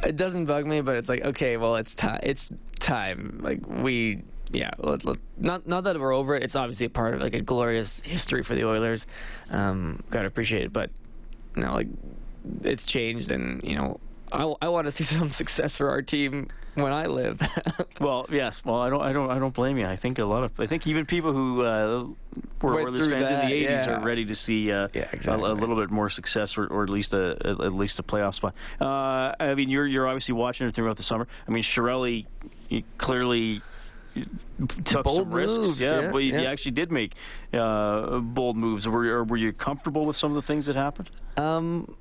It 0.05 0.17
doesn't 0.17 0.47
bug 0.47 0.65
me, 0.67 0.81
but 0.81 0.97
it's 0.97 1.09
like 1.09 1.25
okay, 1.25 1.57
well, 1.57 1.77
it's 1.77 1.95
time. 1.95 2.21
It's 2.23 2.51
time. 2.79 3.41
Like 3.43 3.67
we 3.67 4.23
yeah, 4.51 4.71
let, 4.79 5.05
let, 5.05 5.19
not 5.37 5.67
not 5.67 5.85
that 5.85 5.99
we're 5.99 6.15
over 6.15 6.35
it. 6.35 6.43
It's 6.43 6.57
obviously 6.57 6.87
a 6.87 6.91
part 6.91 7.15
of 7.15 7.21
like 7.21 7.35
a 7.35 7.41
glorious 7.41 8.01
history 8.01 8.43
for 8.43 8.55
the 8.55 8.67
Oilers. 8.67 9.07
Um, 9.51 10.03
gotta 10.11 10.27
appreciate 10.27 10.63
it, 10.63 10.73
but 10.73 10.91
know, 11.59 11.75
like 11.75 11.89
it's 12.63 12.85
changed, 12.85 13.31
and 13.31 13.63
you 13.63 13.77
know, 13.77 14.01
I, 14.33 14.53
I 14.63 14.69
want 14.69 14.87
to 14.87 14.91
see 14.91 15.05
some 15.05 15.31
success 15.31 15.77
for 15.77 15.91
our 15.91 16.03
team 16.03 16.49
when 16.75 16.93
I 16.93 17.07
live. 17.07 17.41
well, 18.01 18.27
yes. 18.31 18.65
Well, 18.65 18.81
I 18.81 18.91
don't, 18.91 19.03
I 19.03 19.13
don't, 19.13 19.31
I 19.31 19.39
don't 19.39 19.55
blame 19.55 19.79
you. 19.79 19.87
I 19.87 19.97
think 19.97 20.19
a 20.19 20.25
lot 20.25 20.45
of, 20.45 20.59
I 20.61 20.67
think 20.67 20.87
even 20.87 21.07
people 21.07 21.33
who 21.33 21.65
uh, 21.65 22.07
were 22.63 22.81
Oilers 22.81 23.09
fans 23.09 23.29
that, 23.29 23.45
in 23.45 23.49
the 23.49 23.55
'80s 23.55 23.87
yeah. 23.87 23.91
are 23.91 24.05
ready 24.05 24.25
to 24.27 24.35
see 24.35 24.71
uh, 24.73 24.89
yeah, 24.93 25.09
exactly. 25.13 25.49
a, 25.49 25.53
a, 25.53 25.55
little 25.55 25.77
bit 25.77 25.91
more 25.91 26.11
success, 26.11 26.57
or, 26.57 26.67
or 26.67 26.85
at 26.85 26.91
least 26.91 27.13
a, 27.13 27.37
a, 27.47 27.67
at 27.67 27.75
least 27.75 27.99
a 27.99 28.03
playoff 28.03 28.35
spot. 28.35 28.55
Uh, 28.81 29.35
I 29.39 29.55
mean, 29.55 29.69
you're 29.69 29.87
you're 29.87 30.07
obviously 30.07 30.35
watching 30.35 30.65
everything 30.65 30.85
throughout 30.85 30.97
the 30.97 31.03
summer. 31.03 31.27
I 31.47 31.51
mean, 31.51 31.63
Chiarelli 31.63 32.27
clearly 32.99 33.63
took 34.85 35.05
bold 35.05 35.23
some 35.25 35.33
risks. 35.33 35.59
Moves, 35.59 35.81
yeah, 35.81 36.01
yeah, 36.03 36.13
but 36.13 36.19
you, 36.19 36.33
yeah. 36.33 36.41
you 36.43 36.47
actually 36.47 36.73
did 36.73 36.91
make 36.93 37.15
uh, 37.53 38.19
bold 38.19 38.57
moves. 38.57 38.87
Were, 38.89 39.25
were 39.25 39.37
you 39.37 39.53
comfortable 39.53 40.05
with 40.05 40.17
some 40.17 40.31
of 40.31 40.35
the 40.37 40.43
things 40.43 40.67
that 40.67 40.77
happened? 40.77 41.11
Um, 41.37 41.95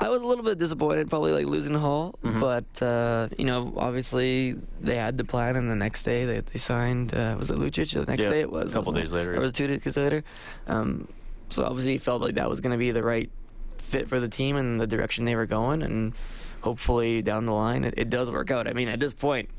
I 0.00 0.08
was 0.08 0.22
a 0.22 0.26
little 0.26 0.42
bit 0.44 0.58
disappointed, 0.58 1.08
probably 1.10 1.32
like 1.32 1.46
losing 1.46 1.74
Hall, 1.74 2.14
Mhm. 2.24 2.40
but 2.40 2.82
uh, 2.84 3.28
you 3.38 3.44
know, 3.44 3.72
obviously 3.76 4.56
they 4.80 4.96
had 4.96 5.16
the 5.16 5.24
plan, 5.24 5.54
and 5.54 5.70
the 5.70 5.76
next 5.76 6.02
day 6.02 6.24
they 6.24 6.40
they 6.40 6.58
signed. 6.58 7.14
Uh, 7.14 7.36
was 7.38 7.50
it 7.50 7.56
Lucic? 7.56 7.92
The 7.92 8.04
next 8.10 8.24
Yeah, 8.24 8.30
day 8.30 8.40
it 8.40 8.50
was. 8.50 8.70
a 8.70 8.72
couple 8.74 8.92
wasn't 8.92 8.96
it? 8.98 9.00
days 9.02 9.12
later, 9.12 9.30
Or 9.30 9.34
yeah. 9.34 9.40
was 9.40 9.50
it 9.50 9.54
two 9.54 9.66
days 9.68 9.96
later? 9.96 10.24
Um, 10.66 11.06
so 11.50 11.64
obviously, 11.64 11.92
he 11.92 11.98
felt 11.98 12.20
like 12.22 12.34
that 12.34 12.48
was 12.48 12.60
going 12.60 12.72
to 12.72 12.78
be 12.78 12.90
the 12.90 13.02
right 13.02 13.30
fit 13.78 14.08
for 14.08 14.18
the 14.18 14.28
team 14.28 14.56
and 14.56 14.80
the 14.80 14.86
direction 14.86 15.24
they 15.24 15.36
were 15.36 15.46
going, 15.46 15.82
and 15.82 16.14
hopefully 16.62 17.22
down 17.22 17.44
the 17.46 17.52
line 17.52 17.84
it, 17.84 17.94
it 17.96 18.08
does 18.10 18.30
work 18.30 18.50
out. 18.50 18.66
I 18.66 18.72
mean, 18.72 18.88
at 18.88 18.98
this 18.98 19.12
point. 19.14 19.50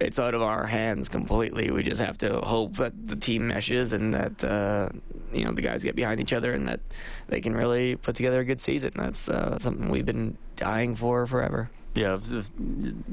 It's 0.00 0.18
out 0.18 0.34
of 0.34 0.42
our 0.42 0.66
hands 0.66 1.08
completely, 1.08 1.70
we 1.70 1.82
just 1.82 2.00
have 2.00 2.18
to 2.18 2.40
hope 2.40 2.76
that 2.76 2.92
the 3.06 3.16
team 3.16 3.48
meshes 3.48 3.92
and 3.92 4.12
that 4.12 4.42
uh, 4.42 4.88
you 5.32 5.44
know 5.44 5.52
the 5.52 5.62
guys 5.62 5.82
get 5.82 5.94
behind 5.94 6.20
each 6.20 6.32
other 6.32 6.52
and 6.52 6.66
that 6.68 6.80
they 7.28 7.40
can 7.40 7.54
really 7.54 7.96
put 7.96 8.16
together 8.16 8.40
a 8.40 8.44
good 8.44 8.60
season. 8.60 8.92
That's 8.96 9.28
uh, 9.28 9.58
something 9.60 9.90
we've 9.90 10.06
been 10.06 10.36
dying 10.56 10.96
for 10.96 11.26
forever. 11.26 11.70
Yeah, 11.94 12.14
if- 12.14 12.32
if- 12.32 12.50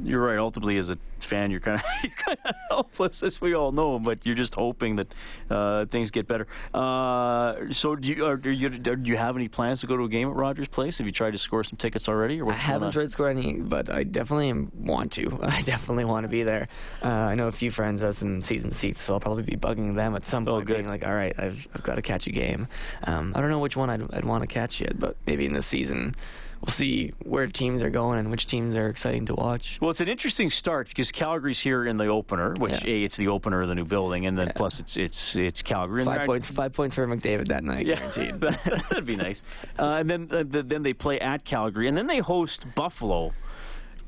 you're 0.04 0.22
right. 0.22 0.38
Ultimately, 0.40 0.78
as 0.78 0.90
a 0.90 0.98
fan, 1.20 1.52
you're 1.52 1.60
kind 1.60 1.80
of 1.80 1.86
you're 2.04 2.12
kind 2.18 2.38
of 2.46 2.56
helpless, 2.70 3.22
as 3.22 3.40
we 3.40 3.54
all 3.54 3.72
know. 3.72 4.00
But 4.00 4.26
you're 4.26 4.36
just 4.36 4.56
hoping 4.56 4.96
that 4.96 5.14
uh, 5.50 5.86
things 5.86 6.10
get 6.10 6.28
better. 6.28 6.48
Uh, 6.74 7.72
so, 7.72 7.96
do 7.96 8.10
you, 8.10 8.26
are, 8.26 8.38
do 8.38 8.50
you 8.50 8.70
do 8.70 8.98
you 9.04 9.18
have 9.18 9.36
any 9.36 9.48
plans 9.48 9.82
to 9.82 9.88
go 9.88 9.98
to 9.98 10.04
a 10.06 10.10
game 10.10 10.30
at 10.30 10.36
Rogers 10.36 10.68
Place? 10.68 10.98
Have 10.98 11.06
you 11.06 11.12
tried 11.14 11.32
to 11.32 11.38
score 11.38 11.64
some 11.64 11.78
tickets 11.78 12.10
already? 12.10 12.42
Or 12.42 12.52
I 12.52 12.56
haven't 12.56 12.88
on? 12.88 12.92
tried 12.92 13.04
to 13.04 13.10
score 13.12 13.30
any, 13.30 13.54
but 13.54 13.90
I 13.90 14.04
definitely 14.04 14.52
want 14.76 15.12
to. 15.14 15.40
I 15.44 15.62
definitely 15.62 16.06
want 16.06 16.24
to 16.24 16.28
be 16.28 16.42
there. 16.44 16.68
Uh, 17.04 17.08
I 17.10 17.36
know 17.36 17.48
a 17.48 17.52
few 17.52 17.70
friends 17.72 18.02
have 18.02 18.16
some 18.16 18.42
season 18.42 18.72
seats, 18.72 19.02
so 19.04 19.14
I'll 19.14 19.20
probably 19.20 19.44
be 19.44 19.58
bugging 19.58 19.96
them 19.96 20.16
at 20.16 20.26
some 20.26 20.46
point, 20.46 20.66
being 20.66 20.88
like, 20.88 21.06
"All 21.06 21.14
right, 21.14 21.36
I've 21.38 21.68
I've 21.76 21.84
got 21.84 21.96
to 21.96 22.02
catch 22.02 22.26
a 22.28 22.32
game." 22.32 22.68
Um, 23.04 23.34
I 23.36 23.42
don't 23.42 23.52
know 23.52 23.60
which 23.60 23.78
one 23.78 23.90
I'd, 23.92 24.12
I'd 24.14 24.26
want 24.26 24.42
to 24.42 24.48
catch 24.48 24.82
yet, 24.82 25.00
but 25.00 25.18
maybe 25.28 25.46
in 25.46 25.54
the 25.54 25.62
season. 25.62 26.16
We'll 26.64 26.72
see 26.72 27.14
where 27.24 27.48
teams 27.48 27.82
are 27.82 27.90
going 27.90 28.20
and 28.20 28.30
which 28.30 28.46
teams 28.46 28.76
are 28.76 28.88
exciting 28.88 29.26
to 29.26 29.34
watch. 29.36 29.80
Well, 29.82 29.90
it's 29.90 30.00
an 30.00 30.08
interesting 30.08 30.52
start 30.52 30.88
because 30.90 31.12
Calgary's 31.12 31.60
here 31.60 31.86
in 31.86 31.98
the 31.98 32.06
opener, 32.06 32.54
which 32.60 32.84
Yeah. 32.86 32.92
a 32.94 33.04
it's 33.04 33.18
the 33.18 33.30
opener 33.30 33.64
of 33.64 33.68
the 33.68 33.74
new 33.76 33.86
building, 33.86 34.28
and 34.28 34.38
then 34.38 34.52
plus 34.56 34.80
it's 34.80 34.96
it's 34.96 35.36
it's 35.36 35.62
Calgary. 35.64 36.04
Five 36.06 36.26
points, 36.28 36.46
five 36.46 36.74
points 36.74 36.94
for 36.94 37.08
McDavid 37.08 37.48
that 37.48 37.64
night, 37.64 37.88
Yeah, 37.88 37.96
guaranteed. 38.12 38.42
that'd 38.90 39.06
be 39.06 39.16
nice. 39.16 39.42
Uh, 39.80 39.86
and 40.00 40.10
then 40.10 40.28
uh, 40.32 40.44
th- 40.44 40.66
then 40.68 40.84
they 40.84 40.94
play 40.94 41.20
at 41.20 41.46
Calgary, 41.46 41.88
and 41.88 41.98
then 41.98 42.06
they 42.08 42.20
host 42.20 42.66
Buffalo. 42.76 43.34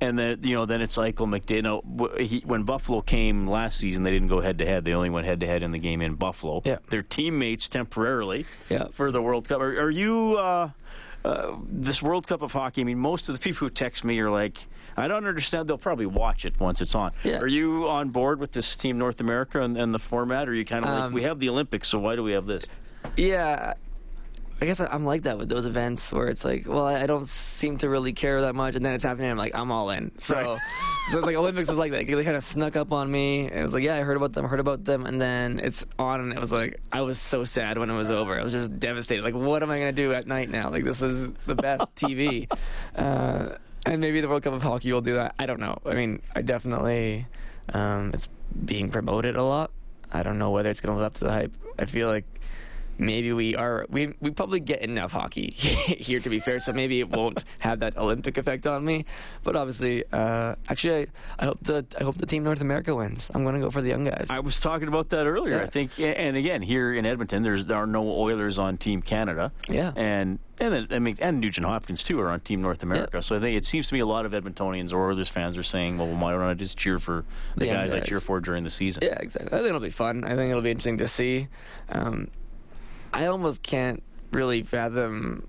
and 0.02 0.20
then 0.20 0.40
you 0.44 0.54
know 0.54 0.66
then 0.68 0.82
it's 0.82 0.98
Eichel 0.98 1.28
McDavid. 1.28 2.20
he, 2.20 2.44
when 2.46 2.64
Buffalo 2.64 3.02
came 3.02 3.48
last 3.48 3.80
season, 3.80 4.04
they 4.04 4.12
didn't 4.12 4.28
go 4.28 4.42
head 4.42 4.60
to 4.60 4.66
head. 4.66 4.86
They 4.86 4.94
only 4.94 5.10
went 5.10 5.26
head 5.26 5.40
to 5.40 5.48
head 5.48 5.64
in 5.64 5.72
the 5.72 5.80
game 5.80 6.02
in 6.04 6.16
Buffalo. 6.16 6.62
Yeah. 6.66 6.78
They're 6.90 7.02
teammates 7.02 7.68
temporarily 7.68 8.46
Yeah. 8.70 8.90
for 8.92 9.12
the 9.12 9.22
World 9.24 9.48
Cup. 9.48 9.60
Are, 9.62 9.80
are 9.80 9.90
you 9.90 10.36
uh, 10.38 10.70
uh, 11.26 11.56
this 11.70 12.02
World 12.02 12.28
Cup 12.28 12.42
of 12.42 12.54
hockey? 12.54 12.82
I 12.82 12.84
mean, 12.84 13.00
most 13.00 13.30
of 13.30 13.36
the 13.36 13.40
people 13.40 13.68
who 13.68 13.74
text 13.74 14.04
me 14.04 14.20
are 14.20 14.30
like. 14.30 14.58
I 14.96 15.08
don't 15.08 15.26
understand. 15.26 15.68
They'll 15.68 15.80
probably 15.80 16.06
watch 16.06 16.46
it 16.46 16.60
once 16.60 16.80
it's 16.80 16.94
on. 16.94 17.14
Yeah. 17.24 17.40
Are 17.40 17.48
you 17.48 17.90
on 17.90 18.10
board 18.10 18.40
with 18.40 18.52
this 18.52 18.76
Team 18.76 19.00
North 19.00 19.22
America 19.22 19.60
and, 19.60 19.76
and 19.76 19.92
the 19.92 19.98
format? 19.98 20.48
Or 20.48 20.52
are 20.52 20.54
you 20.54 20.66
kind 20.66 20.86
of 20.86 20.92
like, 20.92 21.02
Um, 21.06 21.14
we 21.14 21.24
have 21.24 21.40
the 21.40 21.50
Olympics, 21.50 21.88
so 21.88 21.98
why 21.98 22.16
do 22.16 22.22
we 22.22 22.34
have 22.34 22.46
this? 22.46 22.66
Yeah, 23.18 23.74
I 24.62 24.66
guess 24.66 24.80
I'm 24.80 25.04
like 25.04 25.24
that 25.24 25.38
with 25.38 25.50
those 25.50 25.66
events 25.66 26.14
where 26.14 26.28
it's 26.28 26.46
like, 26.46 26.66
well, 26.68 26.86
I 26.86 27.06
don't 27.06 27.28
seem 27.28 27.78
to 27.80 27.90
really 27.90 28.14
care 28.14 28.42
that 28.42 28.56
much, 28.56 28.76
and 28.76 28.86
then 28.86 28.94
it's 28.94 29.04
happening. 29.04 29.30
I'm 29.30 29.38
like, 29.38 29.56
I'm 29.56 29.72
all 29.72 29.90
in. 29.90 30.12
So, 30.20 30.58
so 31.10 31.18
it's 31.18 31.26
like 31.26 31.36
Olympics 31.36 31.68
was 31.68 31.78
like 31.78 31.92
that. 31.92 32.08
They 32.08 32.24
kind 32.24 32.38
of 32.38 32.44
snuck 32.44 32.76
up 32.76 32.92
on 32.92 33.12
me. 33.12 33.52
It 33.52 33.62
was 33.62 33.74
like, 33.74 33.84
yeah, 33.84 33.96
I 33.96 34.02
heard 34.02 34.16
about 34.16 34.34
them, 34.34 34.46
heard 34.46 34.60
about 34.60 34.86
them, 34.86 35.06
and 35.06 35.20
then 35.20 35.60
it's 35.60 35.86
on, 36.00 36.22
and 36.22 36.32
it 36.32 36.40
was 36.40 36.52
like, 36.52 36.80
I 36.92 37.02
was 37.02 37.20
so 37.20 37.44
sad 37.44 37.78
when 37.78 37.90
it 37.90 37.96
was 37.96 38.10
over. 38.10 38.40
I 38.40 38.44
was 38.44 38.54
just 38.54 38.80
devastated. 38.80 39.24
Like, 39.24 39.36
what 39.36 39.64
am 39.64 39.70
I 39.70 39.80
gonna 39.80 39.92
do 39.92 40.14
at 40.14 40.28
night 40.28 40.50
now? 40.50 40.70
Like, 40.70 40.86
this 40.86 41.02
was 41.02 41.30
the 41.46 41.56
best 41.56 41.94
TV. 41.96 42.50
Uh, 42.96 43.58
and 43.86 44.00
maybe 44.00 44.22
the 44.22 44.30
World 44.30 44.44
Cup 44.44 44.54
of 44.54 44.64
Hockey 44.64 44.94
will 44.94 45.02
do 45.02 45.16
that. 45.16 45.36
I 45.38 45.46
don't 45.46 45.60
know. 45.60 45.78
I 45.86 45.94
mean, 45.94 46.22
I 46.36 46.42
definitely, 46.42 47.28
um, 47.74 48.12
it's 48.14 48.30
being 48.64 48.90
promoted 48.90 49.36
a 49.36 49.44
lot. 49.44 49.72
I 50.14 50.24
don't 50.24 50.40
know 50.40 50.52
whether 50.52 50.70
it's 50.70 50.80
going 50.80 50.94
to 50.94 50.98
live 50.98 51.06
up 51.06 51.16
to 51.16 51.26
the 51.26 51.32
hype. 51.32 51.52
I 51.78 51.86
feel 51.86 52.08
like 52.08 52.26
maybe 52.98 53.34
we 53.34 53.56
are 53.56 53.86
we 53.90 54.14
we 54.20 54.32
probably 54.32 54.60
get 54.60 54.82
enough 54.82 55.12
hockey 55.12 55.52
here 55.58 56.20
to 56.20 56.30
be 56.30 56.40
fair 56.40 56.60
so 56.60 56.74
maybe 56.74 57.00
it 57.00 57.10
won't 57.10 57.44
have 57.60 57.80
that 57.80 57.98
olympic 57.98 58.38
effect 58.38 58.68
on 58.68 58.84
me 58.84 59.06
but 59.44 59.56
obviously 59.56 60.04
uh, 60.12 60.56
actually 60.70 61.08
I, 61.40 61.44
I 61.44 61.46
hope 61.46 61.60
the 61.62 61.86
I 62.00 62.04
hope 62.04 62.18
the 62.18 62.26
team 62.26 62.44
North 62.44 62.62
America 62.62 62.96
wins 62.96 63.30
I'm 63.34 63.44
going 63.44 63.56
to 63.56 63.62
go 63.62 63.72
for 63.72 63.82
the 63.82 63.90
young 63.90 64.06
guys 64.06 64.28
I 64.30 64.40
was 64.40 64.60
talking 64.60 64.88
about 64.88 65.10
that 65.10 65.26
earlier. 65.26 65.58
Yeah. 65.58 65.64
I 65.64 65.66
think, 65.66 66.00
and 66.00 66.36
again, 66.38 66.62
here 66.62 66.94
in 66.94 67.06
Edmonton, 67.06 67.44
there's 67.44 67.66
there 67.66 67.78
are 67.78 67.88
no 67.88 68.10
Oilers 68.10 68.58
on 68.58 68.78
Team 68.78 69.02
Canada. 69.02 69.52
Yeah. 69.70 69.92
and 69.96 70.40
and 70.60 70.74
then, 70.74 70.88
I 70.92 71.00
mean, 71.00 71.18
and 71.20 71.42
Nugent 71.42 71.66
Hopkins 71.66 72.04
too 72.04 72.20
are 72.22 72.30
on 72.30 72.40
Team 72.40 72.62
North 72.62 72.84
America. 72.84 73.22
So 73.22 73.36
I 73.36 73.40
think 73.40 73.58
it 73.58 73.66
seems 73.66 73.88
to 73.90 73.96
me 73.96 74.00
a 74.00 74.06
lot 74.06 74.26
of 74.26 74.32
Edmontonians 74.32 74.94
or 74.94 75.10
Oilers 75.12 75.30
fans 75.30 75.58
are 75.58 75.64
saying, 75.64 75.98
"Well, 75.98 76.08
why 76.08 76.32
don't 76.32 76.42
I 76.42 76.54
just 76.54 76.78
cheer 76.78 77.00
for 77.00 77.26
the, 77.56 77.60
The 77.62 77.66
young 77.68 77.76
guys, 77.76 77.92
I 77.92 78.00
cheer 78.02 78.20
for 78.20 78.40
during 78.40 78.64
the 78.64 78.70
season?" 78.70 79.04
yeah 79.04 79.18
exactly 79.20 79.52
I 79.52 79.58
think 79.58 79.70
it'll 79.70 79.82
be 79.82 79.90
fun 79.90 80.24
I 80.24 80.36
think 80.36 80.50
it'll 80.50 80.62
be 80.62 80.72
interesting 80.72 80.98
to 81.00 81.08
see 81.08 81.48
um, 81.90 82.30
I 83.14 83.28
almost 83.28 83.62
can't 83.64 84.02
really 84.32 84.64
fathom 84.64 85.48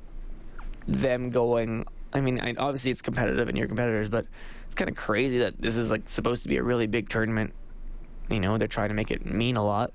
them 0.86 1.30
going 1.30 1.86
I 2.12 2.20
mean 2.20 2.38
I, 2.38 2.54
obviously 2.58 2.90
it's 2.90 3.00
competitive 3.00 3.48
and 3.48 3.56
you're 3.56 3.66
competitors 3.66 4.10
but 4.10 4.26
it's 4.66 4.74
kind 4.74 4.90
of 4.90 4.96
crazy 4.96 5.38
that 5.38 5.58
this 5.60 5.76
is 5.76 5.90
like 5.90 6.08
supposed 6.08 6.42
to 6.42 6.48
be 6.50 6.58
a 6.58 6.62
really 6.62 6.86
big 6.86 7.08
tournament. 7.08 7.54
You 8.28 8.40
know 8.40 8.58
they're 8.58 8.68
trying 8.68 8.88
to 8.88 8.94
make 8.94 9.10
it 9.10 9.24
mean 9.24 9.56
a 9.56 9.64
lot 9.64 9.92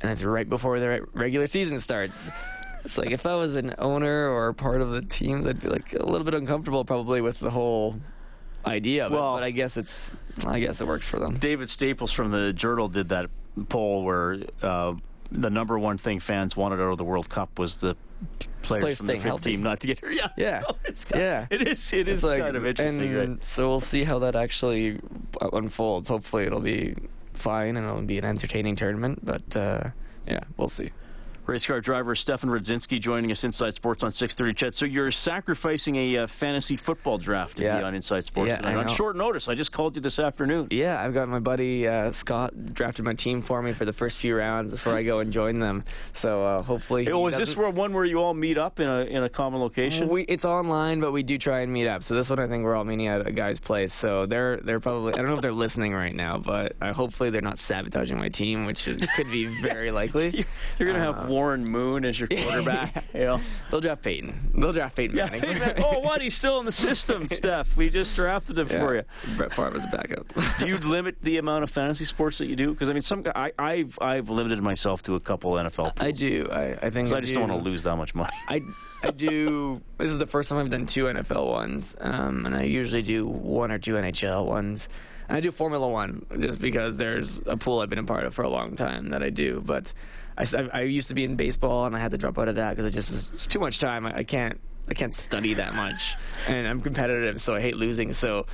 and 0.00 0.10
it's 0.10 0.22
right 0.22 0.48
before 0.48 0.78
the 0.80 1.06
regular 1.12 1.46
season 1.46 1.78
starts. 1.80 2.30
It's 2.84 2.98
like 2.98 3.10
if 3.12 3.26
i 3.26 3.34
was 3.36 3.54
an 3.56 3.74
owner 3.78 4.28
or 4.28 4.52
part 4.52 4.80
of 4.80 4.90
the 4.90 5.02
teams 5.02 5.46
i'd 5.46 5.60
be 5.60 5.68
like 5.68 5.92
a 5.94 6.04
little 6.04 6.24
bit 6.24 6.34
uncomfortable 6.34 6.84
probably 6.84 7.20
with 7.20 7.38
the 7.38 7.50
whole 7.50 7.96
idea 8.66 9.06
of 9.06 9.12
Well- 9.12 9.36
it 9.36 9.40
but 9.40 9.44
i 9.44 9.50
guess 9.50 9.76
it's 9.76 10.10
i 10.46 10.58
guess 10.60 10.80
it 10.80 10.86
works 10.86 11.06
for 11.08 11.18
them. 11.18 11.34
David 11.36 11.68
Staples 11.70 12.10
from 12.12 12.30
the 12.30 12.52
Journal 12.52 12.88
did 12.88 13.10
that 13.10 13.30
poll 13.68 14.02
where 14.04 14.38
uh, 14.62 14.94
the 15.32 15.50
number 15.50 15.78
one 15.78 15.98
thing 15.98 16.20
fans 16.20 16.56
wanted 16.56 16.76
out 16.80 16.90
of 16.92 16.98
the 16.98 17.04
World 17.04 17.28
Cup 17.28 17.58
was 17.58 17.78
the 17.78 17.96
players 18.62 18.82
Players 18.82 18.98
from 18.98 19.06
the 19.06 19.10
staying 19.12 19.20
fifth 19.20 19.28
healthy. 19.28 19.50
team 19.52 19.62
not 19.62 19.80
to 19.80 19.86
get 19.88 19.98
hurt. 20.00 20.12
Yeah, 20.14 20.28
Yeah. 20.36 20.60
So 20.62 20.76
it's 20.84 21.04
kind 21.04 21.22
yeah 21.22 21.46
it 21.50 21.66
is. 21.66 21.92
It 21.92 22.06
is 22.08 22.22
kind 22.22 22.56
of 22.56 22.64
interesting. 22.66 23.16
and 23.16 23.30
right? 23.36 23.44
so 23.44 23.68
we'll 23.68 23.80
see 23.80 24.04
how 24.04 24.20
that 24.20 24.36
actually 24.36 25.00
unfolds 25.52 26.08
hopefully 26.08 26.44
it'll 26.44 26.60
be 26.60 26.94
fine 27.32 27.76
and 27.76 27.86
it'll 27.86 28.02
be 28.02 28.18
an 28.18 28.24
entertaining 28.24 28.76
tournament 28.76 29.24
but 29.24 29.56
uh, 29.56 29.82
yeah 30.28 30.40
we'll 30.56 30.68
see 30.68 30.90
Race 31.52 31.66
car 31.66 31.80
driver 31.82 32.14
Stefan 32.14 32.48
Rzadzinski 32.48 32.98
joining 32.98 33.30
us 33.30 33.44
Inside 33.44 33.74
Sports 33.74 34.02
on 34.02 34.10
6:30. 34.10 34.56
CHED, 34.56 34.74
so 34.74 34.86
you're 34.86 35.10
sacrificing 35.10 35.96
a 35.96 36.16
uh, 36.18 36.26
fantasy 36.26 36.76
football 36.76 37.18
draft 37.18 37.58
to 37.58 37.62
Yeah. 37.62 37.76
be 37.78 37.84
on 37.84 37.94
Inside 37.94 38.24
Sports 38.24 38.48
Yeah, 38.48 38.56
tonight 38.56 38.76
on 38.76 38.88
short 38.88 39.16
notice. 39.16 39.48
I 39.48 39.54
just 39.54 39.70
called 39.70 39.94
you 39.94 40.00
this 40.00 40.18
afternoon. 40.18 40.68
Yeah, 40.70 40.98
I've 41.02 41.12
got 41.12 41.28
my 41.28 41.40
buddy 41.40 41.86
uh, 41.86 42.10
Scott 42.12 42.72
drafted 42.72 43.04
my 43.04 43.12
team 43.12 43.42
for 43.42 43.60
me 43.62 43.74
for 43.74 43.84
the 43.84 43.92
first 43.92 44.16
few 44.16 44.34
rounds 44.34 44.70
before 44.70 44.94
I 44.94 45.02
go 45.02 45.18
and 45.18 45.30
join 45.30 45.58
them. 45.58 45.84
So 46.14 46.42
uh, 46.42 46.62
hopefully, 46.62 47.04
he 47.04 47.12
Oh, 47.12 47.26
is 47.26 47.36
this 47.36 47.54
where 47.54 47.68
one 47.68 47.92
where 47.92 48.06
you 48.06 48.22
all 48.22 48.32
meet 48.32 48.56
up 48.56 48.80
in 48.80 48.88
a 48.88 49.00
in 49.02 49.22
a 49.22 49.28
common 49.28 49.60
location? 49.60 50.08
We, 50.08 50.22
it's 50.22 50.46
online, 50.46 51.00
but 51.00 51.12
we 51.12 51.22
do 51.22 51.36
try 51.36 51.60
and 51.60 51.70
meet 51.70 51.86
up. 51.86 52.02
So 52.02 52.14
this 52.14 52.30
one, 52.30 52.38
I 52.38 52.46
think 52.46 52.64
we're 52.64 52.74
all 52.74 52.84
meeting 52.84 53.08
at 53.08 53.26
a 53.26 53.32
guy's 53.32 53.60
place. 53.60 53.92
So 53.92 54.24
they're 54.24 54.56
they're 54.56 54.80
probably 54.80 55.12
I 55.12 55.16
don't 55.18 55.26
know 55.26 55.34
if 55.36 55.42
they're 55.42 55.52
listening 55.52 55.92
right 55.92 56.14
now, 56.14 56.38
but 56.38 56.76
uh, 56.80 56.94
hopefully 56.94 57.28
they're 57.28 57.42
not 57.42 57.58
sabotaging 57.58 58.16
my 58.16 58.30
team, 58.30 58.64
which 58.64 58.88
is, 58.88 59.06
could 59.16 59.30
be 59.30 59.44
very 59.60 59.90
likely. 59.90 60.46
You're 60.78 60.90
gonna 60.90 61.06
Uh, 61.10 61.12
have 61.12 61.28
Warren 61.42 61.64
Moon 61.64 62.04
as 62.04 62.20
your 62.20 62.28
quarterback. 62.28 63.04
you 63.14 63.20
know? 63.24 63.40
They'll 63.70 63.80
draft 63.80 64.02
Peyton. 64.02 64.52
They'll 64.54 64.72
draft 64.72 64.94
Peyton 64.94 65.16
Yeah, 65.16 65.24
Manning. 65.26 65.40
hey, 65.40 65.58
man. 65.58 65.74
oh, 65.78 65.98
what? 65.98 66.22
He's 66.22 66.36
still 66.36 66.60
in 66.60 66.66
the 66.66 66.70
system, 66.72 67.28
Steph. 67.32 67.76
We 67.76 67.90
just 67.90 68.14
drafted 68.14 68.58
him 68.60 68.68
for 68.68 68.94
you. 68.94 69.02
Brett 69.36 69.52
Favre 69.52 69.70
was 69.72 69.82
a 69.84 69.88
backup. 69.88 70.26
do 70.60 70.68
you 70.68 70.78
limit 70.78 71.16
the 71.20 71.38
amount 71.38 71.64
of 71.64 71.70
fantasy 71.70 72.04
sports 72.04 72.38
that 72.38 72.46
you 72.46 72.54
do? 72.54 72.70
Because 72.72 72.88
I 72.88 72.92
mean, 72.92 73.02
some 73.02 73.24
I, 73.34 73.50
I've 73.58 73.98
I've 74.00 74.30
limited 74.30 74.62
myself 74.62 75.02
to 75.04 75.16
a 75.16 75.20
couple 75.20 75.50
NFL. 75.54 75.92
I 76.00 76.12
do. 76.12 76.48
I, 76.52 76.74
I 76.80 76.90
think 76.90 77.08
'Cause 77.08 77.12
I 77.12 77.20
just 77.20 77.34
don't 77.34 77.48
want 77.48 77.60
to 77.64 77.68
lose 77.68 77.82
that 77.82 77.96
much 77.96 78.14
money. 78.14 78.30
I 78.48 78.60
I 79.02 79.10
do. 79.10 79.80
This 79.98 80.12
is 80.12 80.18
the 80.18 80.26
first 80.28 80.48
time 80.48 80.58
I've 80.58 80.70
done 80.70 80.86
two 80.86 81.04
NFL 81.06 81.48
ones, 81.50 81.96
um, 82.00 82.46
and 82.46 82.54
I 82.54 82.62
usually 82.62 83.02
do 83.02 83.26
one 83.26 83.72
or 83.72 83.78
two 83.80 83.94
NHL 83.94 84.46
ones. 84.46 84.88
And 85.28 85.36
I 85.36 85.40
do 85.40 85.50
Formula 85.50 85.88
One 85.88 86.24
just 86.38 86.60
because 86.60 86.98
there's 86.98 87.40
a 87.46 87.56
pool 87.56 87.80
I've 87.80 87.90
been 87.90 87.98
a 87.98 88.04
part 88.04 88.24
of 88.26 88.34
for 88.34 88.42
a 88.42 88.48
long 88.48 88.76
time 88.76 89.10
that 89.10 89.22
I 89.24 89.30
do. 89.30 89.60
But 89.64 89.92
I, 90.36 90.44
I 90.72 90.80
used 90.82 91.08
to 91.08 91.14
be 91.14 91.24
in 91.24 91.36
baseball, 91.36 91.86
and 91.86 91.94
I 91.96 91.98
had 91.98 92.10
to 92.12 92.18
drop 92.18 92.38
out 92.38 92.48
of 92.48 92.56
that 92.56 92.70
because 92.70 92.84
it 92.84 92.94
just 92.94 93.10
was 93.10 93.30
it's 93.34 93.46
too 93.46 93.58
much 93.58 93.78
time. 93.78 94.06
I, 94.06 94.18
I 94.18 94.24
can't 94.24 94.60
I 94.88 94.94
can't 94.94 95.14
study 95.14 95.54
that 95.54 95.74
much, 95.74 96.16
and 96.46 96.66
I'm 96.66 96.80
competitive, 96.80 97.40
so 97.40 97.54
I 97.54 97.60
hate 97.60 97.76
losing. 97.76 98.12
So. 98.12 98.46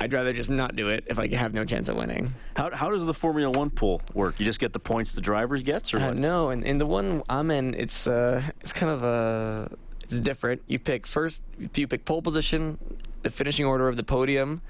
I'd 0.00 0.12
rather 0.12 0.32
just 0.32 0.48
not 0.48 0.76
do 0.76 0.90
it 0.90 1.02
if 1.08 1.18
I 1.18 1.26
have 1.34 1.52
no 1.52 1.64
chance 1.64 1.88
of 1.88 1.96
winning. 1.96 2.32
How 2.54 2.70
how 2.70 2.88
does 2.90 3.04
the 3.04 3.12
Formula 3.12 3.50
One 3.50 3.68
pool 3.68 4.00
work? 4.14 4.38
You 4.38 4.46
just 4.46 4.60
get 4.60 4.72
the 4.72 4.78
points 4.78 5.14
the 5.14 5.20
drivers 5.20 5.64
gets, 5.64 5.92
or 5.92 5.98
Uh, 5.98 6.12
no, 6.12 6.50
and 6.50 6.62
in 6.62 6.78
the 6.78 6.86
one 6.86 7.24
I'm 7.28 7.50
in, 7.50 7.74
it's 7.74 8.06
uh, 8.06 8.40
it's 8.60 8.72
kind 8.72 8.92
of 8.92 9.02
a 9.02 9.68
it's 10.04 10.20
different. 10.20 10.62
You 10.68 10.78
pick 10.78 11.04
first, 11.04 11.42
you 11.74 11.88
pick 11.88 12.04
pole 12.04 12.22
position, 12.22 12.78
the 13.24 13.30
finishing 13.30 13.66
order 13.66 13.88
of 13.88 13.96
the 13.96 14.04
podium. 14.04 14.62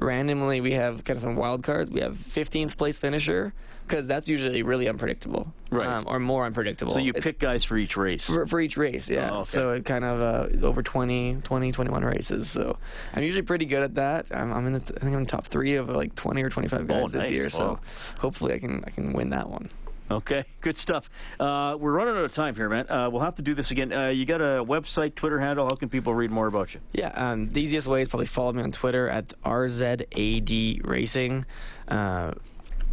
Randomly, 0.00 0.60
we 0.60 0.72
have 0.72 1.04
kind 1.04 1.16
of 1.16 1.20
some 1.22 1.36
wild 1.36 1.62
cards. 1.62 1.90
We 1.90 2.00
have 2.00 2.16
15th 2.16 2.76
place 2.76 2.98
finisher 2.98 3.52
because 3.86 4.06
that's 4.06 4.28
usually 4.28 4.62
really 4.62 4.88
unpredictable, 4.88 5.52
Right. 5.70 5.86
Um, 5.86 6.04
or 6.08 6.18
more 6.18 6.46
unpredictable. 6.46 6.90
So 6.90 7.00
you 7.00 7.12
pick 7.12 7.38
guys 7.38 7.64
for 7.64 7.76
each 7.76 7.96
race. 7.98 8.26
for, 8.26 8.46
for 8.46 8.58
each 8.60 8.76
race, 8.78 9.10
yeah. 9.10 9.30
Oh, 9.30 9.36
okay. 9.40 9.44
So 9.44 9.70
it 9.72 9.84
kind 9.84 10.04
of 10.04 10.20
uh, 10.20 10.46
is 10.54 10.64
over 10.64 10.82
20, 10.82 11.40
20, 11.44 11.72
21 11.72 12.02
races. 12.04 12.48
So 12.50 12.78
I'm 13.12 13.22
usually 13.22 13.42
pretty 13.42 13.66
good 13.66 13.82
at 13.82 13.94
that. 13.96 14.26
I'm, 14.30 14.52
I'm 14.52 14.66
in 14.68 14.72
the, 14.74 14.78
I 14.80 15.00
think 15.00 15.02
I'm 15.12 15.18
in 15.18 15.24
the 15.24 15.30
top 15.30 15.46
three 15.46 15.74
of 15.74 15.90
like 15.90 16.14
20 16.14 16.42
or 16.42 16.48
25 16.48 16.86
guys 16.86 17.02
Oh, 17.04 17.08
this 17.08 17.30
year. 17.30 17.44
Wow. 17.44 17.48
So 17.50 17.80
hopefully 18.18 18.54
I 18.54 18.58
can 18.58 18.82
I 18.86 18.90
can 18.90 19.12
win 19.12 19.30
that 19.30 19.48
one. 19.50 19.68
Okay, 20.10 20.44
good 20.60 20.76
stuff. 20.76 21.08
Uh, 21.40 21.76
we're 21.78 21.92
running 21.92 22.14
out 22.14 22.24
of 22.24 22.32
time 22.34 22.54
here, 22.54 22.68
man. 22.68 22.88
Uh, 22.90 23.08
we'll 23.10 23.22
have 23.22 23.36
to 23.36 23.42
do 23.42 23.54
this 23.54 23.70
again. 23.70 23.92
Uh, 23.92 24.08
you 24.08 24.26
got 24.26 24.40
a 24.40 24.64
website, 24.64 25.14
Twitter 25.14 25.40
handle. 25.40 25.66
How 25.66 25.76
can 25.76 25.88
people 25.88 26.14
read 26.14 26.30
more 26.30 26.46
about 26.46 26.74
you? 26.74 26.80
Yeah, 26.92 27.08
um, 27.08 27.48
the 27.48 27.62
easiest 27.62 27.86
way 27.86 28.02
is 28.02 28.08
probably 28.08 28.26
follow 28.26 28.52
me 28.52 28.62
on 28.62 28.72
Twitter 28.72 29.08
at 29.08 29.32
RZAD 29.44 30.84
Racing. 30.84 31.46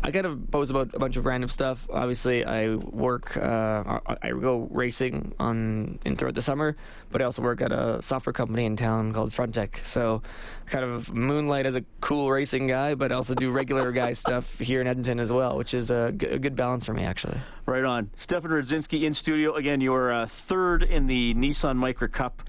I 0.04 0.12
kind 0.12 0.26
of 0.26 0.50
post 0.50 0.72
about 0.72 0.96
a 0.96 1.00
bunch 1.00 1.16
of 1.16 1.26
random 1.26 1.50
stuff. 1.50 1.88
Obviously, 1.92 2.44
I 2.44 2.74
work, 2.76 3.38
uh, 3.38 4.00
I, 4.22 4.32
go 4.32 4.68
racing 4.72 5.36
on 5.40 6.00
in 6.04 6.16
throughout 6.16 6.34
the 6.34 6.42
summer, 6.42 6.76
but 7.12 7.22
I 7.22 7.26
also 7.26 7.44
work 7.44 7.62
at 7.62 7.72
a 7.72 8.02
software 8.02 8.34
company 8.34 8.66
in 8.66 8.76
town 8.76 9.14
called 9.14 9.32
Frontech. 9.32 9.86
So, 9.86 10.24
kind 10.66 10.84
of 10.84 11.14
moonlight 11.14 11.68
as 11.68 11.76
a 11.76 11.86
cool 12.00 12.32
racing 12.32 12.66
guy, 12.66 12.96
but 12.96 13.12
also 13.12 13.36
do 13.36 13.52
regular 13.52 13.92
guy 13.92 14.14
stuff 14.24 14.58
here 14.58 14.82
in 14.82 14.88
Edmonton 14.88 15.20
as 15.20 15.32
well, 15.32 15.56
which 15.56 15.76
is 15.76 15.92
a, 15.92 16.12
g- 16.12 16.26
a 16.26 16.40
good 16.40 16.56
balance 16.56 16.86
for 16.86 16.94
me 16.94 17.04
actually. 17.04 17.40
Right 17.68 17.84
on. 17.84 18.10
Stefan 18.16 18.50
Rzadzinski 18.50 19.04
in 19.04 19.14
studio. 19.14 19.54
Again, 19.54 19.82
you 19.82 19.92
were 19.92 20.12
uh, 20.12 20.26
third 20.26 20.82
in 20.82 21.06
the 21.06 21.36
Nissan 21.36 21.78
Micra 21.78 22.12
Cup 22.12 22.42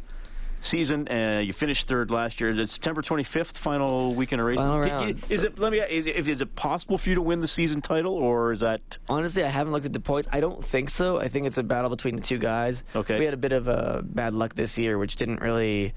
season. 0.62 1.06
Uh, 1.08 1.42
you 1.44 1.52
finished 1.52 1.86
third 1.88 2.10
last 2.10 2.40
year. 2.40 2.54
The 2.54 2.66
September 2.66 3.02
25th 3.02 3.56
final 3.56 4.14
weekend 4.14 4.40
of 4.40 4.46
racing. 4.46 4.64
Final 4.64 4.80
Did 4.82 4.88
you- 4.88 4.94
rounds. 4.94 5.30
Is 5.30 5.42
it? 5.44 5.58
Let 5.58 5.72
me. 5.72 5.80
Is 5.80 6.06
it, 6.06 6.16
is 6.16 6.40
it 6.40 6.56
possible 6.56 6.96
for 6.96 7.10
you 7.10 7.16
to 7.16 7.22
win 7.22 7.40
the 7.40 7.46
season 7.48 7.82
title, 7.82 8.14
or 8.14 8.52
is 8.52 8.60
that? 8.60 8.98
Honestly, 9.08 9.44
I 9.44 9.48
haven't 9.48 9.72
looked 9.72 9.86
at 9.86 9.92
the 9.92 10.00
points. 10.00 10.28
I 10.32 10.40
don't 10.40 10.64
think 10.64 10.88
so. 10.88 11.18
I 11.20 11.28
think 11.28 11.46
it's 11.46 11.58
a 11.58 11.62
battle 11.62 11.90
between 11.90 12.16
the 12.16 12.22
two 12.22 12.38
guys. 12.38 12.82
Okay. 12.96 13.18
We 13.18 13.24
had 13.24 13.34
a 13.34 13.38
bit 13.38 13.52
of 13.52 13.68
uh, 13.68 14.00
bad 14.02 14.32
luck 14.32 14.54
this 14.54 14.78
year, 14.78 14.96
which 14.96 15.16
didn't 15.16 15.40
really 15.40 15.92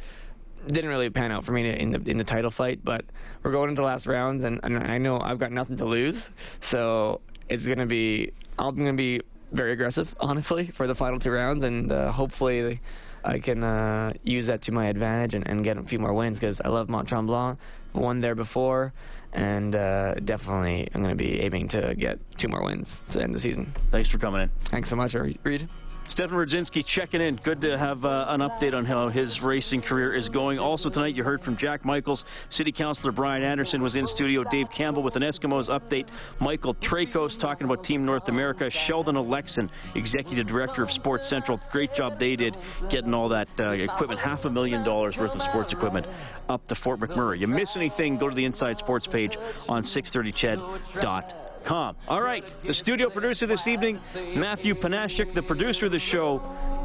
didn't 0.68 0.90
really 0.90 1.10
pan 1.12 1.32
out 1.32 1.46
for 1.46 1.52
me 1.52 1.70
in 1.70 1.92
the 1.92 2.10
in 2.10 2.18
the 2.18 2.24
title 2.24 2.52
fight. 2.52 2.80
But 2.84 3.06
we're 3.44 3.52
going 3.52 3.70
into 3.70 3.82
the 3.82 3.86
last 3.86 4.08
rounds, 4.08 4.44
and, 4.44 4.60
and 4.64 4.78
I 4.78 4.98
know 4.98 5.20
I've 5.20 5.40
got 5.40 5.52
nothing 5.52 5.78
to 5.78 5.86
lose, 5.86 6.30
so 6.60 7.22
it's 7.48 7.66
gonna 7.66 7.86
be 7.86 8.32
I'm 8.58 8.76
gonna 8.76 8.94
be 8.94 9.22
very 9.52 9.72
aggressive, 9.74 10.14
honestly, 10.20 10.66
for 10.68 10.88
the 10.88 10.96
final 10.96 11.20
two 11.20 11.32
rounds, 11.32 11.64
and 11.64 11.92
uh, 11.92 12.12
hopefully. 12.12 12.82
I 13.26 13.40
can 13.40 13.64
uh, 13.64 14.14
use 14.24 14.48
that 14.48 14.62
to 14.64 14.72
my 14.72 14.88
advantage 14.88 15.34
and, 15.34 15.48
and 15.48 15.64
get 15.64 15.78
a 15.78 15.84
few 15.84 16.00
more 16.00 16.14
wins 16.14 16.40
because 16.40 16.62
I 16.62 16.70
love 16.70 16.90
Mont 16.90 17.10
Tremblant. 17.10 17.58
Won 17.94 18.20
there 18.20 18.36
before, 18.36 18.94
and 19.32 19.74
uh, 19.74 20.16
definitely 20.16 20.90
I'm 20.94 21.02
going 21.02 21.18
to 21.18 21.24
be 21.24 21.40
aiming 21.40 21.70
to 21.70 21.96
get 21.96 22.20
two 22.38 22.50
more 22.50 22.62
wins 22.62 23.00
to 23.12 23.24
end 23.24 23.34
the 23.34 23.40
season. 23.40 23.74
Thanks 23.90 24.10
for 24.10 24.18
coming 24.18 24.42
in. 24.42 24.52
Thanks 24.66 24.90
so 24.90 24.98
much, 24.98 25.14
Reed. 25.14 25.70
Stefan 26.08 26.38
Rzadzinski 26.38 26.86
checking 26.86 27.20
in. 27.20 27.36
Good 27.36 27.62
to 27.62 27.78
have 27.78 28.06
uh, 28.06 28.26
an 28.30 28.40
update 28.42 28.74
on 28.74 28.86
how 28.86 29.10
his 29.10 29.42
racing 29.42 29.82
career 29.82 30.14
is 30.14 30.30
going. 30.30 30.60
Also 30.60 30.90
tonight, 30.90 31.16
you 31.16 31.24
heard 31.24 31.42
from 31.42 31.58
Jack 31.58 31.84
Michaels. 31.84 32.26
City 32.50 32.72
Councilor 32.72 33.12
Brian 33.12 33.44
Anderson 33.44 33.82
was 33.82 33.96
in 33.96 34.08
studio. 34.08 34.44
Dave 34.44 34.70
Campbell 34.72 35.04
with 35.04 35.16
an 35.16 35.24
Eskimos 35.24 35.68
update. 35.68 36.08
Michael 36.40 36.76
Traikos 36.76 37.38
talking 37.38 37.66
about 37.66 37.84
Team 37.84 38.06
North 38.06 38.30
America. 38.30 38.70
Sheldon 38.70 39.16
Alexin, 39.16 39.70
Executive 39.96 40.48
Director 40.48 40.84
of 40.84 40.92
Sports 40.92 41.28
Central. 41.28 41.60
Great 41.72 41.94
job 41.94 42.20
they 42.20 42.36
did 42.36 42.56
getting 42.90 43.14
all 43.14 43.30
that 43.30 43.50
uh, 43.60 43.72
equipment, 43.72 44.20
half 44.20 44.46
a 44.46 44.50
million 44.50 44.84
dollars 44.84 45.18
worth 45.18 45.36
of 45.36 45.42
sports 45.42 45.74
equipment 45.74 46.06
up 46.48 46.66
to 46.68 46.76
Fort 46.76 47.00
McMurray. 47.00 47.40
You 47.40 47.48
miss 47.48 47.76
anything, 47.76 48.18
go 48.18 48.30
to 48.30 48.36
the 48.36 48.46
Inside 48.46 48.78
Sports 48.78 49.08
page 49.08 49.38
on 49.68 49.84
630ched.com. 49.84 51.45
All 51.70 52.22
right, 52.22 52.44
the 52.64 52.74
studio 52.74 53.10
producer 53.10 53.48
this 53.48 53.68
evening, 53.68 53.96
Matthew 54.36 54.76
Panashik. 54.76 55.34
The 55.34 55.42
producer 55.42 55.88
of 55.88 55.92
the 55.92 56.00
show 56.00 56.42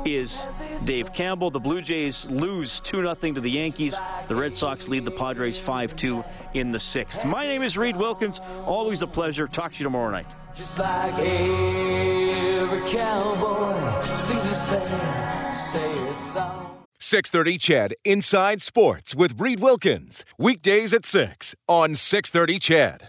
is 0.06 0.44
Dave 0.86 1.12
Campbell. 1.12 1.50
The 1.50 1.60
Blue 1.60 1.82
Jays 1.82 2.28
lose 2.30 2.80
2 2.80 3.02
0 3.02 3.14
to 3.14 3.40
the 3.40 3.50
Yankees. 3.50 3.96
The 4.28 4.34
Red 4.34 4.56
Sox 4.56 4.88
lead 4.88 5.04
the 5.04 5.10
Padres 5.10 5.58
5 5.58 5.96
2 5.96 6.24
in 6.54 6.72
the 6.72 6.78
sixth. 6.78 7.26
My 7.26 7.44
name 7.46 7.62
is 7.62 7.76
Reed 7.76 7.96
Wilkins. 7.96 8.40
Always 8.64 9.02
a 9.02 9.06
pleasure. 9.06 9.46
Talk 9.46 9.72
to 9.72 9.78
you 9.78 9.84
tomorrow 9.84 10.10
night. 10.10 10.26
Just 10.54 10.78
like 10.78 11.12
every 11.14 12.80
cowboy 12.90 14.00
sings 14.02 14.46
a 14.46 14.54
sad, 14.54 15.52
sad 15.52 16.20
song. 16.20 16.76
630 16.98 17.58
CHED 17.58 17.94
Inside 18.04 18.62
Sports 18.62 19.14
with 19.14 19.40
Reed 19.40 19.60
Wilkins. 19.60 20.24
Weekdays 20.38 20.92
at 20.94 21.04
6 21.04 21.54
on 21.66 21.94
630 21.94 22.58
CHED. 22.58 22.98